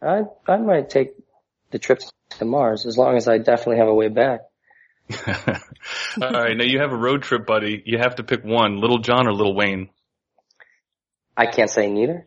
I 0.00 0.22
I 0.46 0.58
might 0.58 0.90
take 0.90 1.14
the 1.72 1.78
trip 1.78 2.00
to 2.38 2.44
Mars 2.44 2.86
as 2.86 2.96
long 2.96 3.16
as 3.16 3.28
I 3.28 3.38
definitely 3.38 3.78
have 3.78 3.88
a 3.88 3.94
way 3.94 4.08
back. 4.08 4.40
All 5.26 6.30
right, 6.30 6.56
now 6.56 6.64
you 6.64 6.80
have 6.80 6.92
a 6.92 6.96
road 6.96 7.22
trip 7.22 7.46
buddy. 7.46 7.82
You 7.84 7.98
have 7.98 8.16
to 8.16 8.22
pick 8.22 8.44
one, 8.44 8.80
Little 8.80 8.98
John 8.98 9.26
or 9.26 9.32
Little 9.32 9.54
Wayne. 9.54 9.90
I 11.36 11.46
can't 11.46 11.70
say 11.70 11.88
neither. 11.90 12.26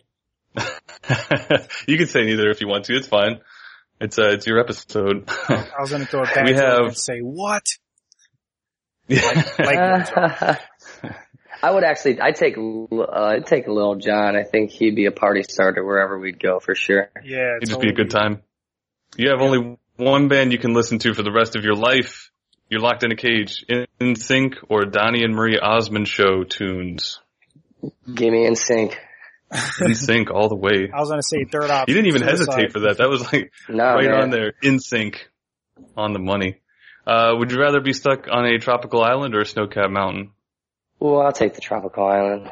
you 1.87 1.97
can 1.97 2.07
say 2.07 2.23
neither 2.25 2.49
if 2.49 2.61
you 2.61 2.67
want 2.67 2.85
to. 2.85 2.95
It's 2.95 3.07
fine. 3.07 3.39
It's 4.01 4.17
uh, 4.17 4.29
it's 4.29 4.47
your 4.47 4.59
episode. 4.59 5.29
I 5.49 5.65
was 5.79 5.89
going 5.89 6.03
to 6.03 6.07
throw 6.07 6.23
it 6.23 6.29
back 6.35 6.45
we 6.45 6.53
have- 6.53 6.79
and 6.87 6.97
say, 6.97 7.19
what? 7.19 7.63
yeah. 9.07 9.43
Like, 9.59 10.59
I 11.61 11.71
would 11.71 11.83
actually, 11.83 12.21
I'd 12.21 12.35
take, 12.35 12.57
uh, 12.57 13.01
I'd 13.11 13.45
take 13.45 13.67
Little 13.67 13.95
John. 13.95 14.37
I 14.37 14.43
think 14.43 14.71
he'd 14.71 14.95
be 14.95 15.07
a 15.07 15.11
party 15.11 15.43
starter 15.43 15.83
wherever 15.83 16.17
we'd 16.17 16.39
go 16.41 16.59
for 16.61 16.73
sure. 16.73 17.09
yeah. 17.23 17.57
It'd 17.57 17.67
just 17.69 17.81
be 17.81 17.89
a 17.89 17.93
good 17.93 18.09
time. 18.09 18.43
You 19.17 19.31
have 19.31 19.41
only 19.41 19.77
one 19.97 20.29
band 20.29 20.53
you 20.53 20.57
can 20.59 20.73
listen 20.73 20.99
to 20.99 21.13
for 21.13 21.21
the 21.23 21.33
rest 21.33 21.57
of 21.57 21.65
your 21.65 21.75
life. 21.75 22.31
You're 22.69 22.79
locked 22.79 23.03
in 23.03 23.11
a 23.11 23.15
cage. 23.17 23.65
NSYNC 23.99 24.53
or 24.69 24.85
Donnie 24.85 25.23
and 25.23 25.35
Marie 25.35 25.59
Osmond 25.59 26.07
show 26.07 26.43
tunes. 26.45 27.19
Give 27.81 28.31
me 28.31 28.47
NSYNC. 28.47 28.95
In 29.81 29.95
Sync 29.95 30.29
all 30.29 30.47
the 30.47 30.55
way. 30.55 30.91
I 30.93 30.99
was 30.99 31.09
going 31.09 31.19
to 31.21 31.27
say 31.27 31.43
third 31.45 31.71
option. 31.71 31.85
You 31.95 32.01
didn't 32.01 32.15
even 32.15 32.27
suicide. 32.27 32.37
hesitate 32.51 32.71
for 32.73 32.79
that. 32.81 32.97
That 32.99 33.09
was 33.09 33.21
like 33.33 33.51
No, 33.67 33.83
right 33.95 34.05
man. 34.05 34.21
on 34.21 34.29
there. 34.29 34.53
NSYNC. 34.63 35.15
On 35.97 36.13
the 36.13 36.19
money. 36.19 36.57
Uh, 37.07 37.33
would 37.37 37.51
you 37.51 37.59
rather 37.59 37.79
be 37.79 37.93
stuck 37.93 38.27
on 38.29 38.45
a 38.45 38.59
tropical 38.59 39.01
island 39.03 39.33
or 39.33 39.39
a 39.41 39.45
snow-capped 39.45 39.89
mountain? 39.89 40.31
Well, 40.99 41.21
I'll 41.21 41.31
take 41.31 41.55
the 41.55 41.61
tropical 41.61 42.05
island. 42.05 42.51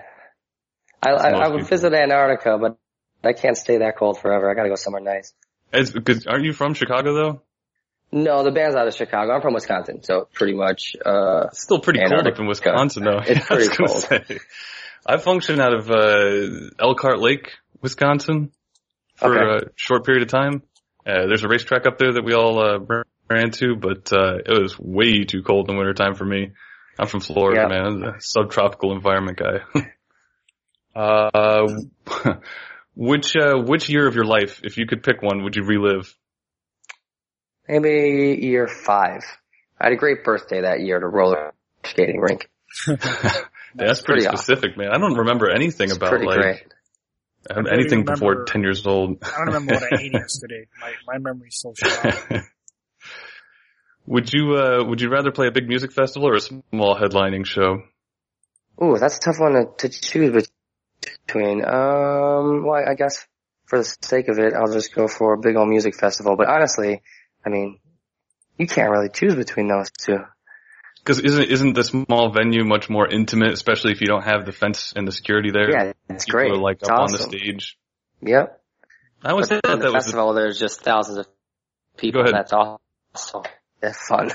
I, 1.03 1.09
I, 1.11 1.29
I 1.29 1.47
would 1.49 1.57
people. 1.59 1.67
visit 1.69 1.93
Antarctica, 1.93 2.57
but 2.57 2.77
I 3.23 3.33
can't 3.33 3.57
stay 3.57 3.77
that 3.79 3.97
cold 3.97 4.19
forever. 4.19 4.49
I 4.49 4.55
gotta 4.55 4.69
go 4.69 4.75
somewhere 4.75 5.01
nice. 5.03 5.33
It's, 5.73 5.91
cause 5.91 6.25
aren't 6.25 6.45
you 6.45 6.53
from 6.53 6.73
Chicago 6.73 7.13
though? 7.13 7.41
No, 8.11 8.43
the 8.43 8.51
band's 8.51 8.75
out 8.75 8.87
of 8.87 8.95
Chicago. 8.95 9.33
I'm 9.33 9.41
from 9.41 9.53
Wisconsin, 9.53 10.01
so 10.01 10.29
pretty 10.33 10.53
much, 10.53 10.95
uh, 11.05 11.47
It's 11.49 11.61
still 11.61 11.79
pretty 11.79 11.99
cold 11.99 12.25
up 12.25 12.39
in 12.39 12.47
Wisconsin 12.47 13.03
though. 13.03 13.19
It's 13.19 13.45
I 13.51 13.55
pretty 13.55 13.67
gonna 13.77 13.89
cold. 13.89 14.01
say. 14.01 14.39
I 15.05 15.17
function 15.17 15.59
out 15.61 15.73
of, 15.73 15.89
uh, 15.91 16.69
Elkhart 16.79 17.19
Lake, 17.19 17.53
Wisconsin 17.81 18.51
for 19.15 19.37
Okay. 19.37 19.65
a 19.67 19.69
short 19.75 20.05
period 20.05 20.23
of 20.23 20.29
time. 20.29 20.63
Uh, 21.05 21.27
there's 21.27 21.43
a 21.43 21.47
racetrack 21.47 21.85
up 21.85 21.97
there 21.97 22.13
that 22.13 22.23
we 22.25 22.33
all, 22.33 22.59
uh, 22.59 22.79
ran 23.29 23.51
to, 23.51 23.75
but, 23.75 24.11
uh, 24.11 24.37
it 24.45 24.61
was 24.61 24.77
way 24.79 25.23
too 25.23 25.43
cold 25.43 25.69
in 25.69 25.75
the 25.75 25.79
wintertime 25.79 26.15
for 26.15 26.25
me. 26.25 26.51
I'm 26.99 27.07
from 27.07 27.21
Florida, 27.21 27.61
Yeah. 27.61 27.67
man. 27.67 27.85
I'm 27.85 28.15
a 28.15 28.21
subtropical 28.21 28.91
environment 28.93 29.37
guy. 29.37 29.63
uh, 30.95 31.67
which, 32.95 33.35
uh, 33.35 33.55
which 33.57 33.87
year 33.89 34.07
of 34.07 34.15
your 34.15 34.25
life, 34.25 34.61
if 34.63 34.77
you 34.77 34.87
could 34.87 35.03
pick 35.03 35.21
one, 35.21 35.43
would 35.43 35.55
you 35.55 35.63
relive? 35.63 36.13
maybe 37.69 38.39
year 38.45 38.65
five. 38.67 39.23
I 39.79 39.85
had 39.85 39.93
a 39.93 39.97
great 39.97 40.23
birthday 40.23 40.61
that 40.61 40.79
year 40.79 40.97
at 40.97 41.03
a 41.03 41.07
roller 41.07 41.53
skating 41.83 42.19
rink. 42.21 42.49
That's 43.75 44.01
pretty, 44.01 44.21
pretty 44.21 44.27
awesome. 44.27 44.37
specific, 44.55 44.77
man. 44.77 44.89
I 44.93 44.97
don't 44.97 45.15
remember 45.17 45.49
anything 45.49 45.89
It's 45.89 45.97
about 45.97 46.21
like, 46.23 46.39
great. 46.39 46.63
anything 47.71 47.99
remember- 47.99 48.13
before 48.13 48.43
10 48.45 48.61
years 48.61 48.85
old. 48.87 49.17
I 49.23 49.37
don't 49.37 49.47
remember 49.47 49.73
what 49.75 49.83
I 49.93 50.01
ate 50.01 50.13
yesterday. 50.13 50.67
My 50.81 50.93
my 51.07 51.17
memory's 51.19 51.57
so 51.59 51.73
short. 51.75 52.15
would 54.05 54.31
you, 54.33 54.55
uh, 54.55 54.83
would 54.85 55.01
you 55.01 55.09
rather 55.09 55.31
play 55.31 55.47
a 55.47 55.51
big 55.51 55.67
music 55.67 55.91
festival 55.91 56.29
or 56.29 56.35
a 56.35 56.39
small 56.39 56.95
headlining 56.95 57.45
show? 57.45 57.81
Ooh, 58.81 58.97
that's 58.97 59.17
a 59.17 59.19
tough 59.19 59.39
one 59.39 59.53
to, 59.53 59.89
to 59.89 59.89
choose 59.89 60.47
between. 61.25 61.63
Um, 61.65 62.65
well, 62.65 62.83
I 62.87 62.93
guess 62.95 63.25
for 63.65 63.79
the 63.79 63.95
sake 64.01 64.29
of 64.29 64.39
it, 64.39 64.53
I'll 64.53 64.71
just 64.71 64.93
go 64.93 65.07
for 65.07 65.33
a 65.33 65.37
big 65.39 65.55
old 65.55 65.67
music 65.67 65.95
festival. 65.95 66.35
But 66.37 66.47
honestly, 66.47 67.01
I 67.45 67.49
mean, 67.49 67.79
you 68.57 68.67
can't 68.67 68.89
really 68.91 69.09
choose 69.09 69.35
between 69.35 69.67
those 69.67 69.89
two. 69.91 70.19
Cause 71.07 71.19
isn't, 71.21 71.49
isn't 71.49 71.73
the 71.73 71.83
small 71.83 72.31
venue 72.33 72.65
much 72.65 72.89
more 72.89 73.07
intimate, 73.07 73.53
especially 73.53 73.93
if 73.93 74.01
you 74.01 74.07
don't 74.07 74.23
have 74.23 74.45
the 74.45 74.51
fence 74.51 74.91
and 74.95 75.07
the 75.07 75.11
security 75.13 75.51
there? 75.51 75.71
Yeah, 75.71 75.93
it's 76.09 76.25
People 76.25 76.39
great. 76.39 76.51
are 76.51 76.57
like 76.57 76.77
It's 76.81 76.89
up 76.89 76.99
on 76.99 77.07
the 77.07 77.17
awesome. 77.19 77.31
stage. 77.31 77.77
Yep. 78.21 78.61
I 79.23 79.29
always 79.31 79.47
But 79.47 79.61
thought 79.63 79.71
at 79.73 79.79
the 79.79 79.85
that 79.85 79.93
was 79.93 80.03
the 80.03 80.09
festival, 80.11 80.33
there's 80.33 80.59
just 80.59 80.81
thousands 80.81 81.19
of 81.19 81.27
people. 81.95 82.23
Go. 82.25 82.31
That's 82.31 82.51
awesome. 82.51 83.43
That's 83.79 84.05
fun. 84.07 84.31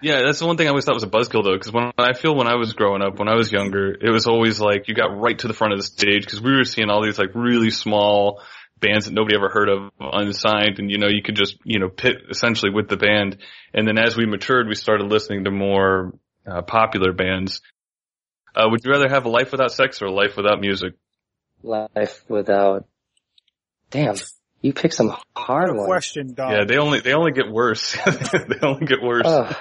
Yeah, 0.00 0.22
that's 0.22 0.38
the 0.38 0.46
one 0.46 0.56
thing 0.56 0.66
I 0.66 0.70
always 0.70 0.84
thought 0.84 0.94
was 0.94 1.02
a 1.02 1.08
buzzkill 1.08 1.42
though, 1.42 1.54
because 1.54 1.72
when 1.72 1.90
I 1.98 2.12
feel 2.12 2.36
when 2.36 2.46
I 2.46 2.54
was 2.54 2.72
growing 2.72 3.02
up, 3.02 3.18
when 3.18 3.28
I 3.28 3.34
was 3.34 3.50
younger, 3.50 3.90
it 3.92 4.10
was 4.10 4.26
always 4.28 4.60
like 4.60 4.86
you 4.86 4.94
got 4.94 5.18
right 5.18 5.36
to 5.40 5.48
the 5.48 5.54
front 5.54 5.72
of 5.72 5.78
the 5.80 5.84
stage 5.84 6.24
because 6.24 6.40
we 6.40 6.52
were 6.54 6.64
seeing 6.64 6.88
all 6.88 7.02
these 7.02 7.18
like 7.18 7.30
really 7.34 7.70
small 7.70 8.40
bands 8.80 9.06
that 9.06 9.14
nobody 9.14 9.36
ever 9.36 9.48
heard 9.48 9.68
of, 9.68 9.90
unsigned, 10.00 10.78
and 10.78 10.90
you 10.90 10.98
know 10.98 11.08
you 11.08 11.22
could 11.22 11.36
just 11.36 11.56
you 11.64 11.78
know 11.78 11.88
pit 11.88 12.16
essentially 12.30 12.70
with 12.70 12.88
the 12.88 12.96
band. 12.96 13.38
And 13.74 13.86
then 13.86 13.98
as 13.98 14.16
we 14.16 14.26
matured, 14.26 14.68
we 14.68 14.74
started 14.74 15.06
listening 15.08 15.44
to 15.44 15.50
more 15.50 16.14
uh, 16.46 16.62
popular 16.62 17.12
bands. 17.12 17.60
Uh, 18.54 18.68
would 18.70 18.84
you 18.84 18.90
rather 18.90 19.08
have 19.08 19.24
a 19.24 19.28
life 19.28 19.52
without 19.52 19.72
sex 19.72 20.02
or 20.02 20.06
a 20.06 20.12
life 20.12 20.36
without 20.36 20.60
music? 20.60 20.94
Life 21.62 22.24
without. 22.28 22.86
Damn, 23.90 24.16
you 24.60 24.72
pick 24.72 24.92
some 24.92 25.16
hard 25.34 25.70
Good 25.70 25.76
ones. 25.76 25.86
question, 25.86 26.34
Don. 26.34 26.52
yeah, 26.52 26.64
they 26.64 26.78
only 26.78 27.00
they 27.00 27.14
only 27.14 27.32
get 27.32 27.50
worse. 27.50 27.96
they 28.06 28.58
only 28.62 28.86
get 28.86 29.02
worse. 29.02 29.26
Ugh. 29.26 29.56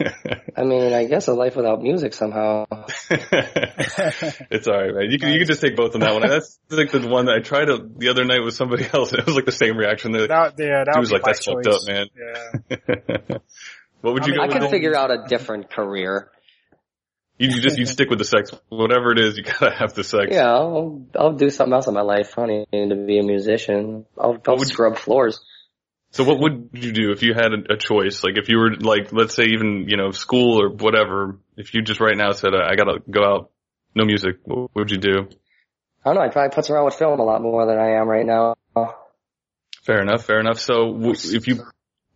I 0.56 0.64
mean, 0.64 0.92
I 0.92 1.04
guess 1.04 1.28
a 1.28 1.32
life 1.34 1.56
without 1.56 1.82
music 1.82 2.14
somehow. 2.14 2.66
it's 3.10 4.66
alright, 4.68 4.94
man. 4.94 5.10
You 5.10 5.18
can 5.18 5.30
you 5.32 5.38
can 5.38 5.46
just 5.46 5.60
take 5.60 5.76
both 5.76 5.94
on 5.94 6.00
that 6.00 6.12
one. 6.12 6.28
That's 6.28 6.58
like 6.70 6.90
the 6.90 7.06
one 7.06 7.26
that 7.26 7.36
I 7.36 7.40
tried 7.40 7.66
to, 7.66 7.88
the 7.96 8.08
other 8.08 8.24
night 8.24 8.40
with 8.44 8.54
somebody 8.54 8.86
else, 8.92 9.10
and 9.12 9.20
it 9.20 9.26
was 9.26 9.34
like 9.34 9.44
the 9.46 9.52
same 9.52 9.76
reaction. 9.76 10.12
They're 10.12 10.26
like, 10.26 10.56
that, 10.56 10.64
yeah, 10.64 10.84
that 10.84 10.94
He 10.94 11.00
was 11.00 11.12
like, 11.12 11.22
my 11.22 11.32
"That's 11.32 11.44
fucked 11.44 11.66
up, 11.66 11.80
man." 11.86 12.06
Yeah. 12.16 13.38
what 14.00 14.14
would 14.14 14.22
I 14.22 14.26
you 14.26 14.32
mean, 14.32 14.38
go 14.38 14.44
I 14.44 14.46
with? 14.48 14.58
could 14.62 14.70
figure 14.70 14.96
out 14.96 15.10
a 15.10 15.24
different 15.28 15.70
career. 15.70 16.30
You, 17.38 17.48
you 17.48 17.62
just 17.62 17.78
you 17.78 17.86
stick 17.86 18.10
with 18.10 18.18
the 18.18 18.24
sex, 18.26 18.50
whatever 18.68 19.12
it 19.12 19.18
is. 19.18 19.38
You 19.38 19.44
gotta 19.44 19.74
have 19.74 19.94
the 19.94 20.04
sex. 20.04 20.26
Yeah, 20.30 20.50
I'll, 20.50 21.06
I'll 21.18 21.32
do 21.32 21.48
something 21.48 21.72
else 21.72 21.86
in 21.86 21.94
my 21.94 22.02
life. 22.02 22.38
I 22.38 22.46
don't 22.46 22.66
need 22.72 22.90
to 22.90 22.96
be 23.06 23.18
a 23.18 23.22
musician. 23.22 24.04
I'll, 24.18 24.36
I'll 24.46 24.56
would 24.56 24.68
you- 24.68 24.72
scrub 24.74 24.98
floors. 24.98 25.40
So 26.12 26.24
what 26.24 26.40
would 26.40 26.70
you 26.72 26.92
do 26.92 27.12
if 27.12 27.22
you 27.22 27.34
had 27.34 27.52
a, 27.52 27.74
a 27.74 27.76
choice? 27.76 28.24
Like 28.24 28.36
if 28.36 28.48
you 28.48 28.58
were 28.58 28.74
like, 28.74 29.12
let's 29.12 29.34
say 29.34 29.44
even 29.44 29.86
you 29.88 29.96
know 29.96 30.10
school 30.10 30.60
or 30.60 30.68
whatever. 30.70 31.38
If 31.56 31.74
you 31.74 31.82
just 31.82 32.00
right 32.00 32.16
now 32.16 32.32
said, 32.32 32.50
I 32.54 32.74
gotta 32.74 33.00
go 33.08 33.22
out, 33.22 33.50
no 33.94 34.04
music, 34.04 34.38
what 34.44 34.74
would 34.74 34.90
you 34.90 34.98
do? 34.98 35.28
I 36.04 36.08
don't 36.08 36.14
know. 36.16 36.22
I'd 36.22 36.32
probably 36.32 36.56
putz 36.56 36.70
around 36.70 36.86
with 36.86 36.94
film 36.94 37.20
a 37.20 37.24
lot 37.24 37.42
more 37.42 37.66
than 37.66 37.78
I 37.78 38.00
am 38.00 38.08
right 38.08 38.24
now. 38.26 38.56
Fair 39.82 40.00
enough, 40.02 40.24
fair 40.24 40.40
enough. 40.40 40.58
So 40.58 40.92
w- 40.92 41.14
if 41.14 41.46
you 41.46 41.64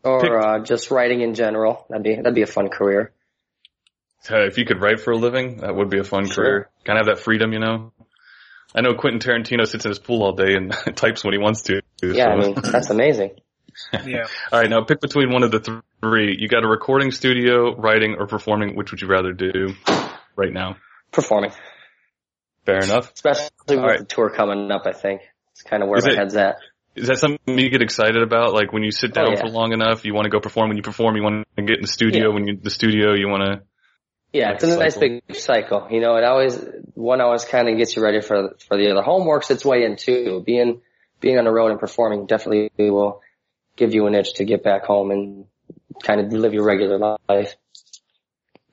Or 0.03 0.39
uh, 0.41 0.59
just 0.65 0.91
writing 0.91 1.21
in 1.21 1.35
general. 1.35 1.87
That'd 1.89 2.03
be 2.05 2.17
that'd 2.17 2.35
be 2.35 2.43
a 2.43 2.47
fun 2.47 2.69
career. 2.69 3.13
Uh, 4.31 4.47
if 4.47 4.59
you 4.59 4.65
could 4.65 4.81
write 4.81 5.01
for 5.01 5.13
a 5.13 5.17
living, 5.17 5.59
that 5.59 5.75
would 5.75 5.91
be 5.91 5.99
a 5.99 6.05
fun 6.05 6.27
Sure. 6.27 6.45
career. 6.45 6.71
Kind 6.85 6.99
of 6.99 7.07
have 7.07 7.17
that 7.17 7.23
freedom, 7.23 7.53
you 7.53 7.59
know. 7.59 7.93
I 8.75 8.81
know 8.81 8.95
Quentin 8.95 9.21
Tarantino 9.21 9.67
sits 9.67 9.85
in 9.85 9.91
his 9.91 9.99
pool 9.99 10.23
all 10.23 10.33
day 10.33 10.55
and 10.55 10.73
types 10.97 11.23
when 11.23 11.33
he 11.33 11.39
wants 11.39 11.63
to. 11.63 11.81
Yeah, 12.03 12.29
I 12.29 12.37
mean 12.37 12.55
that's 12.55 12.91
amazing. 12.91 13.33
Yeah. 14.07 14.27
all 14.53 14.61
right, 14.61 14.71
now 14.71 14.83
pick 14.85 15.01
between 15.01 15.33
one 15.33 15.43
of 15.43 15.51
the 15.51 15.83
three. 16.01 16.37
You 16.39 16.49
got 16.49 16.65
a 16.65 16.69
recording 16.69 17.11
studio, 17.11 17.75
writing, 17.77 18.17
or 18.19 18.27
performing. 18.27 18.77
Which 18.77 18.91
would 18.91 19.01
you 19.01 19.09
rather 19.09 19.33
do 19.33 19.75
right 20.37 20.53
now? 20.53 20.77
Performing, 21.13 21.53
Fair 22.67 22.83
enough. 22.83 23.13
especially 23.13 23.51
with 23.69 23.79
All 23.79 23.87
right. 23.87 23.99
the 24.01 24.05
tour 24.05 24.31
coming 24.31 24.71
up. 24.71 24.83
I 24.87 24.93
think 24.93 25.21
it's 25.53 25.63
kind 25.63 25.83
of 25.83 25.89
where 25.89 25.99
Is 25.99 26.07
my 26.07 26.13
it- 26.13 26.19
head's 26.19 26.37
at. 26.37 26.57
Is 26.97 27.09
that 27.09 27.19
something 27.19 27.59
you 27.59 27.71
get 27.71 27.83
excited 27.83 28.23
about? 28.23 28.55
Like 28.55 28.73
when 28.73 28.85
you 28.85 28.93
sit 28.93 29.11
oh, 29.11 29.15
down 29.15 29.27
Oh, 29.27 29.31
yeah. 29.33 29.41
for 29.41 29.49
long 29.49 29.73
enough, 29.73 30.05
you 30.05 30.15
want 30.15 30.27
to 30.27 30.31
go 30.31 30.39
perform. 30.39 30.69
When 30.69 30.77
you 30.77 30.83
perform, 30.85 31.17
you 31.17 31.25
want 31.25 31.45
to 31.57 31.63
get 31.63 31.77
in 31.79 31.83
the 31.83 31.89
studio. 31.89 32.29
Yeah. 32.29 32.35
When 32.35 32.47
you 32.47 32.57
the 32.57 32.71
studio, 32.71 33.15
you 33.15 33.27
want 33.29 33.43
to. 33.43 33.63
Yeah, 34.33 34.51
Like 34.51 34.55
it's 34.63 34.65
a 34.65 34.77
a 34.77 34.79
nice 34.79 34.97
big 34.97 35.23
cycle. 35.35 35.89
You 35.91 36.01
know, 36.01 36.15
it 36.17 36.23
always 36.25 36.57
one 36.95 37.21
always 37.21 37.45
kind 37.45 37.69
of 37.69 37.77
gets 37.79 37.97
you 37.97 38.03
ready 38.03 38.21
for 38.21 38.55
for 38.69 38.77
the 38.77 38.91
other. 38.93 39.03
Home 39.03 39.27
works 39.27 39.51
its 39.51 39.65
way 39.65 39.83
in 39.85 39.97
too. 39.97 40.43
Being 40.47 40.83
being 41.21 41.37
on 41.37 41.45
the 41.45 41.51
road 41.51 41.73
and 41.73 41.81
performing 41.81 42.27
definitely 42.27 42.71
will 42.79 43.23
give 43.77 43.95
you 43.95 44.07
an 44.07 44.15
itch 44.15 44.35
to 44.35 44.45
get 44.45 44.63
back 44.63 44.85
home 44.85 45.11
and 45.11 45.47
kind 46.03 46.21
of 46.21 46.33
live 46.33 46.55
your 46.55 46.65
regular 46.65 47.19
life. 47.29 47.55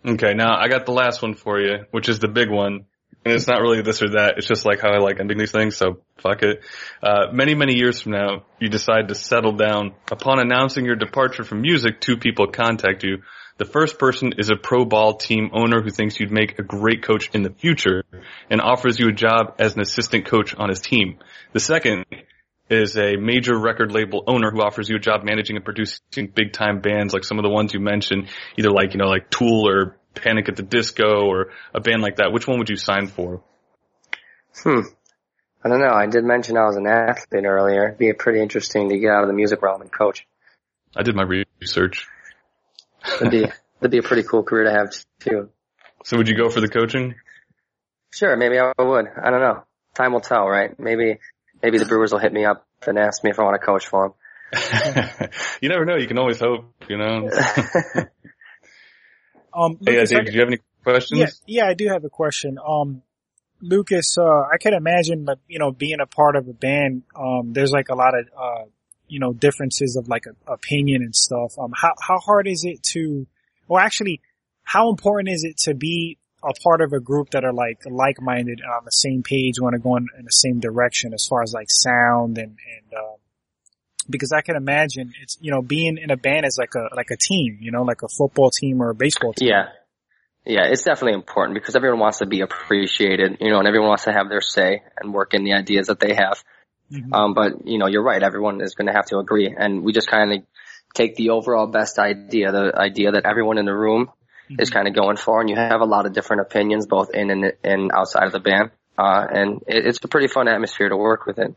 Okay, 0.06 0.34
now 0.34 0.58
I 0.58 0.68
got 0.68 0.86
the 0.86 0.94
last 0.94 1.22
one 1.22 1.36
for 1.36 1.60
you, 1.60 1.86
which 1.92 2.10
is 2.10 2.20
the 2.20 2.28
big 2.28 2.50
one. 2.50 2.86
And 3.24 3.36
it's 3.36 3.46
not 3.46 3.62
really 3.62 3.84
this 3.84 4.02
or 4.02 4.10
that. 4.12 4.36
It's 4.38 4.48
just 4.48 4.66
like 4.66 4.82
how 4.82 4.90
I 4.90 4.98
like 4.98 5.20
ending 5.20 5.38
these 5.38 5.52
things, 5.52 5.78
so 5.78 6.02
fuck 6.18 6.42
it. 6.42 6.62
Uh, 7.04 7.28
many, 7.32 7.54
many 7.54 7.78
years 7.78 8.02
from 8.02 8.14
now, 8.14 8.46
you 8.60 8.68
decide 8.68 9.10
to 9.10 9.16
settle 9.16 9.52
down. 9.52 9.94
Upon 10.12 10.40
announcing 10.40 10.86
your 10.86 10.96
departure 10.96 11.44
from 11.44 11.62
music, 11.62 12.02
two 12.02 12.18
people 12.18 12.48
contact 12.48 13.04
you. 13.04 13.22
The 13.58 13.66
first 13.66 14.00
person 14.00 14.34
is 14.40 14.50
a 14.50 14.56
pro 14.56 14.86
ball 14.86 15.18
team 15.18 15.52
owner 15.54 15.84
who 15.84 15.92
thinks 15.92 16.20
you'd 16.20 16.32
make 16.32 16.58
a 16.58 16.64
great 16.64 17.04
coach 17.04 17.30
in 17.32 17.44
the 17.44 17.52
future 17.52 18.04
and 18.50 18.60
offers 18.60 18.98
you 18.98 19.10
a 19.10 19.14
job 19.14 19.58
as 19.60 19.76
an 19.76 19.82
assistant 19.82 20.26
coach 20.26 20.56
on 20.56 20.70
his 20.70 20.80
team. 20.80 21.20
The 21.54 21.60
second 21.60 22.06
is 22.72 22.98
a 22.98 23.18
major 23.18 23.58
record 23.58 23.92
label 23.92 24.24
owner 24.28 24.50
who 24.52 24.62
offers 24.62 24.90
you 24.90 24.96
a 24.96 25.00
job 25.00 25.24
managing 25.24 25.58
and 25.58 25.66
producing 25.66 26.32
big 26.34 26.54
time 26.54 26.80
bands 26.80 27.14
like 27.14 27.24
some 27.24 27.38
of 27.38 27.44
the 27.44 27.50
ones 27.50 27.74
you 27.74 27.80
mentioned, 27.80 28.30
either 28.58 28.72
like, 28.72 28.94
you 28.94 29.00
know, 29.00 29.08
like 29.08 29.30
Tool 29.30 29.68
or 29.68 29.98
Panic 30.14 30.50
at 30.50 30.56
the 30.56 30.64
Disco 30.64 31.26
or 31.26 31.52
a 31.74 31.82
band 31.82 32.02
like 32.02 32.18
that. 32.18 32.32
Which 32.32 32.48
one 32.48 32.60
would 32.60 32.70
you 32.70 32.78
sign 32.78 33.08
for? 33.08 33.44
Hmm. 34.64 34.82
I 35.64 35.70
don't 35.70 35.80
know. 35.80 35.94
I 35.94 36.08
did 36.08 36.24
mention 36.24 36.58
I 36.58 36.66
was 36.66 36.76
an 36.76 36.88
athlete 36.88 37.46
earlier. 37.46 37.88
It'd 37.88 38.00
be 38.00 38.12
pretty 38.14 38.42
interesting 38.42 38.90
to 38.90 38.98
get 38.98 39.12
out 39.12 39.24
of 39.24 39.28
the 39.28 39.34
music 39.34 39.62
realm 39.62 39.82
and 39.82 39.92
coach. 39.92 40.26
I 40.96 41.04
did 41.04 41.16
my 41.16 41.44
research. 41.60 42.08
That'd 43.04 43.32
be 43.32 43.42
that'd 43.80 43.92
be 43.92 44.00
a 44.00 44.04
pretty 44.04 44.24
cool 44.24 44.44
career 44.44 44.66
to 44.66 44.72
have 44.72 44.90
too. 45.20 45.50
So 46.04 46.18
would 46.18 46.28
you 46.28 46.36
go 46.36 46.50
for 46.50 46.62
the 46.62 46.68
coaching? 46.68 47.16
Sure, 48.12 48.36
maybe 48.36 48.60
I 48.60 48.72
would. 48.78 49.06
I 49.22 49.30
don't 49.30 49.40
know. 49.40 49.64
Time 49.94 50.14
will 50.14 50.22
tell, 50.22 50.48
right? 50.48 50.78
Maybe 50.80 51.20
maybe 51.64 51.78
the 51.78 51.86
Brewers 51.86 52.12
will 52.12 52.20
hit 52.20 52.34
me 52.34 52.46
up 52.46 52.66
and 52.86 52.98
ask 52.98 53.24
me 53.24 53.30
if 53.30 53.40
I 53.40 53.44
want 53.44 53.60
to 53.60 53.66
coach 53.66 53.88
for 53.88 54.10
them. 54.10 54.14
you 55.62 55.70
never 55.70 55.86
know. 55.86 55.96
You 55.96 56.08
can 56.08 56.18
always 56.18 56.40
hope, 56.40 56.66
you 56.90 56.98
know. 56.98 57.30
Um, 59.54 59.78
hey, 59.86 59.94
Lucas, 59.94 60.12
I- 60.12 60.16
Dave, 60.16 60.26
do 60.28 60.32
you 60.32 60.40
have 60.40 60.48
any 60.48 60.60
questions? 60.84 61.20
yeah, 61.46 61.64
yeah, 61.64 61.70
I 61.70 61.74
do 61.74 61.88
have 61.90 62.04
a 62.04 62.10
question. 62.10 62.58
Um, 62.66 63.02
Lucas, 63.62 64.18
uh, 64.18 64.24
I 64.24 64.58
can 64.60 64.74
imagine 64.74 65.26
that, 65.26 65.40
you 65.48 65.60
know, 65.60 65.72
being 65.72 66.00
a 66.00 66.08
part 66.08 66.36
of 66.36 66.48
a 66.48 66.54
band, 66.54 67.04
um, 67.16 67.54
there's 67.54 67.72
like 67.72 67.90
a 67.90 67.96
lot 67.96 68.18
of, 68.18 68.28
uh, 68.38 68.66
you 69.08 69.20
know, 69.20 69.34
differences 69.34 69.98
of 69.98 70.08
like 70.08 70.26
a, 70.26 70.52
opinion 70.52 71.04
and 71.04 71.16
stuff. 71.16 71.60
Um, 71.60 71.72
how, 71.76 71.94
how 72.02 72.18
hard 72.18 72.48
is 72.48 72.64
it 72.64 72.82
to, 72.94 73.28
well 73.68 73.84
actually, 73.84 74.22
how 74.64 74.90
important 74.90 75.30
is 75.30 75.44
it 75.44 75.58
to 75.66 75.76
be 75.76 76.18
a 76.44 76.54
part 76.64 76.82
of 76.82 76.94
a 76.94 77.00
group 77.00 77.32
that 77.32 77.44
are 77.46 77.54
like 77.54 77.80
like-minded 77.86 78.60
and 78.60 78.72
on 78.72 78.86
the 78.86 78.92
same 78.92 79.24
page, 79.24 79.60
want 79.60 79.74
to 79.74 79.80
go 79.80 79.96
in, 79.98 80.08
in 80.18 80.26
the 80.26 80.32
same 80.32 80.60
direction 80.60 81.14
as 81.14 81.26
far 81.30 81.44
as 81.44 81.54
like 81.54 81.70
sound 81.70 82.38
and, 82.38 82.58
and, 82.58 82.94
um, 82.98 83.16
because 84.10 84.32
I 84.32 84.42
can 84.42 84.56
imagine 84.56 85.14
it's, 85.22 85.38
you 85.40 85.52
know, 85.52 85.62
being 85.62 85.98
in 85.98 86.10
a 86.10 86.18
band 86.18 86.46
is 86.46 86.58
like 86.58 86.74
a, 86.76 86.94
like 86.96 87.12
a 87.12 87.18
team, 87.18 87.60
you 87.62 87.72
know, 87.72 87.84
like 87.84 88.02
a 88.02 88.08
football 88.08 88.50
team 88.50 88.82
or 88.82 88.90
a 88.90 88.96
baseball 88.96 89.34
team. 89.34 89.50
Yeah. 89.50 89.68
Yeah, 90.44 90.64
it's 90.66 90.84
definitely 90.84 91.14
important 91.14 91.54
because 91.54 91.76
everyone 91.76 92.00
wants 92.00 92.18
to 92.18 92.26
be 92.26 92.42
appreciated, 92.42 93.38
you 93.40 93.52
know, 93.52 93.60
and 93.60 93.68
everyone 93.68 93.90
wants 93.90 94.06
to 94.06 94.12
have 94.12 94.28
their 94.28 94.42
say 94.42 94.82
and 95.00 95.14
work 95.14 95.36
in 95.36 95.44
the 95.44 95.54
ideas 95.54 95.88
that 95.88 96.00
they 96.00 96.16
have. 96.16 96.44
Mhm. 96.92 97.14
Um, 97.14 97.34
but 97.36 97.68
you 97.68 97.78
know, 97.78 97.88
you're 97.88 98.04
right. 98.04 98.22
Everyone 98.22 98.60
is 98.60 98.74
going 98.74 98.88
to 98.88 98.94
have 98.94 99.06
to 99.08 99.20
agree, 99.20 99.56
and 99.56 99.84
we 99.84 99.94
just 99.94 100.10
kind 100.10 100.34
of 100.34 100.40
take 100.96 101.16
the 101.16 101.30
overall 101.30 101.68
best 101.68 102.00
idea, 102.00 102.52
the 102.52 102.74
idea 102.76 103.12
that 103.12 103.26
everyone 103.26 103.60
in 103.60 103.66
the 103.66 103.74
room 103.74 104.10
is 104.60 104.70
kind 104.70 104.88
of 104.88 104.96
going 104.96 105.18
for, 105.18 105.42
and 105.42 105.50
you 105.50 105.56
have 105.56 105.82
a 105.82 105.86
lot 105.86 106.06
of 106.06 106.14
different 106.14 106.42
opinions, 106.42 106.86
both 106.88 107.12
in 107.14 107.30
and, 107.30 107.54
and 107.64 107.92
outside 107.94 108.26
of 108.26 108.32
the 108.32 108.40
band. 108.40 108.72
Uh, 108.98 109.26
and 109.32 109.62
it, 109.68 109.86
it's 109.88 110.00
a 110.04 110.08
pretty 110.08 110.28
fun 110.28 110.48
atmosphere 110.48 110.90
to 110.90 110.98
work 110.98 111.26
within. 111.26 111.56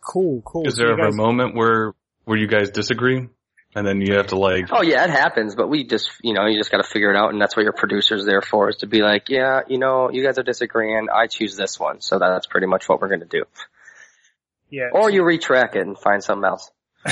Cool, 0.00 0.42
cool. 0.44 0.66
Is 0.66 0.76
there 0.76 0.86
you 0.86 0.92
ever 0.92 1.04
guys- 1.04 1.14
a 1.14 1.16
moment 1.16 1.54
where 1.54 1.92
where 2.24 2.38
you 2.38 2.46
guys 2.46 2.70
disagree, 2.70 3.28
and 3.74 3.86
then 3.86 4.00
you 4.00 4.14
have 4.14 4.28
to 4.28 4.38
like? 4.38 4.66
Oh 4.72 4.82
yeah, 4.82 5.04
it 5.04 5.10
happens, 5.10 5.54
but 5.54 5.68
we 5.68 5.84
just, 5.84 6.10
you 6.22 6.34
know, 6.34 6.46
you 6.46 6.58
just 6.58 6.70
got 6.70 6.78
to 6.78 6.88
figure 6.88 7.10
it 7.10 7.16
out, 7.16 7.32
and 7.32 7.40
that's 7.40 7.56
what 7.56 7.62
your 7.62 7.72
producer's 7.72 8.24
there 8.24 8.42
for, 8.42 8.68
is 8.68 8.76
to 8.78 8.86
be 8.86 9.00
like, 9.02 9.28
yeah, 9.28 9.60
you 9.68 9.78
know, 9.78 10.10
you 10.10 10.24
guys 10.24 10.38
are 10.38 10.42
disagreeing. 10.42 11.08
I 11.12 11.26
choose 11.26 11.56
this 11.56 11.78
one, 11.78 12.00
so 12.00 12.18
that's 12.18 12.46
pretty 12.46 12.66
much 12.66 12.88
what 12.88 13.00
we're 13.00 13.08
going 13.08 13.20
to 13.20 13.26
do. 13.26 13.44
Yeah. 14.70 14.88
Or 14.92 15.10
you 15.10 15.22
retrack 15.22 15.76
it 15.76 15.86
and 15.86 15.98
find 15.98 16.24
something 16.24 16.48
else. 16.48 16.70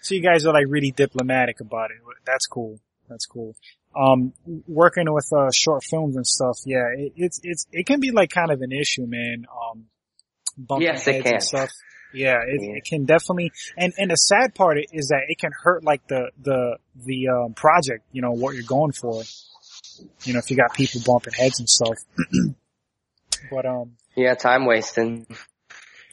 so 0.00 0.14
you 0.14 0.22
guys 0.22 0.46
are 0.46 0.54
like 0.54 0.66
really 0.68 0.90
diplomatic 0.90 1.60
about 1.60 1.90
it. 1.90 1.98
That's 2.24 2.46
cool. 2.46 2.80
That's 3.08 3.26
cool. 3.26 3.54
Um, 3.96 4.32
working 4.66 5.12
with 5.12 5.30
uh, 5.32 5.50
short 5.52 5.84
films 5.84 6.16
and 6.16 6.26
stuff, 6.26 6.58
yeah, 6.64 6.88
it, 6.96 7.12
it's 7.16 7.40
it's 7.42 7.66
it 7.72 7.86
can 7.86 8.00
be 8.00 8.10
like 8.10 8.30
kind 8.30 8.50
of 8.50 8.60
an 8.62 8.72
issue, 8.72 9.06
man. 9.06 9.46
Um, 9.50 9.86
bumping 10.56 10.86
Yes, 10.86 11.04
heads 11.04 11.30
and 11.30 11.42
stuff. 11.42 11.70
Yeah, 12.12 12.38
it, 12.46 12.62
Yeah. 12.62 12.76
it 12.76 12.84
can 12.84 13.06
definitely, 13.06 13.50
and, 13.76 13.92
and 13.98 14.10
the 14.10 14.16
sad 14.16 14.54
part 14.54 14.78
is 14.92 15.08
that 15.08 15.22
it 15.28 15.38
can 15.38 15.50
hurt 15.52 15.82
like 15.82 16.06
the, 16.06 16.30
the, 16.40 16.78
the, 17.04 17.28
um, 17.28 17.54
project, 17.54 18.04
you 18.12 18.22
know, 18.22 18.30
what 18.30 18.54
you're 18.54 18.62
going 18.62 18.92
for. 18.92 19.24
You 20.22 20.32
know, 20.32 20.38
if 20.38 20.48
you 20.50 20.56
got 20.56 20.74
people 20.74 21.00
bumping 21.04 21.32
heads 21.32 21.58
and 21.58 21.68
stuff. 21.68 21.98
but, 23.50 23.66
um, 23.66 23.96
Yeah, 24.14 24.34
time 24.34 24.64
wasting 24.64 25.26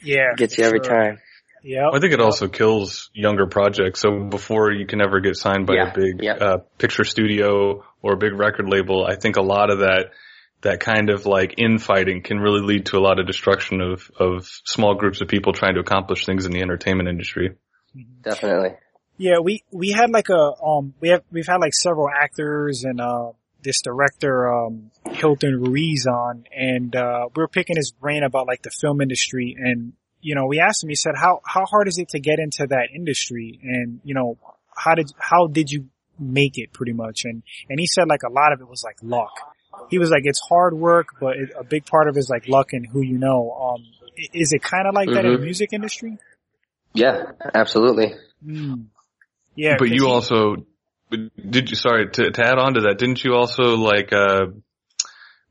yeah. 0.02 0.34
gets 0.36 0.58
you 0.58 0.64
every 0.64 0.80
sure. 0.82 0.92
time. 0.92 1.20
Yep. 1.62 1.90
I 1.94 2.00
think 2.00 2.12
it 2.12 2.20
also 2.20 2.48
kills 2.48 3.10
younger 3.14 3.46
projects. 3.46 4.00
So 4.00 4.24
before 4.24 4.72
you 4.72 4.86
can 4.86 5.00
ever 5.00 5.20
get 5.20 5.36
signed 5.36 5.66
by 5.66 5.74
Yeah, 5.74 5.92
a 5.92 5.94
big 5.94 6.22
yeah. 6.22 6.32
uh, 6.34 6.58
picture 6.78 7.04
studio 7.04 7.84
or 8.02 8.14
a 8.14 8.16
big 8.16 8.32
record 8.32 8.68
label, 8.68 9.06
I 9.06 9.16
think 9.16 9.36
a 9.36 9.42
lot 9.42 9.70
of 9.70 9.80
that 9.80 10.10
that 10.62 10.80
kind 10.80 11.10
of 11.10 11.26
like 11.26 11.54
infighting 11.58 12.22
can 12.22 12.38
really 12.38 12.60
lead 12.60 12.86
to 12.86 12.96
a 12.96 13.00
lot 13.00 13.18
of 13.18 13.26
destruction 13.26 13.80
of 13.80 14.10
of 14.18 14.46
small 14.64 14.94
groups 14.94 15.20
of 15.20 15.28
people 15.28 15.52
trying 15.52 15.74
to 15.74 15.80
accomplish 15.80 16.24
things 16.26 16.46
in 16.46 16.52
the 16.52 16.60
entertainment 16.62 17.08
industry. 17.08 17.56
Definitely. 18.22 18.76
Yeah, 19.16 19.38
we 19.40 19.62
we 19.70 19.90
had 19.90 20.10
like 20.10 20.30
a 20.30 20.52
um 20.64 20.94
we 21.00 21.10
have 21.10 21.22
we've 21.30 21.46
had 21.46 21.58
like 21.58 21.74
several 21.74 22.08
actors 22.08 22.84
and 22.84 23.00
uh 23.00 23.32
this 23.62 23.82
director 23.82 24.52
um 24.52 24.90
Hilton 25.10 25.60
Ruiz 25.60 26.06
on 26.06 26.44
and 26.56 26.94
uh 26.96 27.28
we 27.34 27.40
were 27.40 27.48
picking 27.48 27.76
his 27.76 27.92
brain 27.92 28.24
about 28.24 28.46
like 28.46 28.62
the 28.62 28.70
film 28.70 29.00
industry 29.00 29.56
and 29.58 29.92
you 30.22 30.34
know 30.34 30.46
we 30.46 30.58
asked 30.60 30.82
him 30.82 30.88
he 30.88 30.94
said 30.94 31.14
how 31.16 31.40
how 31.44 31.64
hard 31.66 31.86
is 31.88 31.98
it 31.98 32.08
to 32.10 32.18
get 32.20 32.38
into 32.38 32.66
that 32.68 32.88
industry 32.94 33.60
and 33.62 34.00
you 34.04 34.14
know 34.14 34.38
how 34.74 34.94
did 34.94 35.10
how 35.18 35.46
did 35.48 35.70
you 35.70 35.86
make 36.18 36.56
it 36.56 36.72
pretty 36.72 36.92
much 36.92 37.24
and 37.24 37.42
and 37.68 37.78
he 37.80 37.86
said 37.86 38.08
like 38.08 38.22
a 38.22 38.32
lot 38.32 38.52
of 38.52 38.60
it 38.60 38.68
was 38.68 38.82
like 38.84 38.96
luck. 39.02 39.32
He 39.90 39.98
was 39.98 40.10
like 40.10 40.22
it's 40.24 40.40
hard 40.48 40.74
work 40.74 41.08
but 41.20 41.36
it, 41.36 41.50
a 41.58 41.64
big 41.64 41.84
part 41.86 42.08
of 42.08 42.16
it 42.16 42.20
is 42.20 42.30
like 42.30 42.46
luck 42.48 42.72
and 42.72 42.86
who 42.86 43.02
you 43.02 43.18
know. 43.18 43.50
Um 43.52 43.82
is 44.32 44.52
it 44.52 44.62
kind 44.62 44.86
of 44.86 44.94
like 44.94 45.08
that 45.10 45.24
in 45.24 45.32
the 45.32 45.38
Mhm. 45.38 45.42
music 45.44 45.72
industry? 45.72 46.18
Yeah, 46.94 47.32
absolutely. 47.54 48.14
Mm. 48.46 48.86
Yeah, 49.56 49.76
But 49.78 49.88
you 49.88 50.04
he- 50.06 50.10
also 50.10 50.56
did 51.10 51.70
you 51.70 51.76
sorry 51.76 52.10
to 52.10 52.30
to 52.30 52.42
add 52.46 52.58
on 52.58 52.74
to 52.74 52.80
that, 52.82 52.98
didn't 52.98 53.24
you 53.24 53.34
also 53.34 53.76
like 53.76 54.12
uh 54.12 54.46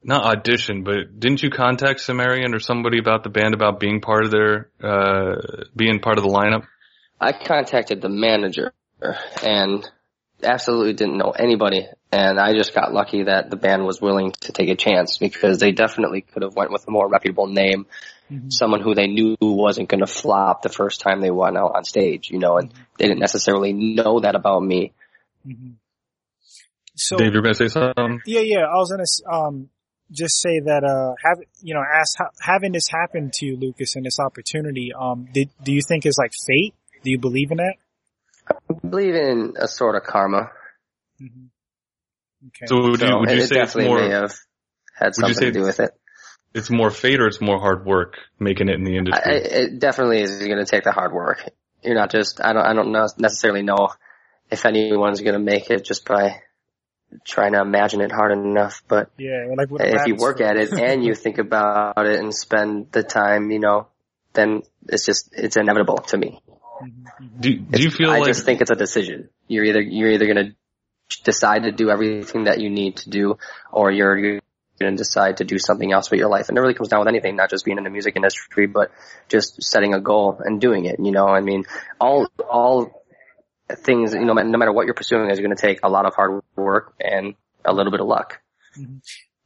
not 0.04 0.26
audition, 0.26 0.84
but 0.84 1.20
didn't 1.20 1.44
you 1.44 1.50
contact 1.50 2.02
Sumerian 2.02 2.54
or 2.54 2.60
somebody 2.60 3.00
about 3.00 3.24
the 3.24 3.30
band 3.30 3.54
about 3.54 3.80
being 3.80 4.02
part 4.02 4.26
of 4.26 4.32
their 4.32 4.70
uh 4.82 5.36
being 5.76 6.00
part 6.00 6.18
of 6.18 6.24
the 6.24 6.30
lineup? 6.30 6.66
I 7.20 7.34
contacted 7.34 8.02
the 8.02 8.10
manager 8.10 8.74
and 9.44 9.88
absolutely 10.44 10.94
didn't 10.94 11.18
know 11.18 11.32
anybody 11.32 11.88
and 12.12 12.40
I 12.40 12.54
just 12.54 12.74
got 12.74 12.94
lucky 12.94 13.24
that 13.24 13.50
the 13.50 13.56
band 13.56 13.86
was 13.86 14.02
willing 14.02 14.32
to 14.42 14.52
take 14.52 14.70
a 14.70 14.76
chance 14.76 15.18
because 15.18 15.60
they 15.60 15.72
definitely 15.72 16.22
could 16.22 16.42
have 16.42 16.56
went 16.56 16.72
with 16.72 16.88
a 16.88 16.92
more 16.92 17.08
reputable 17.08 17.48
name, 17.48 17.86
Mhm. 18.32 18.52
someone 18.52 18.82
who 18.82 18.96
they 18.96 19.08
knew 19.08 19.38
wasn't 19.40 19.88
going 19.88 20.00
to 20.00 20.08
flop 20.08 20.62
the 20.62 20.70
first 20.70 21.02
time 21.02 21.22
they 21.22 21.32
went 21.32 21.58
out 21.58 21.74
on 21.76 21.84
stage, 21.84 22.32
you 22.32 22.40
know, 22.40 22.58
and 22.58 22.74
they 22.98 23.08
didn't 23.08 23.20
necessarily 23.20 23.72
know 23.74 24.20
that 24.22 24.36
about 24.36 24.64
me. 24.64 24.94
Mhm. 25.48 25.76
So 26.96 27.18
Dave, 27.18 27.34
you're 27.34 27.42
gonna 27.42 27.54
say 27.54 27.68
something? 27.68 28.22
yeah, 28.26 28.42
yeah, 28.42 28.66
I 28.66 28.76
was 28.76 28.92
gonna 28.92 29.34
um 29.34 29.70
just 30.12 30.42
say 30.42 30.60
that 30.60 30.84
uh 30.84 31.16
have 31.24 31.40
you 31.62 31.74
know 31.74 31.82
ask 31.82 32.18
how, 32.18 32.30
having 32.42 32.72
this 32.74 32.88
happen 32.90 33.32
to 33.36 33.46
you, 33.46 33.58
Lucas, 33.58 33.96
and 33.96 34.06
this 34.06 34.20
opportunity. 34.20 34.92
Um, 34.94 35.28
did 35.34 35.50
do 35.64 35.72
you 35.72 35.82
think 35.82 36.06
is 36.06 36.18
like 36.18 36.32
fate? 36.46 36.76
Do 37.04 37.12
you 37.12 37.18
believe 37.18 37.52
in 37.52 37.58
that? 37.58 37.76
I 38.50 38.74
believe 38.88 39.16
in 39.16 39.54
a 39.58 39.68
sort 39.68 39.96
of 39.96 40.04
karma. 40.04 40.52
hmm 41.20 41.46
Okay. 42.48 42.66
So 42.66 42.82
would 42.82 43.00
you 43.02 43.08
So 43.08 43.20
would 43.20 43.30
it, 43.30 43.38
you 43.38 43.44
it 43.44 43.48
say 43.48 43.60
it's 43.62 43.74
definitely 43.74 43.90
more 43.90 44.02
may 44.02 44.10
have 44.10 44.34
had 44.96 45.16
something 45.16 45.36
to 45.36 45.52
do 45.52 45.62
with 45.64 45.80
it. 45.80 45.92
it's 46.54 46.70
more 46.70 46.90
fate 46.90 47.20
or 47.20 47.28
it's 47.28 47.40
more 47.40 47.60
hard 47.60 47.86
work 47.86 48.16
making 48.40 48.68
it 48.68 48.76
in 48.76 48.84
the 48.84 48.96
I, 48.96 48.98
industry? 48.98 49.36
it 49.36 49.80
definitely 49.80 50.22
is 50.22 50.40
going 50.40 50.58
to 50.58 50.66
take 50.66 50.84
the 50.84 50.92
hard 50.92 51.14
work. 51.14 51.48
You're 51.84 51.96
not 51.96 52.12
just, 52.12 52.42
I 52.44 52.54
don't, 52.54 52.66
I 52.66 52.74
don't 52.74 52.92
know, 52.92 53.08
necessarily 53.18 53.62
know 53.64 53.90
if 54.52 54.66
anyone's 54.66 55.22
going 55.22 55.34
to 55.34 55.40
make 55.40 55.70
it 55.70 55.86
just 55.86 56.06
by 56.06 56.42
trying 57.26 57.54
to 57.54 57.62
imagine 57.62 58.02
it 58.02 58.12
hard 58.12 58.32
enough. 58.32 58.84
But 58.88 59.12
yeah, 59.18 59.48
like 59.56 59.70
with 59.70 59.82
if 59.82 60.08
you 60.08 60.16
work 60.16 60.42
at 60.42 60.58
it 60.58 60.72
and 60.74 61.04
you 61.04 61.16
think 61.24 61.38
about 61.38 62.06
it 62.06 62.20
and 62.20 62.34
spend 62.34 62.92
the 62.92 63.04
time, 63.04 63.52
you 63.52 63.60
know, 63.60 63.88
then 64.34 64.64
it's 64.88 65.06
just, 65.06 65.30
it's 65.34 65.58
inevitable 65.58 65.98
to 65.98 66.18
me. 66.18 66.42
Mhm, 66.82 66.90
mhm. 67.22 67.42
do 67.42 67.58
do 67.58 67.84
you 67.84 67.92
feel 67.92 68.10
I 68.10 68.20
like 68.20 68.28
just 68.28 68.46
think 68.46 68.62
it's 68.62 68.72
a 68.72 68.76
decision. 68.76 69.30
You're 69.48 69.66
either, 69.66 69.82
you're 69.82 70.12
either 70.12 70.26
going 70.26 70.46
to 70.48 70.56
decide 71.24 71.64
to 71.64 71.72
do 71.72 71.90
everything 71.90 72.46
that 72.46 72.60
you 72.60 72.70
need 72.70 72.98
to 72.98 73.10
do 73.10 73.38
or 73.72 73.92
you're 73.92 74.16
going 74.20 74.42
to 74.80 74.98
decide 74.98 75.38
to 75.38 75.44
do 75.44 75.60
something 75.60 75.92
else 75.92 76.10
with 76.10 76.20
your 76.20 76.30
life. 76.30 76.50
And 76.50 76.58
it 76.58 76.62
really 76.62 76.74
comes 76.74 76.90
down 76.90 77.00
with 77.00 77.08
anything, 77.08 77.36
not 77.36 77.50
just 77.50 77.66
being 77.66 77.78
in 77.78 77.84
the 77.84 77.90
music 77.90 78.16
industry, 78.16 78.66
but 78.66 78.92
just 79.30 79.62
setting 79.62 79.94
a 79.94 80.00
goal 80.00 80.42
and 80.44 80.60
doing 80.60 80.86
it. 80.86 81.00
You 81.00 81.12
know, 81.12 81.28
I 81.28 81.42
mean, 81.42 81.66
all, 82.00 82.28
all 82.50 83.01
things, 83.80 84.14
you 84.14 84.26
know, 84.26 84.34
no 84.34 84.58
matter 84.58 84.72
what 84.72 84.86
you're 84.86 84.96
pursuing 84.96 85.30
is 85.30 85.40
going 85.40 85.56
to 85.56 85.62
take 85.62 85.80
a 85.84 85.90
lot 85.90 86.06
of 86.06 86.16
hard 86.16 86.42
work 86.56 86.94
and 87.00 87.36
a 87.66 87.74
little 87.74 87.92
bit 87.92 88.02
of 88.02 88.08
luck. 88.08 88.42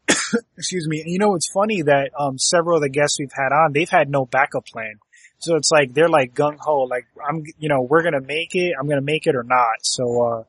excuse 0.58 0.88
me. 0.88 1.04
You 1.06 1.20
know, 1.20 1.36
it's 1.36 1.50
funny 1.50 1.82
that 1.84 2.12
um 2.18 2.38
several 2.38 2.78
of 2.78 2.84
the 2.84 2.90
guests 2.90 3.20
we've 3.20 3.32
had 3.32 3.52
on, 3.52 3.74
they've 3.74 3.90
had 3.90 4.10
no 4.10 4.26
backup 4.26 4.66
plan. 4.66 5.00
So 5.40 5.56
it's 5.56 5.72
like 5.72 5.94
they're 5.94 6.10
like 6.10 6.34
gung 6.34 6.58
ho, 6.60 6.84
like 6.84 7.06
I'm, 7.28 7.44
you 7.60 7.70
know, 7.70 7.82
we're 7.82 8.04
gonna 8.04 8.22
make 8.22 8.56
it. 8.56 8.74
I'm 8.80 8.88
gonna 8.88 9.02
make 9.02 9.28
it 9.28 9.36
or 9.36 9.44
not. 9.44 9.84
So, 9.84 10.46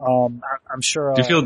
uh, 0.00 0.04
um, 0.04 0.42
I, 0.44 0.72
I'm 0.72 0.80
sure. 0.80 1.12
Uh, 1.12 1.14
do 1.14 1.22
you 1.22 1.28
feel 1.28 1.42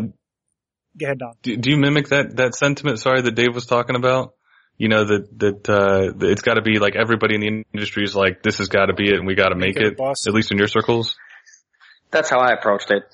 go 0.99 1.07
ahead, 1.07 1.19
Don. 1.19 1.35
do, 1.43 1.57
do 1.57 1.71
you 1.71 1.77
mimic 1.77 2.09
that 2.09 2.37
that 2.37 2.55
sentiment? 2.55 3.01
Sorry, 3.01 3.23
that 3.23 3.35
Dave 3.35 3.55
was 3.55 3.67
talking 3.67 3.97
about. 3.97 4.35
You 4.79 4.89
know 4.89 5.05
that 5.05 5.39
that 5.39 5.69
uh, 5.71 6.27
it's 6.27 6.43
got 6.43 6.55
to 6.55 6.63
be 6.63 6.79
like 6.79 6.97
everybody 6.97 7.35
in 7.35 7.41
the 7.41 7.65
industry 7.73 8.05
is 8.05 8.15
like 8.15 8.43
this 8.43 8.59
has 8.59 8.69
got 8.69 8.87
to 8.87 8.95
be 8.95 9.09
it, 9.09 9.15
and 9.15 9.27
we 9.27 9.35
got 9.35 9.49
to 9.49 9.57
make, 9.57 9.77
Make 9.77 9.85
it 9.85 9.99
it. 9.99 10.29
At 10.29 10.35
least 10.35 10.53
in 10.53 10.59
your 10.59 10.69
circles. 10.69 11.17
That's 12.11 12.31
how 12.31 12.39
I 12.39 12.53
approached 12.53 12.91
it. 12.91 13.05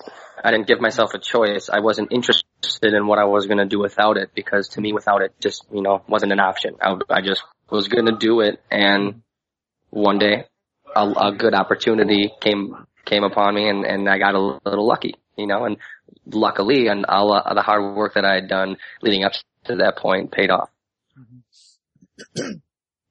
I 0.44 0.50
didn't 0.50 0.66
give 0.66 0.80
myself 0.80 1.14
a 1.14 1.18
choice. 1.18 1.68
I 1.72 1.80
wasn't 1.80 2.12
interested 2.12 2.94
in 2.94 3.06
what 3.06 3.18
I 3.18 3.24
was 3.24 3.46
going 3.46 3.58
to 3.58 3.66
do 3.66 3.78
without 3.78 4.16
it 4.16 4.30
because 4.34 4.68
to 4.70 4.80
me, 4.80 4.92
without 4.92 5.22
it, 5.22 5.32
just 5.40 5.64
you 5.72 5.82
know, 5.82 6.02
wasn't 6.08 6.32
an 6.32 6.40
option. 6.40 6.74
I, 6.80 6.96
I 7.08 7.20
just 7.22 7.42
was 7.70 7.88
going 7.88 8.06
to 8.06 8.16
do 8.16 8.40
it, 8.40 8.60
and 8.70 9.22
one 9.90 10.18
day, 10.18 10.44
a, 10.94 11.06
a 11.08 11.32
good 11.36 11.54
opportunity 11.54 12.30
came 12.40 12.86
came 13.04 13.24
upon 13.24 13.54
me, 13.54 13.68
and 13.68 13.84
and 13.84 14.08
I 14.08 14.18
got 14.18 14.34
a 14.34 14.40
little 14.40 14.86
lucky, 14.86 15.14
you 15.36 15.46
know, 15.46 15.64
and 15.64 15.76
luckily, 16.26 16.88
and 16.88 17.06
all 17.06 17.32
uh, 17.32 17.54
the 17.54 17.62
hard 17.62 17.96
work 17.96 18.14
that 18.14 18.24
I 18.24 18.34
had 18.34 18.48
done 18.48 18.76
leading 19.00 19.24
up 19.24 19.32
to 19.66 19.76
that 19.76 19.96
point 19.96 20.32
paid 20.32 20.50
off. 20.50 20.68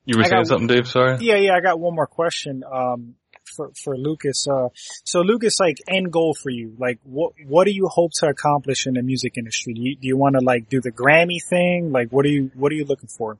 You 0.06 0.18
were 0.18 0.24
I 0.24 0.28
saying 0.28 0.44
got- 0.44 0.48
something, 0.48 0.68
Dave? 0.68 0.88
Sorry. 0.88 1.18
Yeah, 1.22 1.36
yeah. 1.36 1.54
I 1.54 1.62
got 1.62 1.80
one 1.80 1.96
more 1.96 2.08
question. 2.08 2.64
Um, 2.70 3.16
for 3.52 3.72
for 3.76 3.98
Lucas. 3.98 4.48
Uh, 4.48 4.70
so 5.04 5.22
Lucas, 5.22 5.60
like 5.60 5.78
end 5.88 6.12
goal 6.12 6.34
for 6.34 6.50
you, 6.50 6.76
like 6.80 7.00
what 7.04 7.34
what 7.48 7.66
do 7.66 7.72
you 7.72 7.88
hope 7.88 8.12
to 8.16 8.28
accomplish 8.28 8.88
in 8.88 8.94
the 8.94 9.04
music 9.04 9.38
industry? 9.38 9.74
Do 9.74 9.82
you 9.82 9.96
do 9.96 10.08
you 10.08 10.18
want 10.18 10.36
to 10.36 10.42
like 10.44 10.70
do 10.70 10.82
the 10.82 10.92
Grammy 10.92 11.38
thing? 11.48 11.92
Like 11.92 12.10
what 12.10 12.26
are 12.26 12.30
you 12.30 12.52
what 12.56 12.72
are 12.72 12.76
you 12.76 12.86
looking 12.86 13.10
for? 13.10 13.38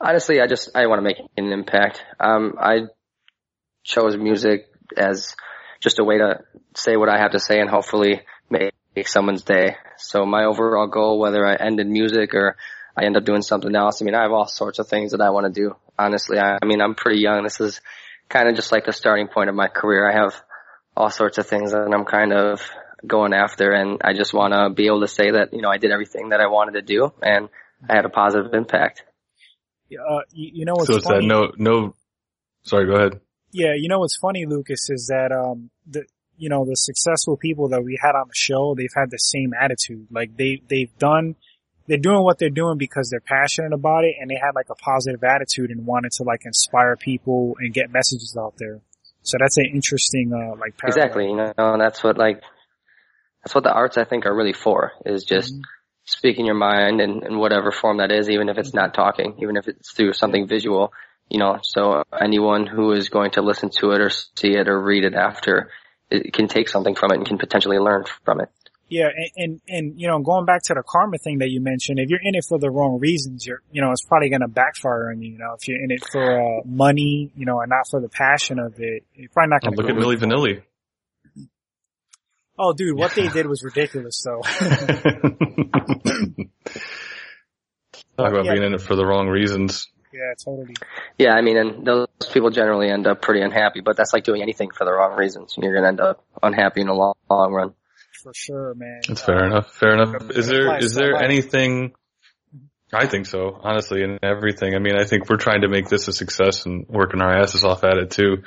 Honestly, 0.00 0.40
I 0.40 0.46
just 0.46 0.70
I 0.74 0.86
want 0.86 0.98
to 0.98 1.04
make 1.04 1.18
an 1.36 1.52
impact. 1.52 2.02
Um, 2.18 2.54
I 2.58 2.86
chose 3.84 4.16
music 4.16 4.66
as 4.96 5.34
just 5.80 5.98
a 5.98 6.04
way 6.04 6.18
to 6.18 6.40
say 6.74 6.96
what 6.96 7.08
I 7.08 7.18
have 7.18 7.32
to 7.32 7.40
say 7.40 7.60
and 7.60 7.68
hopefully 7.68 8.22
make 8.94 9.08
someone's 9.08 9.42
day. 9.42 9.76
So 9.96 10.24
my 10.24 10.44
overall 10.44 10.86
goal, 10.86 11.18
whether 11.18 11.46
I 11.46 11.54
end 11.54 11.80
in 11.80 11.92
music 11.92 12.34
or 12.34 12.56
I 12.96 13.04
end 13.04 13.16
up 13.16 13.24
doing 13.24 13.42
something 13.42 13.74
else, 13.74 14.00
I 14.00 14.04
mean, 14.04 14.14
I 14.14 14.22
have 14.22 14.32
all 14.32 14.46
sorts 14.46 14.78
of 14.78 14.88
things 14.88 15.12
that 15.12 15.20
I 15.20 15.30
want 15.30 15.52
to 15.52 15.60
do. 15.60 15.76
Honestly, 15.98 16.38
I, 16.38 16.58
I 16.62 16.66
mean, 16.66 16.80
I'm 16.80 16.94
pretty 16.94 17.20
young. 17.20 17.42
This 17.42 17.60
is 17.60 17.80
kind 18.28 18.48
of 18.48 18.56
just 18.56 18.72
like 18.72 18.86
the 18.86 18.92
starting 18.92 19.28
point 19.28 19.50
of 19.50 19.54
my 19.54 19.68
career. 19.68 20.08
I 20.08 20.22
have 20.22 20.34
all 20.96 21.10
sorts 21.10 21.38
of 21.38 21.46
things 21.46 21.72
that 21.72 21.88
I'm 21.92 22.04
kind 22.04 22.32
of 22.32 22.62
going 23.06 23.32
after, 23.32 23.72
and 23.72 24.00
I 24.04 24.12
just 24.14 24.32
want 24.32 24.54
to 24.54 24.70
be 24.70 24.86
able 24.86 25.00
to 25.00 25.08
say 25.08 25.30
that 25.32 25.52
you 25.52 25.62
know 25.62 25.70
I 25.70 25.78
did 25.78 25.90
everything 25.90 26.30
that 26.30 26.40
I 26.40 26.46
wanted 26.46 26.72
to 26.72 26.82
do, 26.82 27.12
and 27.22 27.48
I 27.88 27.96
had 27.96 28.04
a 28.04 28.10
positive 28.10 28.54
impact. 28.54 29.02
Uh, 29.92 30.20
you, 30.32 30.50
you 30.54 30.64
know 30.64 30.74
what's 30.74 30.88
so 30.88 30.96
it's 30.96 31.06
funny? 31.06 31.26
that 31.26 31.26
no 31.26 31.52
no. 31.56 31.94
Sorry, 32.62 32.86
go 32.86 32.94
ahead. 32.94 33.20
Yeah, 33.50 33.74
you 33.76 33.88
know 33.88 33.98
what's 33.98 34.16
funny, 34.16 34.46
Lucas, 34.46 34.88
is 34.88 35.08
that 35.08 35.32
um 35.32 35.70
the 35.86 36.04
you 36.36 36.48
know 36.48 36.64
the 36.64 36.76
successful 36.76 37.36
people 37.36 37.68
that 37.68 37.84
we 37.84 37.98
had 38.00 38.14
on 38.14 38.28
the 38.28 38.34
show, 38.34 38.74
they've 38.74 38.94
had 38.94 39.10
the 39.10 39.18
same 39.18 39.52
attitude. 39.58 40.06
Like 40.10 40.36
they 40.36 40.62
they've 40.68 40.96
done 40.98 41.36
they're 41.86 41.98
doing 41.98 42.22
what 42.22 42.38
they're 42.38 42.50
doing 42.50 42.78
because 42.78 43.10
they're 43.10 43.20
passionate 43.20 43.72
about 43.72 44.04
it 44.04 44.14
and 44.20 44.30
they 44.30 44.36
had 44.36 44.54
like 44.54 44.70
a 44.70 44.74
positive 44.74 45.22
attitude 45.24 45.70
and 45.70 45.86
wanted 45.86 46.12
to 46.12 46.22
like 46.22 46.44
inspire 46.44 46.96
people 46.96 47.56
and 47.58 47.74
get 47.74 47.92
messages 47.92 48.36
out 48.38 48.54
there. 48.58 48.80
So 49.22 49.36
that's 49.40 49.56
an 49.58 49.66
interesting 49.72 50.32
uh 50.32 50.56
like. 50.56 50.74
Exactly, 50.84 51.26
you 51.26 51.36
know, 51.36 51.52
and 51.56 51.80
that's 51.80 52.02
what 52.02 52.18
like 52.18 52.42
that's 53.44 53.54
what 53.54 53.64
the 53.64 53.72
arts 53.72 53.98
I 53.98 54.04
think 54.04 54.26
are 54.26 54.34
really 54.34 54.52
for 54.52 54.92
is 55.04 55.24
just 55.24 55.54
Mhm. 55.54 55.62
speaking 56.04 56.46
your 56.46 56.54
mind 56.54 57.00
in, 57.00 57.24
in 57.24 57.38
whatever 57.38 57.72
form 57.72 57.98
that 57.98 58.12
is, 58.12 58.30
even 58.30 58.48
if 58.48 58.58
it's 58.58 58.74
not 58.74 58.94
talking, 58.94 59.36
even 59.40 59.56
if 59.56 59.68
it's 59.68 59.92
through 59.92 60.12
something 60.12 60.46
visual, 60.46 60.92
you 61.28 61.38
know, 61.38 61.58
so 61.62 62.04
anyone 62.20 62.66
who 62.66 62.92
is 62.92 63.08
going 63.08 63.32
to 63.32 63.42
listen 63.42 63.70
to 63.70 63.92
it 63.92 64.00
or 64.00 64.10
see 64.10 64.54
it 64.54 64.68
or 64.68 64.80
read 64.80 65.04
it 65.04 65.14
after 65.14 65.70
it 66.10 66.32
can 66.32 66.46
take 66.46 66.68
something 66.68 66.94
from 66.94 67.10
it 67.12 67.16
and 67.16 67.26
can 67.26 67.38
potentially 67.38 67.78
learn 67.78 68.04
from 68.24 68.40
it. 68.40 68.50
Yeah, 68.92 69.08
and, 69.16 69.30
and, 69.36 69.60
and 69.68 70.00
you 70.00 70.06
know, 70.08 70.18
going 70.20 70.44
back 70.44 70.62
to 70.64 70.74
the 70.74 70.82
karma 70.86 71.16
thing 71.18 71.38
that 71.38 71.48
you 71.48 71.60
mentioned, 71.62 71.98
if 71.98 72.10
you're 72.10 72.20
in 72.22 72.34
it 72.34 72.44
for 72.46 72.58
the 72.58 72.70
wrong 72.70 72.98
reasons, 73.00 73.46
you're 73.46 73.62
you 73.70 73.80
know, 73.80 73.90
it's 73.90 74.04
probably 74.04 74.28
going 74.28 74.42
to 74.42 74.48
backfire 74.48 75.10
on 75.10 75.22
you. 75.22 75.32
You 75.32 75.38
know, 75.38 75.54
if 75.58 75.66
you're 75.66 75.82
in 75.82 75.90
it 75.90 76.02
for 76.12 76.22
uh, 76.58 76.60
money, 76.66 77.32
you 77.34 77.46
know, 77.46 77.60
and 77.60 77.70
not 77.70 77.86
for 77.90 78.00
the 78.00 78.08
passion 78.10 78.58
of 78.58 78.74
it, 78.78 79.04
you're 79.14 79.30
probably 79.30 79.50
not 79.50 79.62
going 79.62 79.74
to. 79.76 79.80
Look 79.82 79.90
at 79.90 79.96
Milli 79.96 80.16
Vanilli. 80.18 80.62
Oh, 82.58 82.74
dude, 82.74 82.96
what 82.98 83.14
they 83.14 83.28
did 83.32 83.46
was 83.46 83.62
ridiculous, 83.64 84.22
though. 84.24 84.42
Talk 88.16 88.30
about 88.30 88.44
Yeah. 88.44 88.52
being 88.52 88.62
in 88.64 88.74
it 88.74 88.80
for 88.82 88.94
the 88.94 89.06
wrong 89.06 89.28
reasons. 89.28 89.88
yeah, 90.12 90.34
totally. 90.44 90.74
Yeah, 91.18 91.32
I 91.34 91.40
mean, 91.40 91.56
and 91.56 91.86
those 91.86 92.06
people 92.32 92.50
generally 92.50 92.90
end 92.90 93.06
up 93.06 93.22
pretty 93.22 93.40
unhappy, 93.40 93.80
but 93.80 93.96
that's 93.96 94.12
like 94.12 94.24
doing 94.24 94.42
anything 94.42 94.70
for 94.70 94.84
the 94.84 94.92
wrong 94.92 95.16
reasons. 95.16 95.54
You're 95.56 95.72
going 95.72 95.84
to 95.84 95.88
end 95.88 96.00
up 96.00 96.22
unhappy 96.42 96.82
in 96.82 96.88
the 96.88 96.92
long, 96.94 97.14
long 97.30 97.52
run. 97.52 97.72
For 98.22 98.32
sure, 98.34 98.74
man. 98.74 99.00
That's 99.08 99.20
fair 99.20 99.44
enough. 99.46 99.74
Fair 99.74 99.94
enough. 99.94 100.30
Is 100.30 100.46
there 100.46 100.66
Applies 100.66 100.84
is 100.84 100.92
to 100.92 100.98
there 100.98 101.16
anything? 101.16 101.92
I 102.92 103.06
think 103.06 103.26
so, 103.26 103.58
honestly, 103.60 104.02
in 104.02 104.18
everything. 104.22 104.74
I 104.74 104.78
mean, 104.78 104.94
I 104.96 105.04
think 105.04 105.28
we're 105.28 105.38
trying 105.38 105.62
to 105.62 105.68
make 105.68 105.88
this 105.88 106.08
a 106.08 106.12
success 106.12 106.66
and 106.66 106.86
working 106.88 107.20
our 107.20 107.34
asses 107.34 107.64
off 107.64 107.84
at 107.84 107.96
it 107.96 108.10
too. 108.10 108.44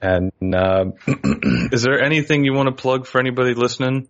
And 0.00 0.32
um 0.54 0.94
is 1.72 1.82
there 1.82 2.00
anything 2.00 2.44
you 2.44 2.54
want 2.54 2.68
to 2.68 2.80
plug 2.80 3.06
for 3.06 3.20
anybody 3.20 3.54
listening? 3.54 4.08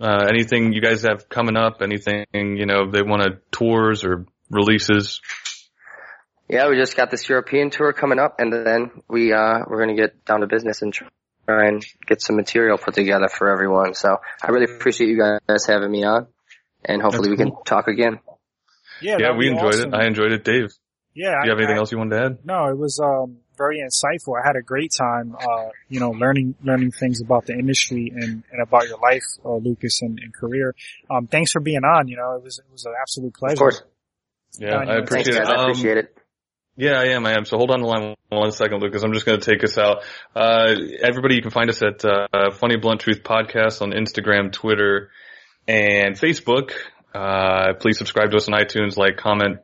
Uh, 0.00 0.24
anything 0.28 0.72
you 0.72 0.80
guys 0.80 1.02
have 1.02 1.28
coming 1.28 1.56
up? 1.56 1.82
Anything 1.82 2.26
you 2.32 2.64
know 2.64 2.90
they 2.90 3.02
want 3.02 3.22
to 3.22 3.40
tours 3.50 4.02
or 4.04 4.26
releases? 4.50 5.20
Yeah, 6.48 6.68
we 6.68 6.76
just 6.76 6.96
got 6.96 7.10
this 7.10 7.28
European 7.28 7.70
tour 7.70 7.92
coming 7.92 8.18
up, 8.18 8.36
and 8.38 8.52
then 8.52 9.02
we 9.08 9.32
uh 9.32 9.58
we're 9.66 9.80
gonna 9.80 9.96
get 9.96 10.24
down 10.24 10.40
to 10.40 10.46
business 10.46 10.80
and 10.80 10.92
try 10.92 11.08
and 11.60 11.84
get 12.06 12.20
some 12.22 12.36
material 12.36 12.78
put 12.78 12.94
together 12.94 13.28
for 13.28 13.48
everyone. 13.50 13.94
So 13.94 14.16
I 14.42 14.50
really 14.50 14.72
appreciate 14.74 15.08
you 15.08 15.18
guys 15.18 15.66
having 15.66 15.90
me 15.90 16.04
on, 16.04 16.26
and 16.84 17.02
hopefully 17.02 17.28
That's 17.30 17.40
we 17.40 17.50
can 17.52 17.64
talk 17.64 17.88
again. 17.88 18.20
Yeah, 19.00 19.16
Yeah, 19.18 19.36
we 19.36 19.48
enjoyed 19.48 19.74
awesome. 19.74 19.94
it. 19.94 19.96
I 19.96 20.06
enjoyed 20.06 20.32
it, 20.32 20.44
Dave. 20.44 20.70
yeah, 21.14 21.40
Do 21.42 21.46
you 21.46 21.50
have 21.50 21.58
I- 21.58 21.62
anything 21.62 21.76
I- 21.76 21.78
else 21.78 21.92
you 21.92 21.98
wanted 21.98 22.16
to 22.16 22.24
add? 22.24 22.38
No, 22.44 22.66
it 22.68 22.78
was 22.78 22.98
um 23.00 23.38
very 23.58 23.80
insightful. 23.80 24.40
I 24.42 24.46
had 24.46 24.56
a 24.56 24.62
great 24.62 24.92
time, 24.96 25.36
uh, 25.38 25.68
you 25.88 26.00
know, 26.00 26.10
learning 26.10 26.54
learning 26.64 26.90
things 26.92 27.20
about 27.20 27.44
the 27.46 27.52
industry 27.52 28.10
and, 28.14 28.42
and 28.50 28.62
about 28.62 28.88
your 28.88 28.98
life, 28.98 29.22
uh, 29.44 29.56
Lucas, 29.56 30.00
and, 30.02 30.18
and 30.18 30.32
career. 30.34 30.74
Um, 31.10 31.26
thanks 31.26 31.52
for 31.52 31.60
being 31.60 31.84
on. 31.84 32.08
You 32.08 32.16
know, 32.16 32.36
it 32.36 32.42
was 32.42 32.58
it 32.58 32.64
was 32.72 32.86
an 32.86 32.94
absolute 33.00 33.34
pleasure. 33.34 33.52
Of 33.54 33.58
course. 33.58 33.82
Yeah, 34.58 34.70
Done. 34.70 34.88
I 34.88 34.94
Thanks, 34.96 35.10
Thanks, 35.12 35.28
appreciate 35.28 35.42
it. 35.42 35.48
I 35.48 35.54
Um, 35.54 35.70
appreciate 35.70 35.96
it. 35.98 36.18
Yeah, 36.76 36.98
I 36.98 37.08
am. 37.08 37.26
I 37.26 37.36
am. 37.36 37.44
So 37.44 37.58
hold 37.58 37.70
on 37.70 37.80
the 37.80 37.86
line 37.86 38.14
one 38.30 38.52
second, 38.52 38.80
Lucas. 38.80 39.02
I'm 39.02 39.12
just 39.12 39.26
going 39.26 39.38
to 39.38 39.50
take 39.50 39.62
us 39.62 39.76
out. 39.76 40.04
Uh, 40.34 40.74
everybody, 41.02 41.34
you 41.34 41.42
can 41.42 41.50
find 41.50 41.68
us 41.68 41.82
at 41.82 42.04
uh, 42.04 42.50
Funny 42.52 42.76
Blunt 42.76 43.00
Truth 43.00 43.22
Podcast 43.22 43.82
on 43.82 43.90
Instagram, 43.90 44.52
Twitter, 44.52 45.10
and 45.68 46.16
Facebook. 46.16 46.72
Uh, 47.14 47.74
please 47.78 47.98
subscribe 47.98 48.30
to 48.30 48.38
us 48.38 48.48
on 48.48 48.58
iTunes, 48.58 48.96
like, 48.96 49.18
comment, 49.18 49.58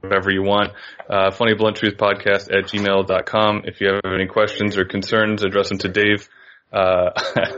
whatever 0.00 0.30
you 0.30 0.42
want. 0.42 0.72
Uh, 1.08 1.30
Funny 1.30 1.54
Blunt 1.54 1.76
Truth 1.76 1.98
Podcast 1.98 2.50
at 2.50 2.64
gmail.com. 2.64 3.62
If 3.66 3.82
you 3.82 3.88
have 3.88 4.00
any 4.14 4.26
questions 4.26 4.78
or 4.78 4.86
concerns, 4.86 5.44
address 5.44 5.68
them 5.68 5.78
to 5.78 5.88
Dave. 5.88 6.26
Uh, 6.72 7.10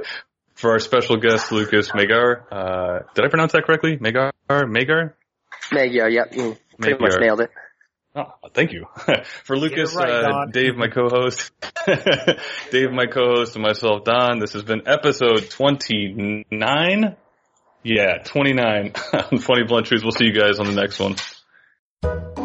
for 0.54 0.72
our 0.72 0.80
special 0.80 1.18
guest, 1.18 1.52
Lucas 1.52 1.90
Megar. 1.90 2.44
Uh, 2.50 3.04
did 3.14 3.24
I 3.24 3.28
pronounce 3.28 3.52
that 3.52 3.64
correctly? 3.64 3.96
Megar? 3.96 4.32
Megar? 4.50 5.14
Megar, 5.70 6.12
yep, 6.12 6.34
you 6.34 6.56
pretty 6.78 7.00
much 7.00 7.14
nailed 7.20 7.40
it. 7.40 7.50
Oh, 8.14 8.34
thank 8.52 8.72
you. 8.72 8.86
For 9.44 9.56
Lucas, 9.56 9.94
right, 9.94 10.10
uh, 10.10 10.46
Dave, 10.52 10.76
my 10.76 10.88
co-host, 10.88 11.50
Dave, 12.70 12.92
my 12.92 13.06
co-host, 13.06 13.56
and 13.56 13.62
myself, 13.62 14.04
Don, 14.04 14.38
this 14.38 14.52
has 14.52 14.62
been 14.62 14.82
episode 14.86 15.48
29? 15.48 17.16
Yeah, 17.82 18.18
29 18.24 18.92
on 19.12 19.38
Funny 19.38 19.64
Blunt 19.64 19.86
Truth. 19.86 20.02
We'll 20.02 20.12
see 20.12 20.26
you 20.26 20.34
guys 20.38 20.58
on 20.58 20.66
the 20.66 20.74
next 20.74 21.00
one. 21.00 22.41